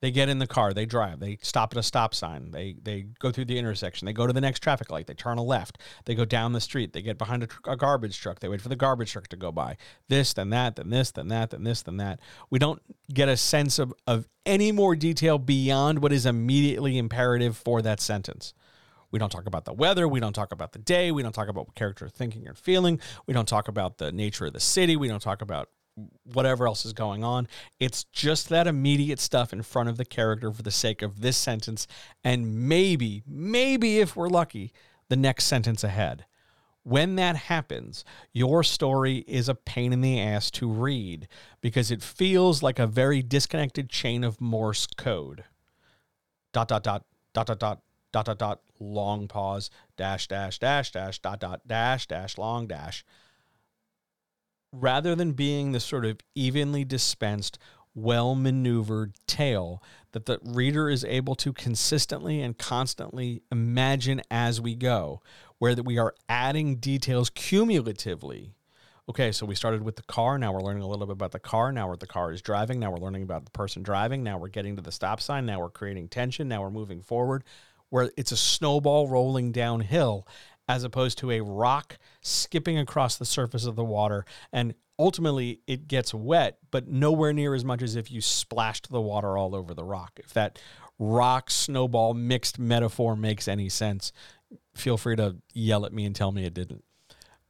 [0.00, 3.06] They get in the car, they drive, they stop at a stop sign, they they
[3.18, 5.78] go through the intersection, they go to the next traffic light, they turn a left,
[6.06, 8.70] they go down the street, they get behind a, a, garbage truck, they wait for
[8.70, 9.76] the garbage truck to go by.
[10.08, 12.20] This, then that, then this, then that, then this, then that.
[12.48, 12.80] We don't
[13.12, 18.00] get a sense of, of any more detail beyond what is immediately imperative for that
[18.00, 18.54] sentence.
[19.10, 20.06] We don't talk about the weather.
[20.08, 21.10] We don't talk about the day.
[21.10, 23.00] We don't talk about what character thinking or feeling.
[23.26, 24.96] We don't talk about the nature of the city.
[24.96, 25.68] We don't talk about
[26.24, 27.48] whatever else is going on.
[27.78, 31.36] It's just that immediate stuff in front of the character for the sake of this
[31.36, 31.86] sentence
[32.24, 34.72] and maybe, maybe if we're lucky,
[35.08, 36.24] the next sentence ahead.
[36.82, 41.28] When that happens, your story is a pain in the ass to read
[41.60, 45.44] because it feels like a very disconnected chain of Morse code.
[46.52, 47.04] Dot, dot, dot,
[47.34, 47.82] dot, dot, dot,
[48.12, 53.04] dot, dot, dot, long pause, dash, dash, dash, dash, dot, dot, dash, dash, long dash
[54.72, 57.58] rather than being the sort of evenly dispensed,
[57.94, 59.82] well maneuvered tale
[60.12, 65.20] that the reader is able to consistently and constantly imagine as we go,
[65.58, 68.54] where that we are adding details cumulatively
[69.10, 70.38] Okay, so we started with the car.
[70.38, 71.72] Now we're learning a little bit about the car.
[71.72, 72.78] Now the car is driving.
[72.78, 74.22] Now we're learning about the person driving.
[74.22, 75.46] Now we're getting to the stop sign.
[75.46, 76.46] Now we're creating tension.
[76.46, 77.42] Now we're moving forward,
[77.88, 80.28] where it's a snowball rolling downhill
[80.68, 84.24] as opposed to a rock skipping across the surface of the water.
[84.52, 89.00] And ultimately, it gets wet, but nowhere near as much as if you splashed the
[89.00, 90.18] water all over the rock.
[90.22, 90.58] If that
[90.98, 94.12] rock snowball mixed metaphor makes any sense,
[94.74, 96.84] feel free to yell at me and tell me it didn't.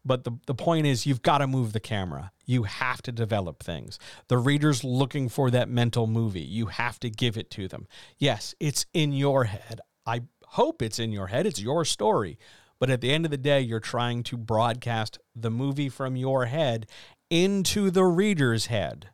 [0.04, 2.32] But the, the point is, you've got to move the camera.
[2.46, 3.98] You have to develop things.
[4.28, 6.40] The reader's looking for that mental movie.
[6.40, 7.86] You have to give it to them.
[8.16, 9.80] Yes, it's in your head.
[10.06, 11.46] I hope it's in your head.
[11.46, 12.38] It's your story.
[12.80, 16.46] But at the end of the day, you're trying to broadcast the movie from your
[16.46, 16.86] head
[17.28, 19.10] into the reader's head.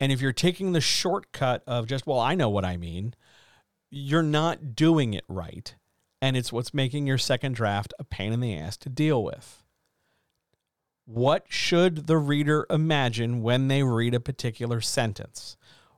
[0.00, 3.14] And if you're taking the shortcut of just, well, I know what I mean,
[3.90, 5.74] you're not doing it right.
[6.22, 9.62] And it's what's making your second draft a pain in the ass to deal with.
[11.04, 15.56] What should the reader imagine when they read a particular sentence?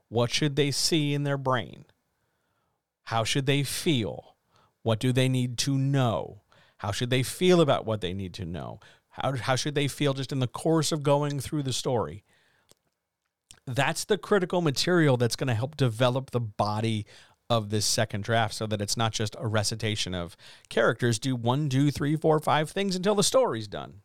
[0.09, 1.85] What should they see in their brain?
[3.05, 4.35] How should they feel?
[4.83, 6.41] What do they need to know?
[6.77, 8.79] How should they feel about what they need to know?
[9.09, 12.23] How, how should they feel just in the course of going through the story?
[13.65, 17.05] That's the critical material that's going to help develop the body
[17.49, 20.35] of this second draft so that it's not just a recitation of
[20.69, 24.01] characters do one, two, three, four, five things until the story's done.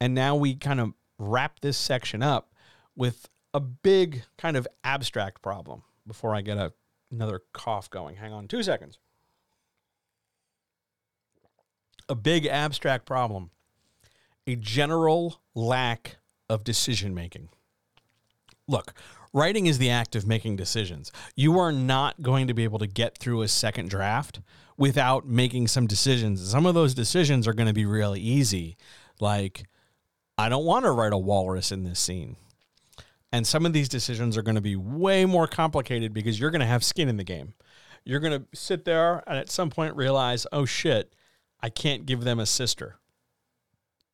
[0.00, 2.52] And now we kind of wrap this section up
[2.96, 6.72] with a big kind of abstract problem before I get a,
[7.10, 8.16] another cough going.
[8.16, 8.98] Hang on two seconds.
[12.12, 13.52] A big abstract problem,
[14.46, 17.48] a general lack of decision making.
[18.68, 18.92] Look,
[19.32, 21.10] writing is the act of making decisions.
[21.36, 24.40] You are not going to be able to get through a second draft
[24.76, 26.46] without making some decisions.
[26.46, 28.76] Some of those decisions are going to be really easy,
[29.18, 29.64] like
[30.36, 32.36] I don't want to write a walrus in this scene.
[33.32, 36.60] And some of these decisions are going to be way more complicated because you're going
[36.60, 37.54] to have skin in the game.
[38.04, 41.14] You're going to sit there and at some point realize, oh shit,
[41.62, 42.98] I can't give them a sister.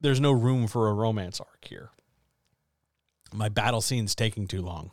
[0.00, 1.90] There's no room for a romance arc here.
[3.32, 4.92] My battle scene's taking too long.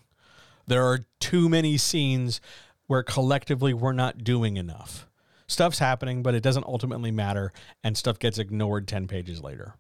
[0.67, 2.41] There are too many scenes
[2.87, 5.07] where collectively we're not doing enough.
[5.47, 7.53] Stuff's happening, but it doesn't ultimately matter,
[7.83, 9.75] and stuff gets ignored 10 pages later.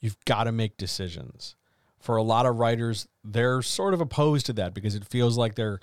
[0.00, 1.54] You've got to make decisions.
[2.00, 5.54] For a lot of writers, they're sort of opposed to that because it feels like
[5.54, 5.80] they're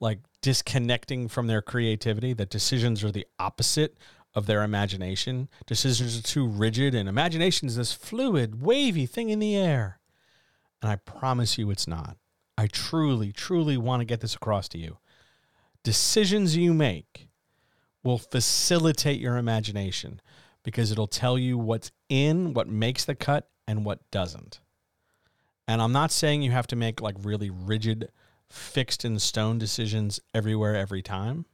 [0.00, 3.96] like disconnecting from their creativity, that decisions are the opposite
[4.34, 5.48] of their imagination.
[5.66, 9.98] Decisions are too rigid, and imagination is this fluid, wavy thing in the air.
[10.82, 12.16] And I promise you it's not.
[12.56, 14.98] I truly, truly want to get this across to you.
[15.82, 17.28] Decisions you make
[18.02, 20.20] will facilitate your imagination
[20.62, 24.60] because it'll tell you what's in, what makes the cut, and what doesn't.
[25.66, 28.10] And I'm not saying you have to make like really rigid,
[28.48, 31.46] fixed in stone decisions everywhere, every time.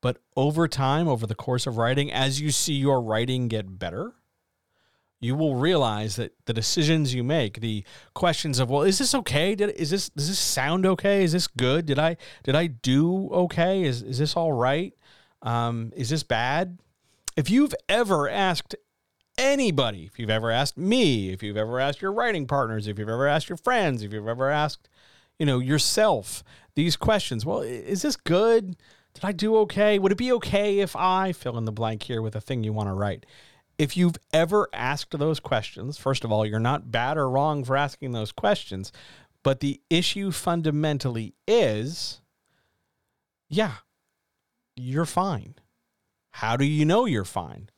[0.00, 4.14] But over time, over the course of writing, as you see your writing get better,
[5.20, 7.84] you will realize that the decisions you make, the
[8.14, 9.54] questions of, well, is this okay?
[9.54, 11.24] Did is this does this sound okay?
[11.24, 11.86] Is this good?
[11.86, 13.82] Did I did I do okay?
[13.82, 14.94] Is is this all right?
[15.42, 16.78] Um, is this bad?
[17.36, 18.76] If you've ever asked
[19.36, 23.08] anybody, if you've ever asked me, if you've ever asked your writing partners, if you've
[23.08, 24.88] ever asked your friends, if you've ever asked,
[25.38, 26.42] you know, yourself
[26.74, 28.76] these questions, well, is this good?
[29.14, 29.98] Did I do okay?
[29.98, 32.72] Would it be okay if I fill in the blank here with a thing you
[32.72, 33.26] want to write?
[33.78, 37.76] If you've ever asked those questions, first of all, you're not bad or wrong for
[37.76, 38.92] asking those questions,
[39.42, 42.20] but the issue fundamentally is
[43.48, 43.74] yeah,
[44.76, 45.54] you're fine.
[46.32, 47.70] How do you know you're fine?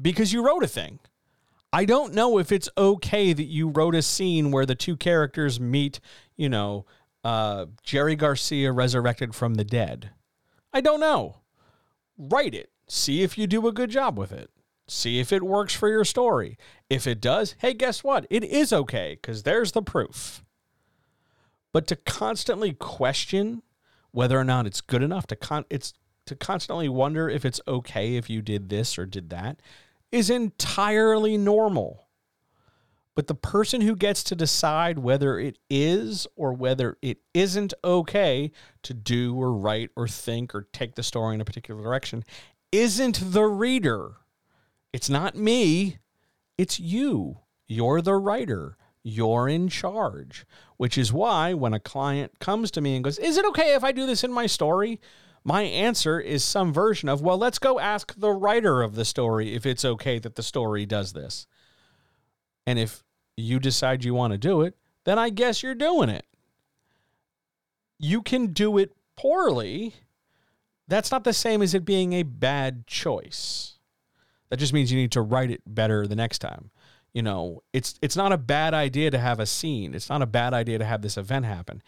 [0.00, 0.98] because you wrote a thing.
[1.72, 5.60] I don't know if it's okay that you wrote a scene where the two characters
[5.60, 6.00] meet,
[6.36, 6.84] you know,
[7.22, 10.10] uh, Jerry Garcia resurrected from the dead.
[10.72, 11.36] I don't know.
[12.16, 12.70] Write it.
[12.88, 14.50] See if you do a good job with it.
[14.88, 16.58] See if it works for your story.
[16.88, 18.26] If it does, hey, guess what?
[18.28, 20.42] It is okay because there's the proof.
[21.72, 23.62] But to constantly question
[24.10, 25.94] whether or not it's good enough to con it's
[26.26, 29.60] to constantly wonder if it's okay if you did this or did that
[30.12, 32.08] is entirely normal.
[33.16, 38.50] But the person who gets to decide whether it is or whether it isn't okay
[38.82, 42.24] to do or write or think or take the story in a particular direction
[42.72, 44.12] isn't the reader.
[44.92, 45.98] It's not me,
[46.56, 47.38] it's you.
[47.66, 48.76] You're the writer.
[49.02, 50.44] You're in charge,
[50.76, 53.82] which is why when a client comes to me and goes, Is it okay if
[53.82, 55.00] I do this in my story?
[55.44, 59.54] my answer is some version of, well, let's go ask the writer of the story
[59.54, 61.46] if it's okay that the story does this.
[62.66, 63.02] And if
[63.36, 66.26] you decide you want to do it, then I guess you're doing it.
[67.98, 69.94] You can do it poorly.
[70.88, 73.78] That's not the same as it being a bad choice.
[74.50, 76.70] That just means you need to write it better the next time.
[77.12, 79.94] You know, it's it's not a bad idea to have a scene.
[79.94, 81.82] It's not a bad idea to have this event happen.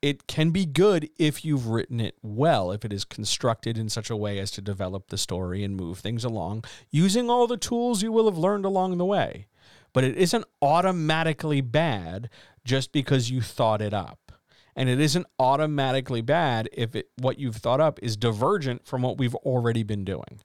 [0.00, 4.10] It can be good if you've written it well, if it is constructed in such
[4.10, 8.02] a way as to develop the story and move things along using all the tools
[8.02, 9.46] you will have learned along the way.
[9.98, 12.30] But it isn't automatically bad
[12.64, 14.30] just because you thought it up.
[14.76, 19.18] And it isn't automatically bad if it, what you've thought up is divergent from what
[19.18, 20.40] we've already been doing.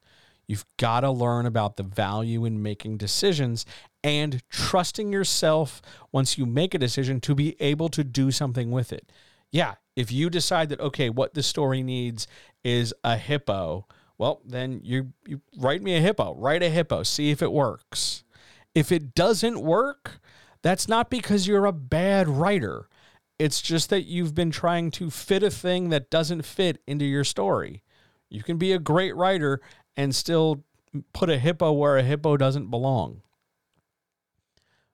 [0.48, 3.64] You've got to learn about the value in making decisions
[4.04, 8.92] and trusting yourself once you make a decision to be able to do something with
[8.92, 9.12] it.
[9.52, 12.26] Yeah, if you decide that okay, what the story needs
[12.64, 13.86] is a hippo,
[14.18, 18.24] well, then you you write me a hippo, write a hippo, see if it works.
[18.76, 20.20] If it doesn't work,
[20.62, 22.88] that's not because you're a bad writer.
[23.38, 27.24] It's just that you've been trying to fit a thing that doesn't fit into your
[27.24, 27.84] story.
[28.30, 29.62] You can be a great writer
[29.96, 30.64] and still
[31.14, 33.22] put a hippo where a hippo doesn't belong.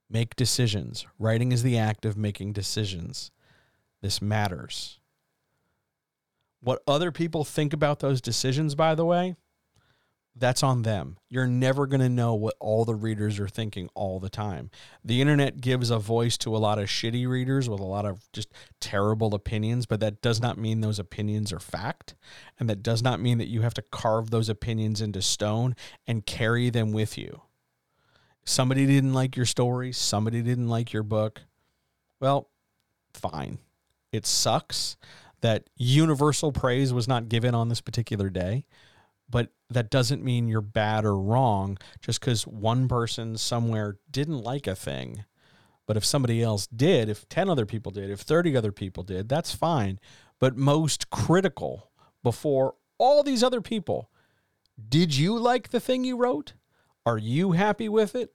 [0.09, 1.05] Make decisions.
[1.19, 3.31] Writing is the act of making decisions.
[4.01, 4.99] This matters.
[6.61, 9.35] What other people think about those decisions, by the way,
[10.39, 11.17] that's on them.
[11.29, 14.71] You're never going to know what all the readers are thinking all the time.
[15.03, 18.31] The internet gives a voice to a lot of shitty readers with a lot of
[18.31, 22.15] just terrible opinions, but that does not mean those opinions are fact.
[22.59, 25.75] And that does not mean that you have to carve those opinions into stone
[26.07, 27.41] and carry them with you.
[28.45, 31.41] Somebody didn't like your story, somebody didn't like your book.
[32.19, 32.49] Well,
[33.13, 33.59] fine.
[34.11, 34.97] It sucks
[35.41, 38.65] that universal praise was not given on this particular day
[39.29, 44.67] but that doesn't mean you're bad or wrong just because one person somewhere didn't like
[44.67, 45.25] a thing.
[45.85, 49.27] But if somebody else did, if 10 other people did, if 30 other people did,
[49.29, 49.99] that's fine.
[50.39, 51.91] But most critical
[52.23, 54.09] before all these other people,
[54.87, 56.53] did you like the thing you wrote?
[57.05, 58.33] Are you happy with it?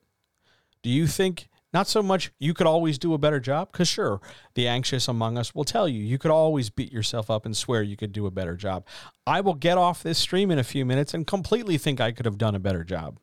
[0.83, 4.21] Do you think not so much you could always do a better job, because sure,
[4.55, 7.83] the anxious among us will tell you you could always beat yourself up and swear
[7.83, 8.87] you could do a better job.
[9.27, 12.27] I will get off this stream in a few minutes and completely think I could
[12.27, 13.19] have done a better job.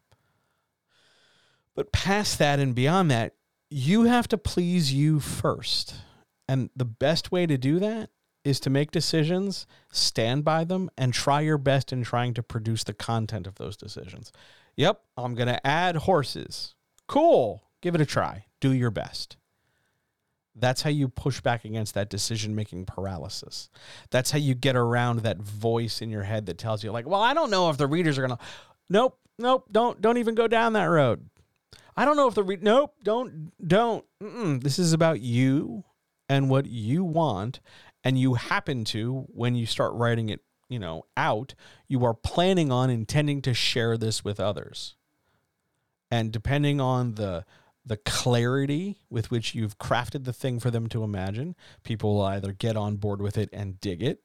[1.73, 3.35] But past that and beyond that,
[3.69, 5.95] you have to please you first.
[6.47, 8.09] And the best way to do that
[8.43, 12.83] is to make decisions, stand by them, and try your best in trying to produce
[12.83, 14.33] the content of those decisions.
[14.75, 16.75] Yep, I'm going to add horses.
[17.07, 17.63] Cool.
[17.81, 18.45] Give it a try.
[18.59, 19.37] Do your best.
[20.55, 23.69] That's how you push back against that decision making paralysis.
[24.09, 27.21] That's how you get around that voice in your head that tells you, like, well,
[27.21, 28.43] I don't know if the readers are going to.
[28.89, 31.29] Nope, nope, don't, don't even go down that road.
[31.95, 34.05] I don't know if the re- nope, don't, don't.
[34.21, 34.61] Mm-mm.
[34.61, 35.85] This is about you
[36.27, 37.61] and what you want,
[38.03, 41.55] and you happen to when you start writing it, you know, out.
[41.87, 44.95] You are planning on intending to share this with others,
[46.09, 47.45] and depending on the
[47.85, 52.53] the clarity with which you've crafted the thing for them to imagine, people will either
[52.53, 54.21] get on board with it and dig it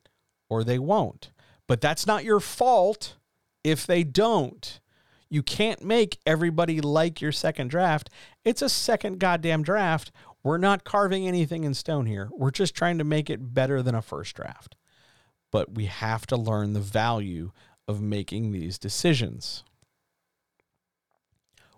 [0.48, 1.30] or they won't.
[1.66, 3.16] But that's not your fault
[3.64, 4.80] if they don't.
[5.28, 8.10] You can't make everybody like your second draft.
[8.44, 10.12] It's a second goddamn draft.
[10.42, 12.28] We're not carving anything in stone here.
[12.32, 14.76] We're just trying to make it better than a first draft.
[15.50, 17.50] But we have to learn the value
[17.88, 19.64] of making these decisions.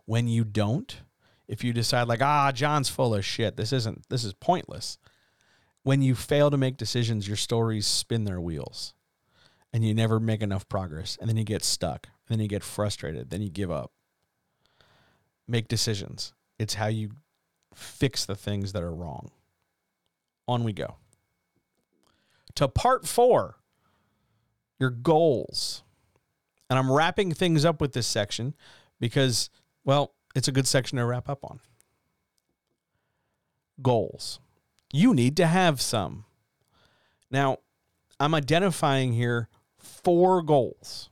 [0.05, 1.00] When you don't,
[1.48, 3.56] if you decide like ah john's full of shit.
[3.56, 4.98] This isn't this is pointless.
[5.82, 8.94] When you fail to make decisions your stories spin their wheels
[9.72, 12.62] and you never make enough progress and then you get stuck and then you get
[12.62, 13.92] frustrated then you give up.
[15.46, 16.34] Make decisions.
[16.58, 17.12] It's how you
[17.74, 19.30] fix the things that are wrong.
[20.46, 20.96] On we go.
[22.56, 23.56] To part four
[24.78, 25.82] your goals.
[26.70, 28.54] And i'm wrapping things up with this section
[29.00, 29.48] because
[29.84, 31.59] well it's a good section to wrap up on.
[33.82, 34.39] Goals.
[34.93, 36.24] You need to have some.
[37.28, 37.59] Now,
[38.20, 41.10] I'm identifying here four goals.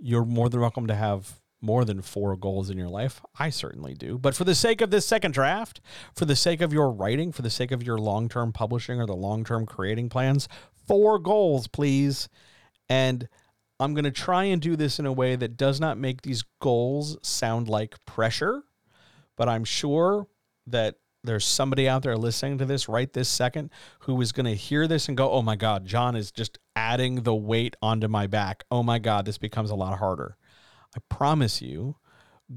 [0.00, 3.20] You're more than welcome to have more than four goals in your life.
[3.38, 4.16] I certainly do.
[4.18, 5.82] But for the sake of this second draft,
[6.14, 9.06] for the sake of your writing, for the sake of your long term publishing or
[9.06, 10.48] the long term creating plans,
[10.86, 12.30] four goals, please.
[12.88, 13.28] And
[13.78, 16.44] I'm going to try and do this in a way that does not make these
[16.60, 18.62] goals sound like pressure,
[19.36, 20.26] but I'm sure
[20.66, 23.70] that there's somebody out there listening to this right this second
[24.00, 27.22] who is going to hear this and go, oh my God, John is just adding
[27.22, 28.64] the weight onto my back.
[28.70, 30.36] Oh my God, this becomes a lot harder.
[30.96, 31.96] I promise you,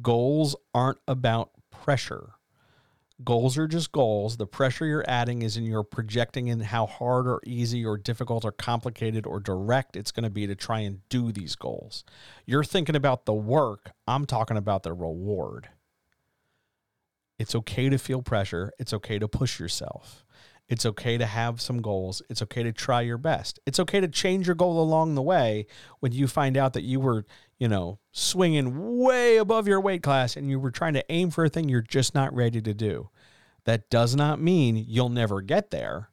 [0.01, 2.33] goals aren't about pressure.
[3.23, 4.37] Goals are just goals.
[4.37, 8.45] The pressure you're adding is in your projecting in how hard or easy or difficult
[8.45, 12.05] or complicated or direct it's going to be to try and do these goals.
[12.45, 15.67] You're thinking about the work, I'm talking about the reward.
[17.37, 20.23] It's okay to feel pressure, it's okay to push yourself.
[20.69, 22.21] It's okay to have some goals.
[22.29, 23.59] It's okay to try your best.
[23.65, 25.65] It's okay to change your goal along the way
[25.99, 27.25] when you find out that you were,
[27.59, 31.45] you know, swinging way above your weight class and you were trying to aim for
[31.45, 33.09] a thing you're just not ready to do.
[33.65, 36.09] That does not mean you'll never get there.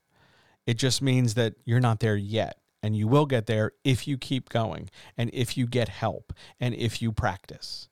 [0.67, 2.59] It just means that you're not there yet.
[2.83, 6.75] And you will get there if you keep going and if you get help and
[6.75, 7.89] if you practice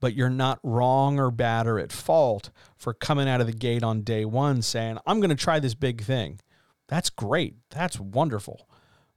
[0.00, 3.82] but you're not wrong or bad or at fault for coming out of the gate
[3.82, 6.40] on day one saying, I'm going to try this big thing.
[6.88, 7.56] That's great.
[7.70, 8.68] That's wonderful.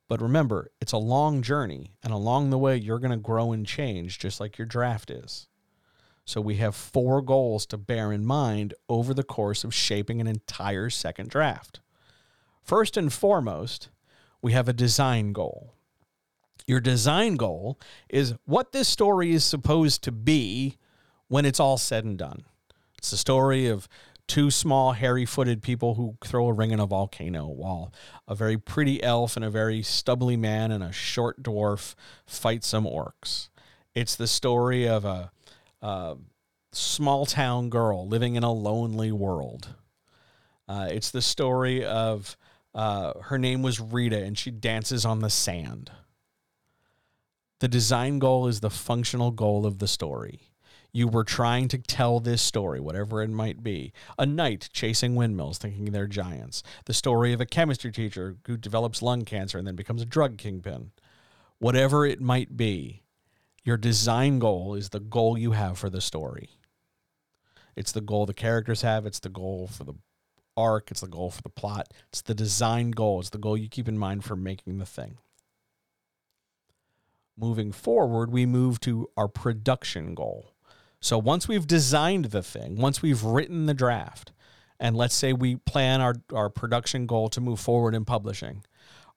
[0.09, 3.65] But remember, it's a long journey, and along the way, you're going to grow and
[3.65, 5.47] change just like your draft is.
[6.25, 10.27] So we have four goals to bear in mind over the course of shaping an
[10.27, 11.79] entire second draft.
[12.63, 13.89] First and foremost,
[14.41, 15.75] we have a design goal.
[16.65, 17.79] Your design goal
[18.09, 20.77] is what this story is supposed to be
[21.27, 22.43] when it's all said and done.
[22.97, 23.87] It's the story of
[24.29, 27.91] two small, hairy footed people who throw a ring in a volcano while
[28.27, 31.95] a very pretty elf and a very stubbly man and a short dwarf
[32.25, 33.49] fight some orcs.
[33.95, 35.31] It's the story of a,
[35.81, 36.15] a
[36.71, 39.73] small town girl living in a lonely world.
[40.67, 42.37] Uh, it's the story of
[42.75, 45.91] uh, her name was Rita and she dances on the sand.
[47.61, 50.48] The design goal is the functional goal of the story.
[50.91, 53.93] You were trying to tell this story, whatever it might be.
[54.17, 56.63] A knight chasing windmills, thinking they're giants.
[56.85, 60.37] The story of a chemistry teacher who develops lung cancer and then becomes a drug
[60.37, 60.91] kingpin.
[61.59, 63.03] Whatever it might be,
[63.63, 66.49] your design goal is the goal you have for the story.
[67.75, 69.93] It's the goal the characters have, it's the goal for the
[70.57, 73.69] arc, it's the goal for the plot, it's the design goal, it's the goal you
[73.69, 75.17] keep in mind for making the thing
[77.39, 80.53] moving forward, we move to our production goal.
[81.01, 84.31] So once we've designed the thing, once we've written the draft,
[84.79, 88.63] and let's say we plan our, our production goal to move forward in publishing,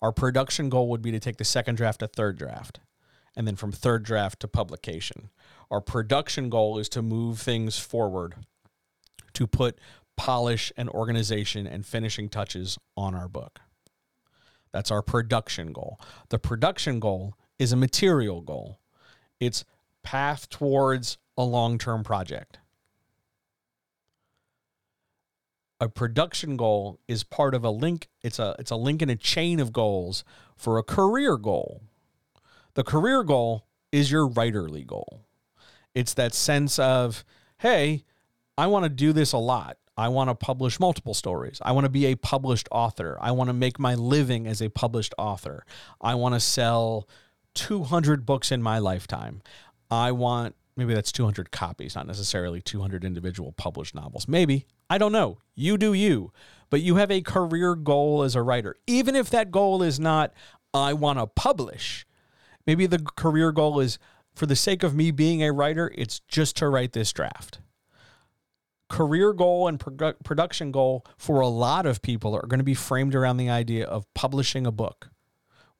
[0.00, 2.80] our production goal would be to take the second draft to third draft,
[3.36, 5.30] and then from third draft to publication.
[5.70, 8.34] Our production goal is to move things forward,
[9.34, 9.78] to put
[10.16, 13.60] polish and organization and finishing touches on our book.
[14.72, 16.00] That's our production goal.
[16.28, 18.78] The production goal is a material goal.
[19.40, 19.64] It's
[20.02, 22.58] path towards a long-term project.
[25.80, 28.08] A production goal is part of a link.
[28.22, 30.22] It's a it's a link in a chain of goals
[30.56, 31.82] for a career goal.
[32.74, 35.26] The career goal is your writerly goal.
[35.94, 37.24] It's that sense of,
[37.58, 38.04] hey,
[38.56, 39.76] I want to do this a lot.
[39.96, 41.58] I want to publish multiple stories.
[41.62, 43.18] I want to be a published author.
[43.20, 45.66] I want to make my living as a published author.
[46.00, 47.08] I want to sell
[47.54, 49.42] 200 books in my lifetime.
[49.90, 54.26] I want maybe that's 200 copies, not necessarily 200 individual published novels.
[54.26, 54.66] Maybe.
[54.88, 55.38] I don't know.
[55.54, 56.32] You do you.
[56.70, 58.76] But you have a career goal as a writer.
[58.86, 60.32] Even if that goal is not,
[60.72, 62.06] I want to publish,
[62.66, 63.98] maybe the career goal is,
[64.34, 67.60] for the sake of me being a writer, it's just to write this draft.
[68.88, 72.74] Career goal and pro- production goal for a lot of people are going to be
[72.74, 75.11] framed around the idea of publishing a book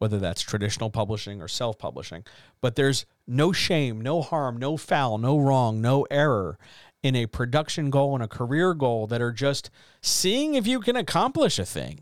[0.03, 2.25] whether that's traditional publishing or self publishing.
[2.61, 6.59] But there's no shame, no harm, no foul, no wrong, no error
[7.05, 9.71] in a production goal and a career goal that are just
[10.01, 12.01] seeing if you can accomplish a thing.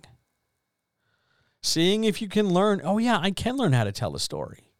[1.62, 4.72] Seeing if you can learn, oh, yeah, I can learn how to tell a story.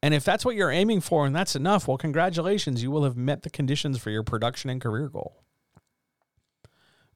[0.00, 3.16] And if that's what you're aiming for and that's enough, well, congratulations, you will have
[3.16, 5.42] met the conditions for your production and career goal.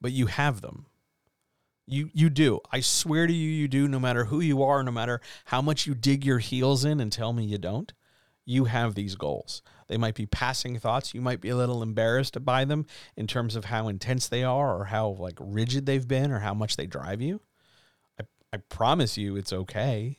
[0.00, 0.86] But you have them.
[1.86, 2.60] You you do.
[2.72, 5.86] I swear to you you do no matter who you are, no matter how much
[5.86, 7.92] you dig your heels in and tell me you don't.
[8.44, 9.62] You have these goals.
[9.88, 11.14] They might be passing thoughts.
[11.14, 12.86] You might be a little embarrassed by them
[13.16, 16.54] in terms of how intense they are or how like rigid they've been or how
[16.54, 17.40] much they drive you.
[18.20, 20.18] I I promise you it's okay.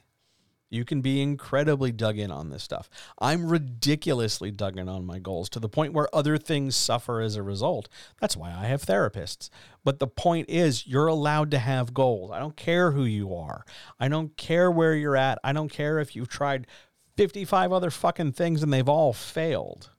[0.70, 2.90] You can be incredibly dug in on this stuff.
[3.20, 7.36] I'm ridiculously dug in on my goals to the point where other things suffer as
[7.36, 7.88] a result.
[8.20, 9.50] That's why I have therapists.
[9.86, 12.32] But the point is, you're allowed to have goals.
[12.32, 13.66] I don't care who you are.
[14.00, 15.40] I don't care where you're at.
[15.44, 16.68] I don't care if you've tried
[17.16, 19.92] 55 other fucking things and they've all failed.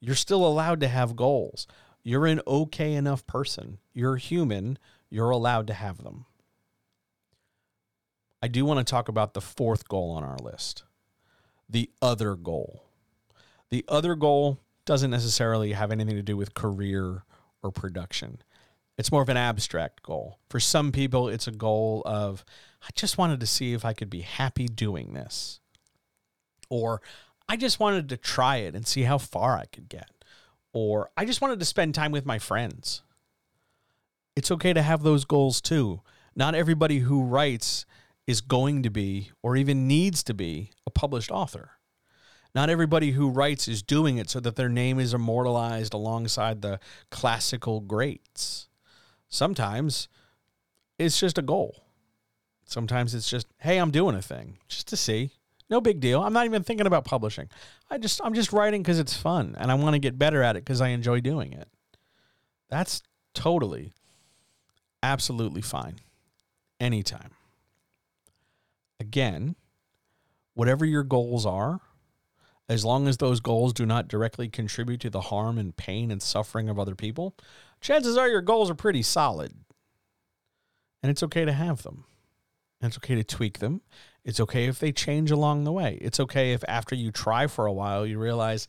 [0.00, 1.66] You're still allowed to have goals.
[2.02, 3.78] You're an okay enough person.
[3.92, 4.78] You're human.
[5.10, 6.26] You're allowed to have them.
[8.42, 10.84] I do want to talk about the fourth goal on our list
[11.68, 12.82] the other goal.
[13.70, 17.22] The other goal doesn't necessarily have anything to do with career
[17.62, 18.42] or production.
[18.98, 20.40] It's more of an abstract goal.
[20.48, 22.44] For some people, it's a goal of,
[22.82, 25.60] I just wanted to see if I could be happy doing this.
[26.68, 27.00] Or
[27.48, 30.10] I just wanted to try it and see how far I could get.
[30.72, 33.02] Or I just wanted to spend time with my friends.
[34.36, 36.00] It's okay to have those goals too.
[36.34, 37.86] Not everybody who writes
[38.30, 41.72] is going to be or even needs to be a published author.
[42.54, 46.80] Not everybody who writes is doing it so that their name is immortalized alongside the
[47.10, 48.68] classical greats.
[49.28, 50.08] Sometimes
[50.98, 51.84] it's just a goal.
[52.64, 55.30] Sometimes it's just, hey, I'm doing a thing just to see.
[55.68, 56.22] No big deal.
[56.22, 57.48] I'm not even thinking about publishing.
[57.90, 60.56] I just I'm just writing cuz it's fun and I want to get better at
[60.56, 61.68] it cuz I enjoy doing it.
[62.68, 63.02] That's
[63.34, 63.92] totally
[65.02, 66.00] absolutely fine.
[66.80, 67.30] Anytime.
[69.00, 69.56] Again,
[70.54, 71.80] whatever your goals are,
[72.68, 76.22] as long as those goals do not directly contribute to the harm and pain and
[76.22, 77.34] suffering of other people,
[77.80, 79.52] chances are your goals are pretty solid.
[81.02, 82.04] And it's okay to have them.
[82.80, 83.80] And it's okay to tweak them.
[84.24, 85.98] It's okay if they change along the way.
[86.00, 88.68] It's okay if after you try for a while, you realize,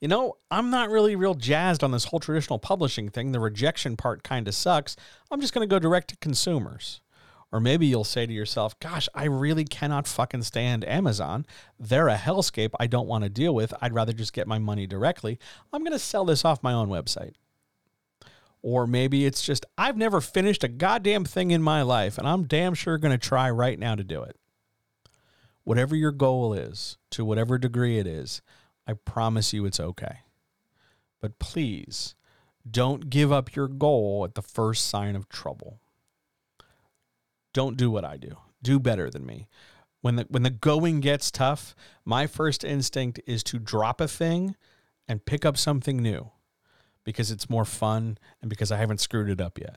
[0.00, 3.32] you know, I'm not really real jazzed on this whole traditional publishing thing.
[3.32, 4.96] The rejection part kind of sucks.
[5.30, 7.01] I'm just going to go direct to consumers.
[7.52, 11.44] Or maybe you'll say to yourself, gosh, I really cannot fucking stand Amazon.
[11.78, 13.74] They're a hellscape I don't want to deal with.
[13.82, 15.38] I'd rather just get my money directly.
[15.70, 17.34] I'm going to sell this off my own website.
[18.62, 22.44] Or maybe it's just, I've never finished a goddamn thing in my life, and I'm
[22.44, 24.36] damn sure going to try right now to do it.
[25.64, 28.40] Whatever your goal is, to whatever degree it is,
[28.86, 30.20] I promise you it's okay.
[31.20, 32.14] But please
[32.68, 35.81] don't give up your goal at the first sign of trouble
[37.52, 38.36] don't do what I do.
[38.62, 39.48] Do better than me.
[40.00, 41.74] When the when the going gets tough,
[42.04, 44.56] my first instinct is to drop a thing
[45.08, 46.30] and pick up something new
[47.04, 49.76] because it's more fun and because I haven't screwed it up yet.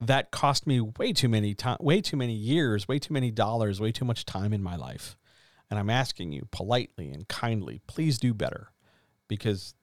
[0.00, 3.80] That cost me way too many time, way too many years, way too many dollars,
[3.80, 5.16] way too much time in my life.
[5.70, 8.72] And I'm asking you politely and kindly, please do better
[9.26, 9.74] because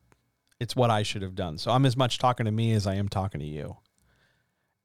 [0.59, 1.57] it's what I should have done.
[1.57, 3.77] So I'm as much talking to me as I am talking to you.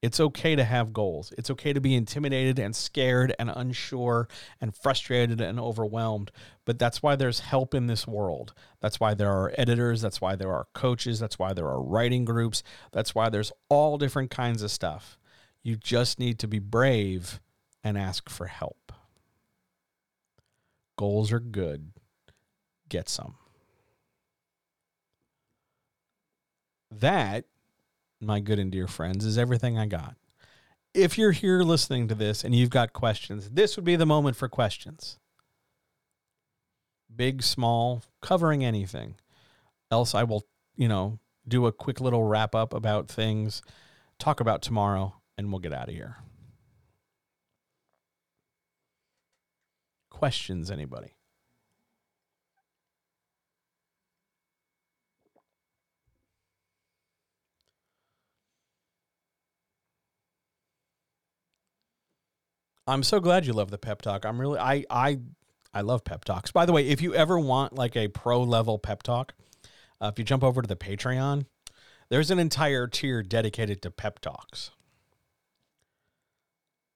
[0.00, 1.32] It's okay to have goals.
[1.36, 4.28] It's okay to be intimidated and scared and unsure
[4.60, 6.30] and frustrated and overwhelmed.
[6.64, 8.54] But that's why there's help in this world.
[8.80, 10.00] That's why there are editors.
[10.00, 11.18] That's why there are coaches.
[11.18, 12.62] That's why there are writing groups.
[12.92, 15.18] That's why there's all different kinds of stuff.
[15.64, 17.40] You just need to be brave
[17.82, 18.92] and ask for help.
[20.96, 21.90] Goals are good.
[22.88, 23.34] Get some.
[26.90, 27.46] That
[28.20, 30.16] my good and dear friends, is everything I got.
[30.94, 34.36] If you're here listening to this and you've got questions, this would be the moment
[34.36, 35.18] for questions.
[37.14, 39.16] Big, small, covering anything.
[39.90, 40.46] Else, I will,
[40.76, 43.62] you know, do a quick little wrap up about things,
[44.18, 46.16] talk about tomorrow, and we'll get out of here.
[50.10, 51.17] Questions, anybody?
[62.88, 64.24] I'm so glad you love the pep talk.
[64.24, 65.20] I'm really I I
[65.72, 66.50] I love pep talks.
[66.50, 69.34] By the way, if you ever want like a pro level pep talk,
[70.00, 71.46] uh, if you jump over to the Patreon,
[72.08, 74.70] there's an entire tier dedicated to pep talks.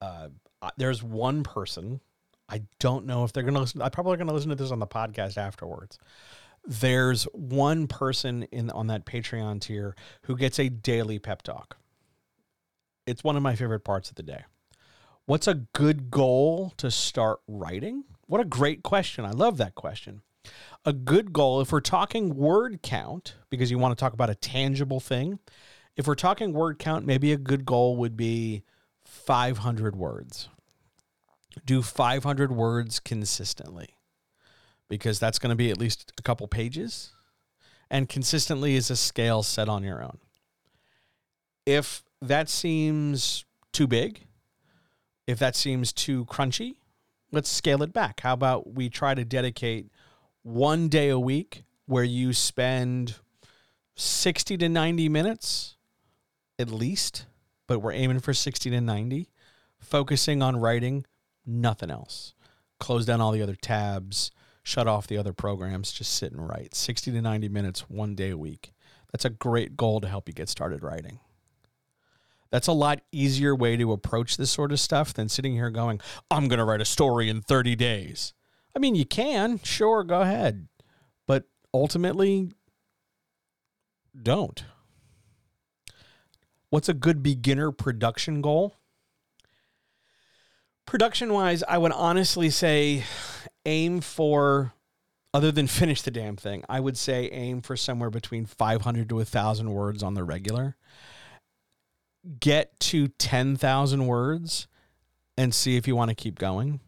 [0.01, 0.29] Uh,
[0.77, 2.01] there's one person.
[2.49, 3.81] I don't know if they're going to listen.
[3.81, 5.97] I probably going to listen to this on the podcast afterwards.
[6.65, 11.77] There's one person in on that Patreon tier who gets a daily pep talk.
[13.05, 14.43] It's one of my favorite parts of the day.
[15.25, 18.03] What's a good goal to start writing?
[18.27, 19.23] What a great question.
[19.23, 20.21] I love that question.
[20.83, 24.35] A good goal, if we're talking word count, because you want to talk about a
[24.35, 25.39] tangible thing,
[25.95, 28.63] if we're talking word count, maybe a good goal would be
[29.05, 30.49] 500 words.
[31.65, 33.95] Do 500 words consistently
[34.89, 37.13] because that's going to be at least a couple pages.
[37.89, 40.17] And consistently is a scale set on your own.
[41.65, 44.25] If that seems too big,
[45.27, 46.75] if that seems too crunchy,
[47.31, 48.21] let's scale it back.
[48.21, 49.87] How about we try to dedicate
[50.43, 53.15] one day a week where you spend
[53.95, 55.77] 60 to 90 minutes
[56.59, 57.25] at least,
[57.67, 59.29] but we're aiming for 60 to 90,
[59.79, 61.05] focusing on writing,
[61.45, 62.33] nothing else.
[62.79, 64.31] Close down all the other tabs,
[64.61, 66.75] shut off the other programs, just sit and write.
[66.75, 68.73] 60 to 90 minutes one day a week.
[69.11, 71.19] That's a great goal to help you get started writing.
[72.53, 75.99] That's a lot easier way to approach this sort of stuff than sitting here going,
[76.29, 78.35] I'm going to write a story in 30 days.
[78.75, 80.67] I mean, you can, sure, go ahead.
[81.25, 82.51] But ultimately,
[84.21, 84.63] don't.
[86.69, 88.75] what's a good beginner production goal?
[90.85, 93.03] Production wise, I would honestly say
[93.65, 94.73] aim for,
[95.33, 99.15] other than finish the damn thing, I would say aim for somewhere between 500 to
[99.15, 100.75] 1,000 words on the regular.
[102.39, 104.67] Get to 10,000 words
[105.37, 106.79] and see if you want to keep going.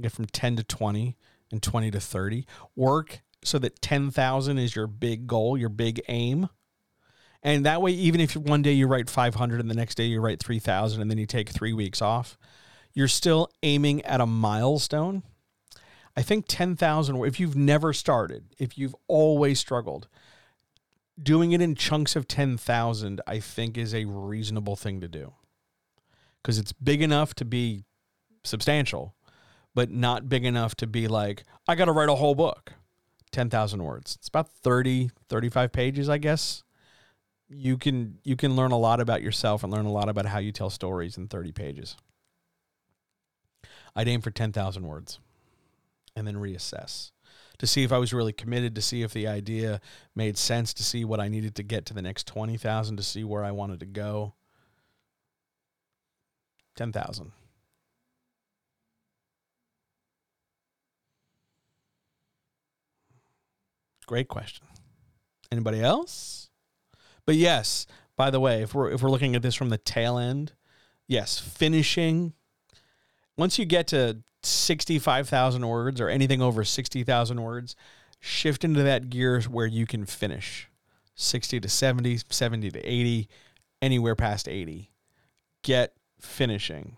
[0.00, 1.16] Get from 10 to 20
[1.52, 2.46] and 20 to 30.
[2.74, 6.48] Work so that 10,000 is your big goal, your big aim.
[7.42, 10.20] And that way, even if one day you write 500 and the next day you
[10.20, 12.36] write 3,000 and then you take three weeks off,
[12.92, 15.22] you're still aiming at a milestone.
[16.16, 20.08] I think 10,000, if you've never started, if you've always struggled,
[21.20, 25.32] doing it in chunks of 10,000, I think is a reasonable thing to do
[26.42, 27.84] because it's big enough to be
[28.44, 29.14] substantial,
[29.74, 32.72] but not big enough to be like, I got to write a whole book.
[33.32, 34.14] 10,000 words.
[34.14, 36.62] It's about 30, 35 pages, I guess.
[37.48, 40.38] You can you can learn a lot about yourself and learn a lot about how
[40.38, 41.96] you tell stories in 30 pages.
[43.94, 45.18] I'd aim for 10,000 words
[46.14, 47.10] and then reassess
[47.58, 49.80] to see if I was really committed, to see if the idea
[50.14, 53.24] made sense, to see what I needed to get to the next 20,000, to see
[53.24, 54.34] where I wanted to go.
[56.76, 57.32] 10,000.
[64.06, 64.66] Great question.
[65.50, 66.50] Anybody else?
[67.24, 70.16] But yes, by the way, if we're if we're looking at this from the tail
[70.16, 70.52] end,
[71.08, 72.32] yes, finishing
[73.36, 77.76] once you get to 65,000 words or anything over 60,000 words,
[78.20, 80.68] shift into that gear where you can finish
[81.14, 83.28] 60 to 70, 70 to 80,
[83.82, 84.90] anywhere past 80.
[85.62, 86.96] Get finishing.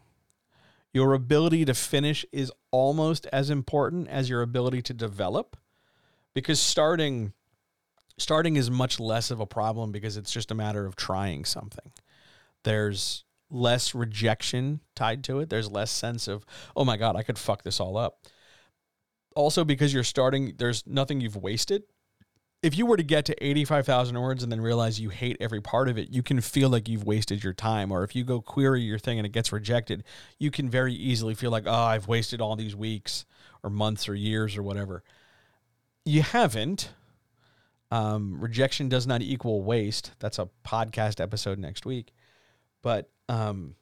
[0.93, 5.57] Your ability to finish is almost as important as your ability to develop
[6.35, 7.33] because starting
[8.17, 11.93] starting is much less of a problem because it's just a matter of trying something.
[12.65, 15.51] There's less rejection tied to it.
[15.51, 16.45] There's less sense of,
[16.77, 18.27] oh my God, I could fuck this all up.
[19.35, 21.85] Also, because you're starting, there's nothing you've wasted.
[22.61, 25.89] If you were to get to 85,000 words and then realize you hate every part
[25.89, 27.93] of it, you can feel like you've wasted your time.
[27.93, 30.03] Or if you go query your thing and it gets rejected,
[30.41, 33.25] you can very easily feel like, oh, I've wasted all these weeks
[33.63, 35.05] or months or years or whatever.
[36.05, 36.91] You haven't.
[37.93, 40.13] Um, rejection does not equal waste.
[40.19, 42.13] That's a podcast episode next week.
[42.83, 43.75] But um,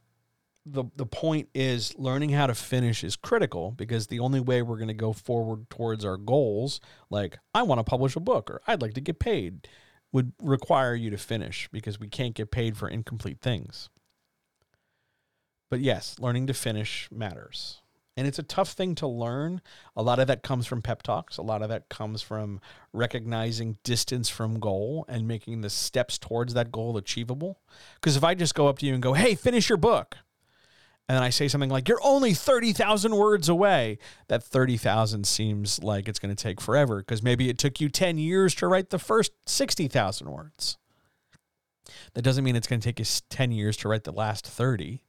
[0.66, 4.76] the the point is learning how to finish is critical because the only way we're
[4.76, 8.60] going to go forward towards our goals, like I want to publish a book or
[8.66, 9.68] I'd like to get paid,
[10.12, 13.88] would require you to finish because we can't get paid for incomplete things.
[15.70, 17.82] But yes, learning to finish matters.
[18.16, 19.60] And it's a tough thing to learn.
[19.94, 21.36] A lot of that comes from pep talks.
[21.36, 22.60] A lot of that comes from
[22.92, 27.60] recognizing distance from goal and making the steps towards that goal achievable.
[27.96, 30.16] Because if I just go up to you and go, hey, finish your book,
[31.08, 33.98] and then I say something like, you're only 30,000 words away,
[34.28, 38.18] that 30,000 seems like it's going to take forever because maybe it took you 10
[38.18, 40.78] years to write the first 60,000 words.
[42.14, 45.02] That doesn't mean it's going to take you 10 years to write the last 30.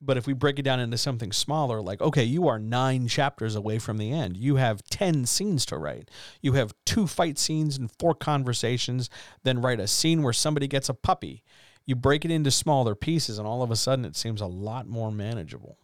[0.00, 3.56] But if we break it down into something smaller, like, okay, you are nine chapters
[3.56, 4.36] away from the end.
[4.36, 6.08] You have 10 scenes to write.
[6.40, 9.10] You have two fight scenes and four conversations,
[9.42, 11.42] then write a scene where somebody gets a puppy.
[11.84, 14.86] You break it into smaller pieces, and all of a sudden it seems a lot
[14.86, 15.78] more manageable.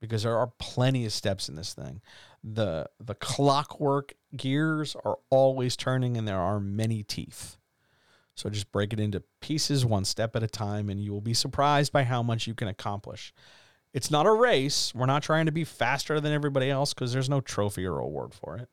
[0.00, 2.00] Because there are plenty of steps in this thing.
[2.42, 7.58] The, the clockwork gears are always turning, and there are many teeth.
[8.36, 11.34] So just break it into pieces one step at a time, and you will be
[11.34, 13.32] surprised by how much you can accomplish.
[13.94, 14.94] It's not a race.
[14.94, 18.34] We're not trying to be faster than everybody else because there's no trophy or award
[18.34, 18.68] for it.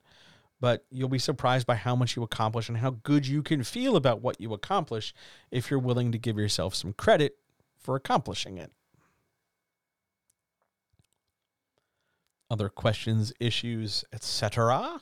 [0.60, 3.96] But you'll be surprised by how much you accomplish and how good you can feel
[3.96, 5.14] about what you accomplish
[5.50, 7.38] if you're willing to give yourself some credit
[7.78, 8.72] for accomplishing it.
[12.50, 15.00] Other questions, issues, etc.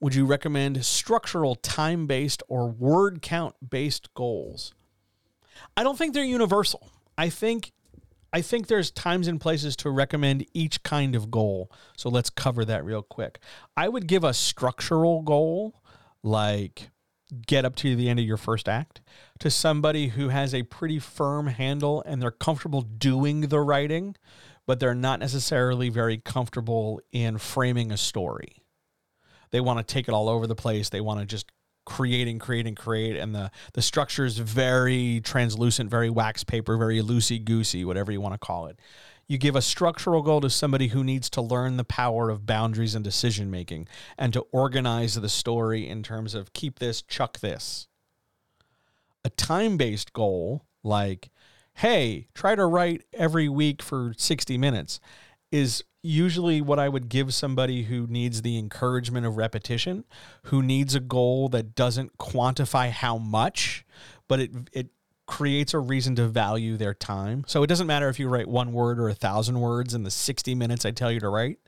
[0.00, 4.74] Would you recommend structural time based or word count based goals?
[5.76, 6.90] I don't think they're universal.
[7.16, 7.72] I think
[8.32, 11.72] I think there's times and places to recommend each kind of goal.
[11.96, 13.40] So let's cover that real quick.
[13.76, 15.82] I would give a structural goal
[16.22, 16.90] like
[17.46, 19.00] get up to the end of your first act
[19.38, 24.14] to somebody who has a pretty firm handle and they're comfortable doing the writing,
[24.66, 28.62] but they're not necessarily very comfortable in framing a story.
[29.50, 30.88] They want to take it all over the place.
[30.88, 31.50] They want to just
[31.84, 36.76] create and create and create and the the structure is very translucent very wax paper
[36.76, 38.78] very loosey goosey whatever you want to call it
[39.30, 42.94] You give a structural goal to somebody who needs to learn the power of boundaries
[42.94, 47.88] and decision making and to organize the story in terms of keep this, chuck this.
[49.24, 51.28] A time based goal, like,
[51.74, 54.98] hey, try to write every week for 60 minutes,
[55.50, 60.04] is usually what I would give somebody who needs the encouragement of repetition,
[60.44, 63.84] who needs a goal that doesn't quantify how much,
[64.28, 64.88] but it it
[65.26, 67.44] creates a reason to value their time.
[67.46, 70.10] So it doesn't matter if you write one word or a thousand words in the
[70.10, 71.58] 60 minutes I tell you to write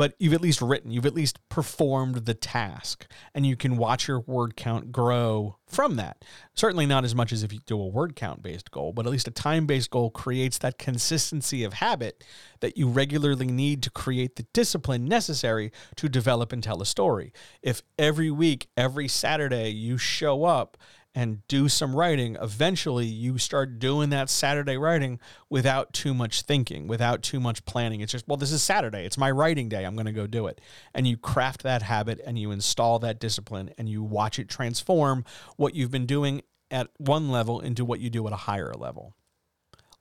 [0.00, 4.08] but you've at least written, you've at least performed the task, and you can watch
[4.08, 6.24] your word count grow from that.
[6.54, 9.12] Certainly not as much as if you do a word count based goal, but at
[9.12, 12.24] least a time based goal creates that consistency of habit
[12.60, 17.30] that you regularly need to create the discipline necessary to develop and tell a story.
[17.60, 20.78] If every week, every Saturday, you show up
[21.14, 25.18] and do some writing, eventually you start doing that Saturday writing
[25.48, 28.00] without too much thinking, without too much planning.
[28.00, 29.04] It's just, well, this is Saturday.
[29.04, 29.84] It's my writing day.
[29.84, 30.60] I'm going to go do it.
[30.94, 35.24] And you craft that habit and you install that discipline and you watch it transform
[35.56, 39.14] what you've been doing at one level into what you do at a higher level.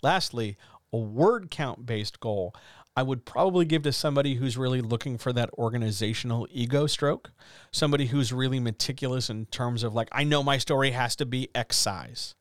[0.04, 0.58] Lastly,
[0.94, 2.54] a word count based goal.
[3.00, 7.32] I would probably give to somebody who's really looking for that organizational ego stroke,
[7.72, 11.48] somebody who's really meticulous in terms of like, I know my story has to be
[11.56, 12.36] X size.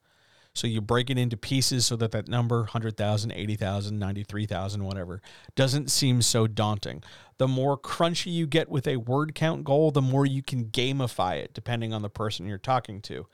[0.57, 5.23] So you break it into pieces so that that number 100,000, 80,000, 93,000, whatever
[5.55, 7.05] doesn't seem so daunting.
[7.37, 11.37] The more crunchy you get with a word count goal, the more you can gamify
[11.37, 13.29] it depending on the person you're talking to.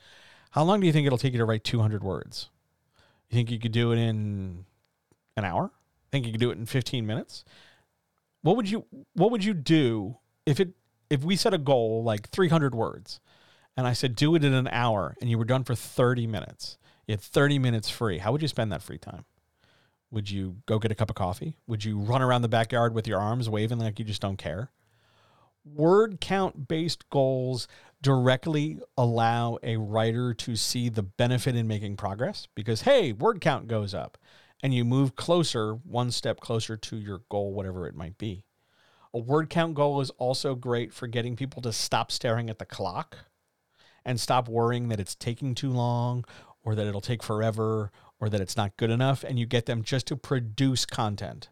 [0.50, 2.50] How long do you think it'll take you to write 200 words?
[3.30, 4.66] You think you could do it in
[5.38, 5.70] an hour?
[6.14, 7.44] Think you could do it in 15 minutes.
[8.42, 8.84] What would you
[9.14, 10.70] what would you do if it
[11.10, 13.20] if we set a goal like 300 words
[13.76, 16.78] and I said do it in an hour and you were done for 30 minutes.
[17.06, 18.18] You had 30 minutes free.
[18.18, 19.24] How would you spend that free time?
[20.10, 21.58] Would you go get a cup of coffee?
[21.66, 24.70] Would you run around the backyard with your arms waving like you just don't care?
[25.64, 27.66] Word count based goals
[28.00, 33.66] directly allow a writer to see the benefit in making progress because, hey, word count
[33.66, 34.18] goes up
[34.64, 38.46] and you move closer, one step closer to your goal, whatever it might be.
[39.12, 42.64] A word count goal is also great for getting people to stop staring at the
[42.64, 43.18] clock
[44.06, 46.24] and stop worrying that it's taking too long
[46.62, 49.22] or that it'll take forever or that it's not good enough.
[49.22, 51.50] And you get them just to produce content.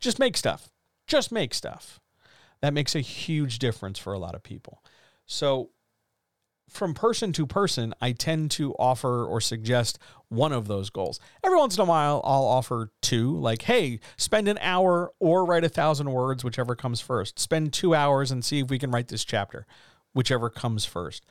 [0.00, 0.68] Just make stuff.
[1.06, 2.00] Just make stuff.
[2.60, 4.82] That makes a huge difference for a lot of people.
[5.26, 5.70] So,
[6.68, 11.18] from person to person, I tend to offer or suggest one of those goals.
[11.44, 15.64] Every once in a while, I'll offer two, like, hey, spend an hour or write
[15.64, 17.38] a thousand words, whichever comes first.
[17.38, 19.66] Spend two hours and see if we can write this chapter,
[20.12, 21.24] whichever comes first.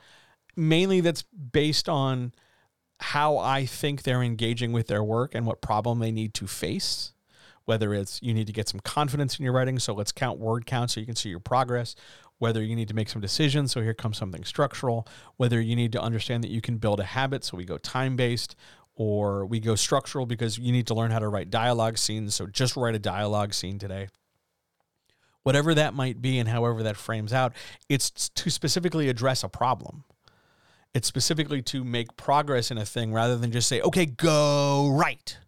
[0.56, 2.32] Mainly that's based on
[3.00, 7.12] how I think they're engaging with their work and what problem they need to face
[7.68, 10.64] whether it's you need to get some confidence in your writing, so let's count word
[10.64, 11.94] count so you can see your progress,
[12.38, 15.06] whether you need to make some decisions, so here comes something structural,
[15.36, 18.16] whether you need to understand that you can build a habit, so we go time
[18.16, 18.54] based,
[18.94, 22.46] or we go structural because you need to learn how to write dialogue scenes, so
[22.46, 24.08] just write a dialogue scene today.
[25.42, 27.54] Whatever that might be and however that frames out,
[27.88, 30.04] it's to specifically address a problem.
[30.94, 35.38] It's specifically to make progress in a thing rather than just say, okay, go right.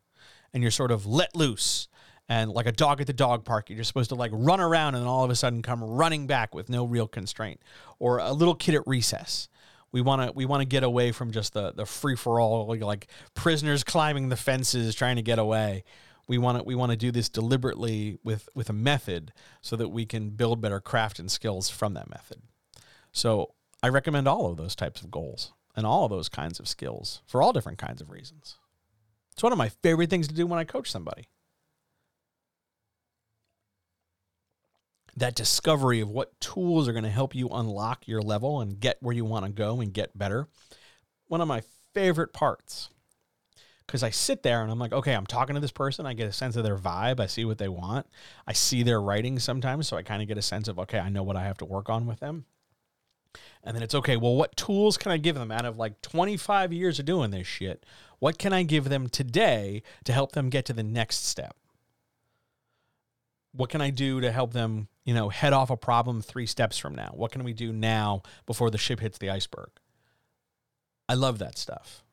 [0.54, 1.88] And you're sort of let loose
[2.30, 4.94] and like a dog at the dog park you're just supposed to like run around
[4.94, 7.60] and then all of a sudden come running back with no real constraint
[7.98, 9.48] or a little kid at recess.
[9.92, 12.74] We want to we want to get away from just the the free for all
[12.78, 15.82] like prisoners climbing the fences trying to get away.
[16.28, 19.88] We want to we want to do this deliberately with with a method so that
[19.88, 22.40] we can build better craft and skills from that method.
[23.12, 26.68] So i recommend all of those types of goals and all of those kinds of
[26.68, 28.56] skills for all different kinds of reasons.
[29.32, 31.26] It's one of my favorite things to do when i coach somebody
[35.20, 38.98] that discovery of what tools are going to help you unlock your level and get
[39.00, 40.48] where you want to go and get better.
[41.28, 41.62] One of my
[41.94, 42.90] favorite parts
[43.86, 46.06] because I sit there and I'm like, okay, I'm talking to this person.
[46.06, 47.18] I get a sense of their vibe.
[47.18, 48.06] I see what they want.
[48.46, 49.88] I see their writing sometimes.
[49.88, 51.64] So I kind of get a sense of, okay, I know what I have to
[51.64, 52.44] work on with them.
[53.64, 56.72] And then it's okay, well, what tools can I give them out of like 25
[56.72, 57.84] years of doing this shit?
[58.20, 61.56] What can I give them today to help them get to the next step?
[63.52, 66.78] What can I do to help them you know, head off a problem three steps
[66.78, 67.10] from now?
[67.14, 69.70] What can we do now before the ship hits the iceberg?
[71.08, 72.04] I love that stuff.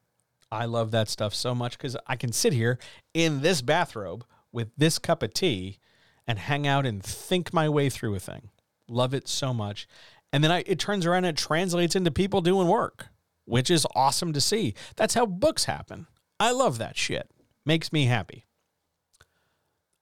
[0.51, 2.79] I love that stuff so much because I can sit here
[3.13, 5.77] in this bathrobe with this cup of tea
[6.25, 8.49] and hang out and think my way through a thing.
[8.89, 9.87] Love it so much.
[10.33, 13.09] And then I, it turns around and it translates into people doing work,
[13.45, 14.73] which is awesome to see.
[14.95, 16.07] That's how books happen.
[16.39, 17.29] I love that shit.
[17.63, 18.46] Makes me happy.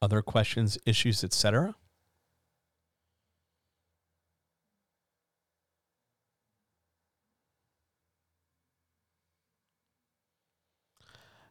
[0.06, 1.74] Other questions, issues, etc.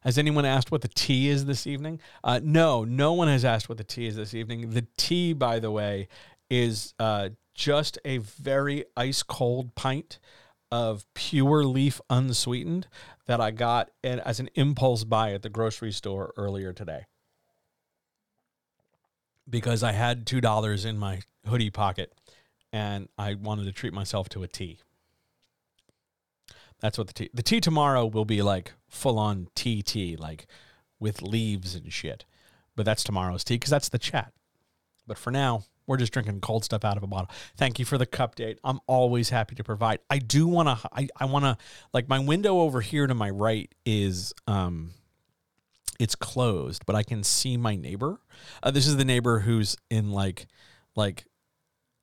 [0.03, 1.99] Has anyone asked what the tea is this evening?
[2.23, 4.71] Uh, no, no one has asked what the tea is this evening.
[4.71, 6.07] The tea, by the way,
[6.49, 10.21] is uh, just a very ice cold pint
[10.71, 12.87] of pure leaf unsweetened
[13.27, 17.07] that I got as an impulse buy at the grocery store earlier today
[19.49, 22.13] because I had $2 in my hoodie pocket
[22.73, 24.79] and I wanted to treat myself to a tea.
[26.81, 27.31] That's what the tea.
[27.33, 30.47] The tea tomorrow will be like full on tea tea, like
[30.99, 32.25] with leaves and shit.
[32.77, 34.33] But that's tomorrow's tea because that's the chat.
[35.07, 37.31] But for now, we're just drinking cold stuff out of a bottle.
[37.57, 38.59] Thank you for the cup date.
[38.65, 40.01] I'm always happy to provide.
[40.11, 40.89] I do want to.
[40.93, 41.57] I, I want to
[41.93, 44.91] like my window over here to my right is um,
[45.99, 48.21] it's closed, but I can see my neighbor.
[48.63, 50.47] Uh, this is the neighbor who's in like
[50.97, 51.25] like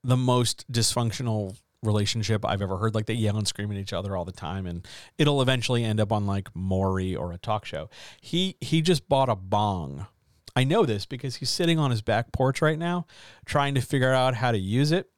[0.04, 2.96] the most dysfunctional relationship I've ever heard.
[2.96, 4.88] Like they yell and scream at each other all the time, and
[5.18, 7.90] it'll eventually end up on like Maury or a talk show.
[8.20, 10.08] He he just bought a bong.
[10.56, 13.06] I know this because he's sitting on his back porch right now,
[13.46, 15.10] trying to figure out how to use it.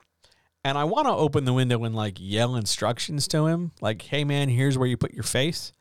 [0.63, 4.23] And I want to open the window and like yell instructions to him, like, "Hey
[4.23, 5.73] man, here's where you put your face."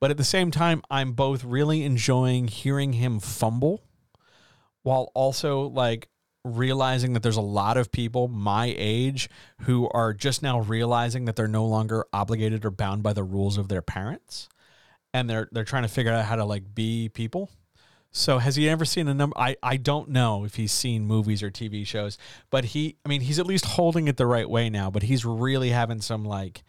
[0.00, 3.82] But at the same time, I'm both really enjoying hearing him fumble
[4.82, 6.08] while also like
[6.42, 9.28] realizing that there's a lot of people my age
[9.62, 13.58] who are just now realizing that they're no longer obligated or bound by the rules
[13.58, 14.48] of their parents.
[15.12, 17.50] And they're they're trying to figure out how to like be people.
[18.12, 21.44] So has he ever seen a number I, I don't know if he's seen movies
[21.44, 22.18] or tv shows
[22.50, 25.24] but he i mean he's at least holding it the right way now but he's
[25.24, 26.64] really having some like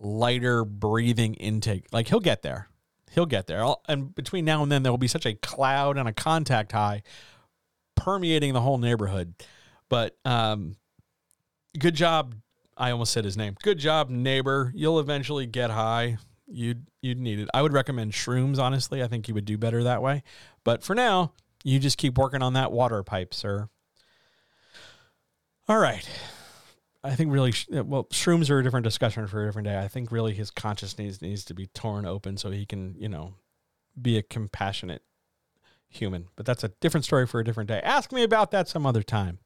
[0.00, 2.68] lighter breathing intake like he'll get there
[3.10, 6.08] he'll get there and between now and then there will be such a cloud and
[6.08, 7.02] a contact high
[7.98, 9.34] permeating the whole neighborhood.
[9.88, 10.76] But um,
[11.78, 12.34] good job.
[12.76, 13.56] I almost said his name.
[13.62, 14.72] Good job, neighbor.
[14.74, 16.18] You'll eventually get high.
[16.46, 17.48] You'd you'd need it.
[17.52, 18.58] I would recommend shrooms.
[18.58, 20.22] Honestly, I think you would do better that way.
[20.64, 21.32] But for now,
[21.64, 23.68] you just keep working on that water pipe, sir.
[25.68, 26.08] All right.
[27.04, 29.78] I think really, well, shrooms are a different discussion for a different day.
[29.78, 33.34] I think really his consciousness needs to be torn open so he can, you know,
[34.00, 35.02] be a compassionate
[35.88, 36.26] human.
[36.34, 37.80] But that's a different story for a different day.
[37.84, 39.38] Ask me about that some other time.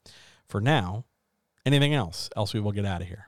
[0.49, 1.05] For now,
[1.65, 2.31] anything else?
[2.37, 3.27] Else we will get out of here.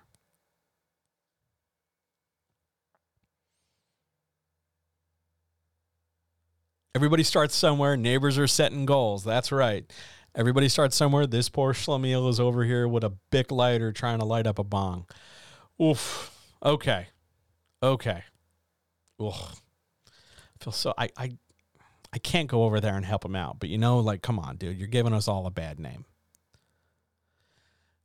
[6.94, 7.96] Everybody starts somewhere.
[7.96, 9.24] Neighbors are setting goals.
[9.24, 9.84] That's right.
[10.36, 11.26] Everybody starts somewhere.
[11.26, 14.64] This poor schlemiel is over here with a Bic lighter trying to light up a
[14.64, 15.06] bong.
[15.80, 16.30] Oof.
[16.64, 17.08] Okay.
[17.82, 18.24] Okay.
[19.20, 19.34] Ugh.
[20.06, 20.94] I feel so.
[20.98, 21.32] I, I
[22.12, 23.58] I can't go over there and help him out.
[23.58, 26.04] But you know, like, come on, dude, you're giving us all a bad name.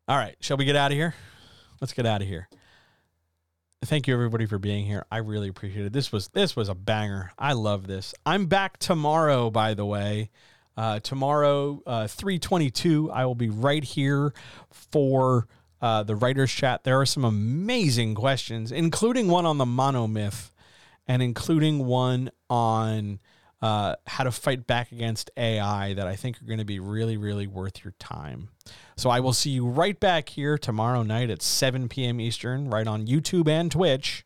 [0.08, 1.14] All right, shall we get out of here?
[1.80, 2.50] Let's get out of here.
[3.86, 5.06] Thank you everybody for being here.
[5.12, 5.94] I really appreciate it.
[5.94, 7.32] This was this was a banger.
[7.38, 8.14] I love this.
[8.26, 10.32] I'm back tomorrow, by the way.
[10.80, 14.34] Uh, tomorrow, uh, 322, I will be right here
[14.72, 15.46] for
[15.82, 16.86] uh, the writer's chat.
[16.86, 20.52] There are some amazing questions, including one on the monomyth
[21.06, 23.20] and including one on
[23.62, 27.18] uh, how to fight back against AI that I think are going to be really,
[27.18, 28.48] really worth your time.
[28.96, 32.22] So I will see you right back here tomorrow night at 7 p.m.
[32.22, 34.24] Eastern, right on YouTube and Twitch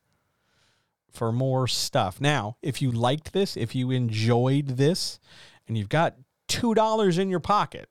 [1.12, 2.22] for more stuff.
[2.22, 5.20] Now, if you liked this, if you enjoyed this,
[5.68, 6.16] and you've got
[6.62, 7.90] $2 in your pocket,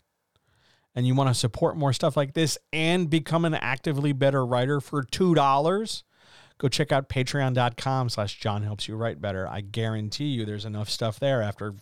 [0.94, 4.80] and you want to support more stuff like this and become an actively better writer
[4.80, 6.02] for $2,
[6.58, 9.48] go check out patreon.com slash John helps you write better.
[9.48, 11.74] I guarantee you there's enough stuff there after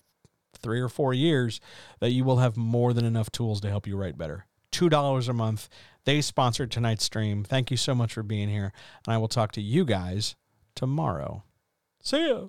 [0.59, 1.61] three or four years
[2.01, 4.47] that you will have more than enough tools to help you write better.
[4.73, 5.69] $2 a month.
[6.05, 7.45] They sponsored tonight's stream.
[7.45, 8.73] Thank you so much for being here.
[9.07, 10.37] And I will talk to you guys
[10.75, 11.45] tomorrow.
[12.03, 12.49] See ya.